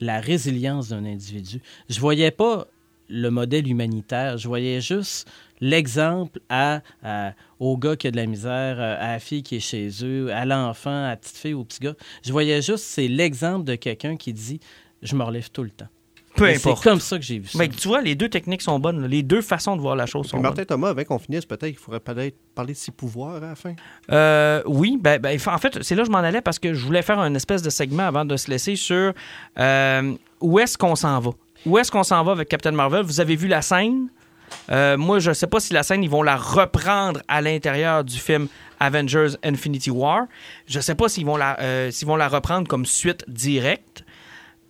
[0.00, 1.60] la résilience d'un individu.
[1.88, 2.66] Je voyais pas
[3.12, 5.28] le modèle humanitaire, je voyais juste
[5.60, 9.56] l'exemple à, à- au gars qui a de la misère, euh, à la fille qui
[9.56, 11.94] est chez eux, à l'enfant, à la petite fille, au petit gars.
[12.24, 14.58] Je voyais juste, c'est l'exemple de quelqu'un qui dit,
[15.02, 15.86] je me relève tout le temps.
[16.34, 16.84] Peu Et C'est importe.
[16.84, 17.58] comme ça que j'ai vu ça.
[17.58, 19.04] Mais tu vois, les deux techniques sont bonnes.
[19.06, 20.44] Les deux façons de voir la chose sont bonnes.
[20.44, 23.54] Martin Thomas, avant qu'on finisse, peut-être qu'il faudrait peut-être parler de ses pouvoirs à la
[23.54, 23.74] fin.
[24.10, 26.86] Euh, oui, ben, ben, en fait, c'est là que je m'en allais parce que je
[26.86, 29.12] voulais faire un espèce de segment avant de se laisser sur
[29.58, 31.30] euh, où est-ce qu'on s'en va?
[31.64, 33.02] Où est-ce qu'on s'en va avec Captain Marvel?
[33.04, 34.08] Vous avez vu la scène?
[34.70, 38.04] Euh, moi, je ne sais pas si la scène, ils vont la reprendre à l'intérieur
[38.04, 38.48] du film
[38.80, 40.26] Avengers Infinity War.
[40.66, 44.04] Je ne sais pas s'ils vont, la, euh, vont la reprendre comme suite directe.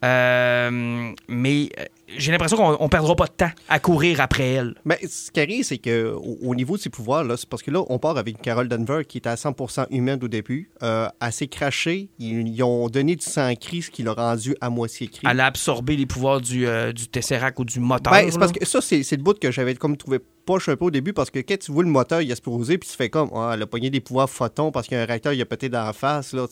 [0.05, 1.71] Euh, mais
[2.17, 4.75] j'ai l'impression qu'on ne perdra pas de temps à courir après elle.
[4.85, 7.63] Mais ce qui arrive, c'est que au, au niveau de ses pouvoirs, là, c'est parce
[7.63, 10.71] que là, on part avec Carol Denver qui était à 100% humaine au début.
[10.83, 12.11] Euh, s'est crachée.
[12.19, 15.27] Ils, ils ont donné du sang cri, ce qui l'a rendu à moitié cri.
[15.29, 18.13] Elle a absorbé les pouvoirs du, euh, du Tesseract ou du moteur.
[18.13, 20.77] Ben, c'est parce que ça, c'est c'est le bout que j'avais comme trouvé poche un
[20.77, 22.97] peu au début parce que quand tu vois le moteur, il a explosé puis tu
[22.97, 25.33] fais comme, ah, elle a pogné des pouvoirs photons parce qu'il y a un réacteur,
[25.33, 26.33] il a pété dans la face.
[26.33, 26.47] Là,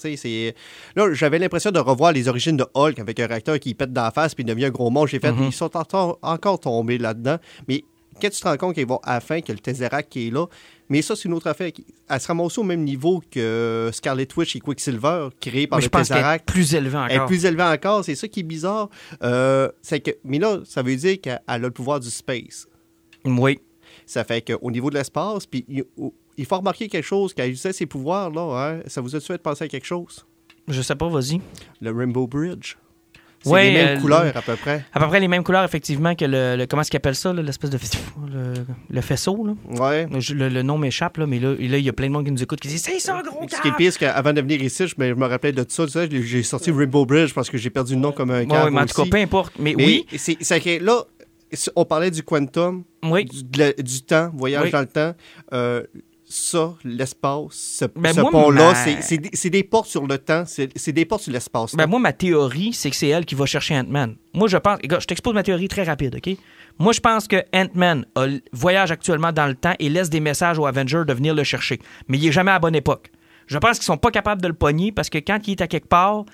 [0.96, 4.02] là j'avais l'impression de revoir les origines de Hulk avec un réacteur qui pète dans
[4.04, 5.10] la face puis devient un gros monstre.
[5.10, 5.44] J'ai fait, Mhm.
[5.44, 7.36] ils sont encore, encore tombés là-dedans.
[7.68, 7.84] Mais
[8.20, 10.30] quand tu te rends compte qu'ils vont à la fin, que le Tesseract qui est
[10.30, 10.46] là,
[10.88, 11.70] mais ça, c'est une autre affaire.
[12.08, 15.84] Elle se ramasse au même niveau que Scarlet Witch et Quicksilver, créé par Mais le
[15.84, 16.48] je pense qu'elle est Tesseract.
[16.48, 17.08] plus élevée encore.
[17.10, 18.88] Elle est plus élevée encore, c'est ça qui est bizarre.
[19.22, 22.66] Euh, c'est que, mais là, ça veut dire qu'elle a le pouvoir du space.
[23.24, 23.60] Oui.
[24.10, 25.84] Ça fait qu'au niveau de l'espace, puis il,
[26.36, 29.26] il faut remarquer quelque chose, quand elle utilisait ses pouvoirs, là, hein, ça vous a-tu
[29.26, 30.26] fait penser à quelque chose?
[30.66, 31.40] Je sais pas, vas-y.
[31.80, 32.74] Le Rainbow Bridge.
[33.42, 34.84] C'est Ouais, les mêmes euh, couleurs à peu près.
[34.92, 36.56] À peu près les mêmes couleurs, effectivement, que le.
[36.56, 37.78] le- comment est-ce qu'ils appellent ça, l'espèce de.
[38.30, 38.52] Le,
[38.90, 39.54] le faisceau, là?
[39.80, 40.06] Ouais.
[40.10, 42.32] Le, le nom m'échappe, là, mais là, là, il y a plein de monde qui
[42.32, 44.60] nous écoute qui dit C'est ça, gros Ce qui est pire, c'est qu'avant de venir
[44.60, 45.86] ici, je me, je me rappelais de tout ça.
[45.86, 48.46] tu sais, j'ai- sorti Rainbow Bridge parce que j'ai perdu le nom comme un Ouais,
[48.46, 49.54] câble ouais, mais en tout cas, peu importe.
[49.58, 51.04] Mais, Mais oui, c'est c'est que là,
[51.76, 53.24] on parlait du quantum, oui.
[53.24, 54.70] du, de la- du temps, voyage Oui.
[54.70, 55.14] dans le temps.
[55.52, 55.82] Euh,
[56.32, 61.04] ça, l'espace, ce, Ben, ce pont-là, ma- c'est- des- portes sur le temps, c'est des
[61.04, 61.74] portes sur l'espace.
[61.74, 64.14] Ben, moi, ma théorie, c'est que c'est elle qui va chercher Ant-Man.
[64.32, 64.78] Moi, je pense.
[64.82, 66.36] Je t'expose ma théorie très rapide, OK?
[66.78, 68.06] Moi, je pense que Ant-Man
[68.52, 71.80] voyage actuellement dans le temps et laisse des messages aux Avengers de venir le chercher.
[72.06, 73.10] Mais il est jamais à la bonne époque.
[73.48, 75.66] Je pense qu'ils sont pas capables de le pogner parce que quand il est à
[75.66, 76.24] quelque part,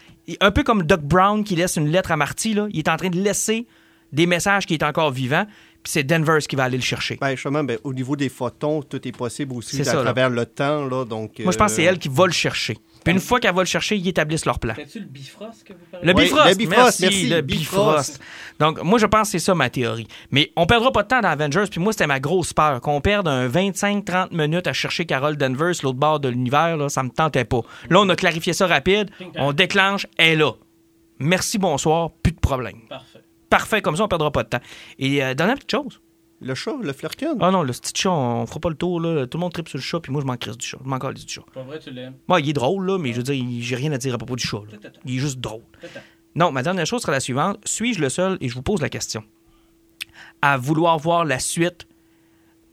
[0.40, 2.96] un peu comme Doc Brown qui laisse une lettre à Marty, là, il est en
[2.98, 3.66] train de laisser
[4.12, 5.46] des messages qui est encore vivant,
[5.86, 7.16] puis c'est Denver qui va aller le chercher.
[7.20, 10.02] Ben, justement, ben, au niveau des photons, tout est possible aussi à ça, là.
[10.02, 10.84] travers le temps.
[10.84, 12.76] Là, donc, Moi, je pense que c'est euh, elle qui va le chercher.
[13.04, 14.74] Puis une fois qu'elle va le chercher, ils établissent leur plan.
[14.76, 16.08] C'est-tu le Bifrost que vous parlez?
[16.08, 18.10] Le Oui, Bifrost, le Bifrost, merci, merci, le Bifrost.
[18.10, 18.20] Bifrost.
[18.58, 20.08] Donc, moi, je pense que c'est ça ma théorie.
[20.32, 22.80] Mais on perdra pas de temps dans Avengers, puis moi, c'était ma grosse peur.
[22.80, 27.04] Qu'on perde un 25-30 minutes à chercher Carol Danvers, l'autre bord de l'univers, là, ça
[27.04, 27.60] me tentait pas.
[27.90, 30.50] Là, on a clarifié ça rapide, on déclenche, elle est là.
[31.20, 32.80] Merci, bonsoir, plus de problème.
[32.88, 33.20] Parfait.
[33.56, 34.60] Parfait, comme ça, on perdra pas de temps.
[34.98, 35.98] Et euh, dernière petite chose.
[36.42, 37.38] Le chat, le flirken.
[37.40, 39.26] Ah non, le petit chat, on fera pas le tour, là.
[39.26, 40.76] Tout le monde tripe sur le chat, puis moi, je m'en crisse du chat.
[40.84, 41.40] Je m'en calisse du chat.
[41.54, 42.12] Pas vrai, tu l'aimes.
[42.28, 44.36] Moi, il est drôle, là, mais je veux dire, j'ai rien à dire à propos
[44.36, 44.58] du chat.
[44.70, 44.90] là.
[45.06, 45.62] Il est juste drôle.
[46.34, 47.58] Non, ma dernière chose sera la suivante.
[47.64, 49.24] Suis-je le seul, et je vous pose la question,
[50.42, 51.88] à vouloir voir la suite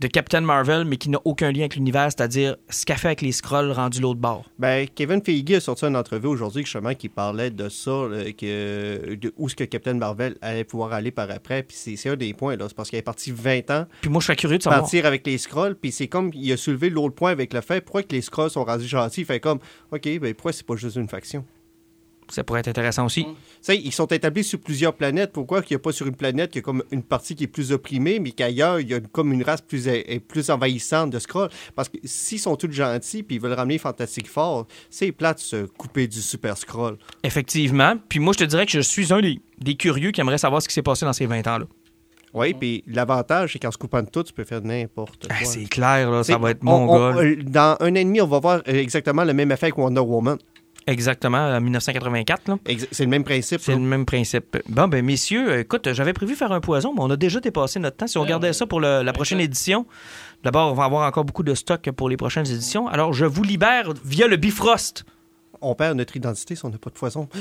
[0.04, 3.22] de Captain Marvel, mais qui n'a aucun lien avec l'univers, c'est-à-dire ce qu'a fait avec
[3.22, 4.44] les scrolls rendus l'autre bord?
[4.60, 9.16] Ben, Kevin Feige a sorti une entrevue aujourd'hui justement qui parlait de ça, là, que,
[9.16, 11.64] de où est-ce que Captain Marvel allait pouvoir aller par après.
[11.64, 12.66] Puis c'est c'est un des points, là.
[12.68, 14.82] C'est parce qu'il est parti 20 ans Puis moi, je serais curieux de savoir.
[14.82, 15.76] partir avec les scrolls.
[15.76, 18.50] Puis c'est comme, il a soulevé l'autre point avec le fait, pourquoi que les scrolls
[18.50, 19.22] sont rendus gentils?
[19.22, 19.60] Il fait comme,
[19.92, 21.46] OK, ben pourquoi c'est pas juste une faction?
[22.34, 23.28] Ça pourrait être intéressant aussi.
[23.70, 25.32] Ils sont établis sur plusieurs planètes.
[25.32, 27.48] Pourquoi qu'il n'y a pas sur une planète qui a comme une partie qui est
[27.48, 31.12] plus opprimée, mais qu'ailleurs, il y a une- comme une race plus, est plus envahissante
[31.12, 31.50] de Skrull?
[31.76, 35.42] Parce que s'ils sont tous gentils puis ils veulent ramener Fantastic Four, c'est plate de
[35.44, 36.98] se couper du Super Skrull.
[37.24, 37.94] Effectivement.
[38.10, 40.62] Puis moi, je te dirais que je suis un des, des curieux qui aimerait savoir
[40.62, 41.66] ce qui s'est passé dans ces 20 ans-là.
[42.34, 45.36] Oui, puis l'avantage, c'est qu'en se coupant de tout, tu peux faire n'importe quoi.
[45.40, 47.18] Ah, c'est clair, là, ça va être on- mon on- gars.
[47.20, 49.80] euh, Dans un an et demi, on va voir euh, exactement le même effet que
[49.80, 50.40] Wonder Woman.
[50.88, 52.48] Exactement, en 1984.
[52.48, 52.58] Là.
[52.92, 53.62] C'est le même principe.
[53.62, 53.78] C'est là?
[53.78, 54.58] le même principe.
[54.68, 57.80] Bon, ben, messieurs, euh, écoute, j'avais prévu faire un poison, mais on a déjà dépassé
[57.80, 58.08] notre temps.
[58.08, 59.86] Si on gardait ça pour le- la prochaine édition,
[60.44, 62.88] d'abord, on va avoir encore beaucoup de stock pour les prochaines éditions.
[62.88, 65.06] Alors, je vous libère via le Bifrost.
[65.62, 67.30] On perd notre identité si on n'a pas de poison.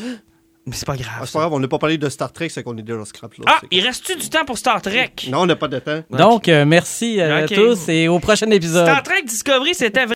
[0.64, 1.14] Mais c'est pas grave.
[1.20, 3.04] Ah, c'est pas grave, on n'a pas parlé de Star Trek, c'est qu'on est déjà
[3.04, 3.34] scrap.
[3.34, 3.44] Là.
[3.48, 5.10] Ah, C'est- il reste-tu du temps pour Star Trek?
[5.28, 6.02] Non, on n'a pas de temps.
[6.10, 7.52] Donc, euh, merci à Ok.
[7.52, 8.86] tous et au prochain épisode.
[8.86, 10.06] Star Trek Discovery, c'était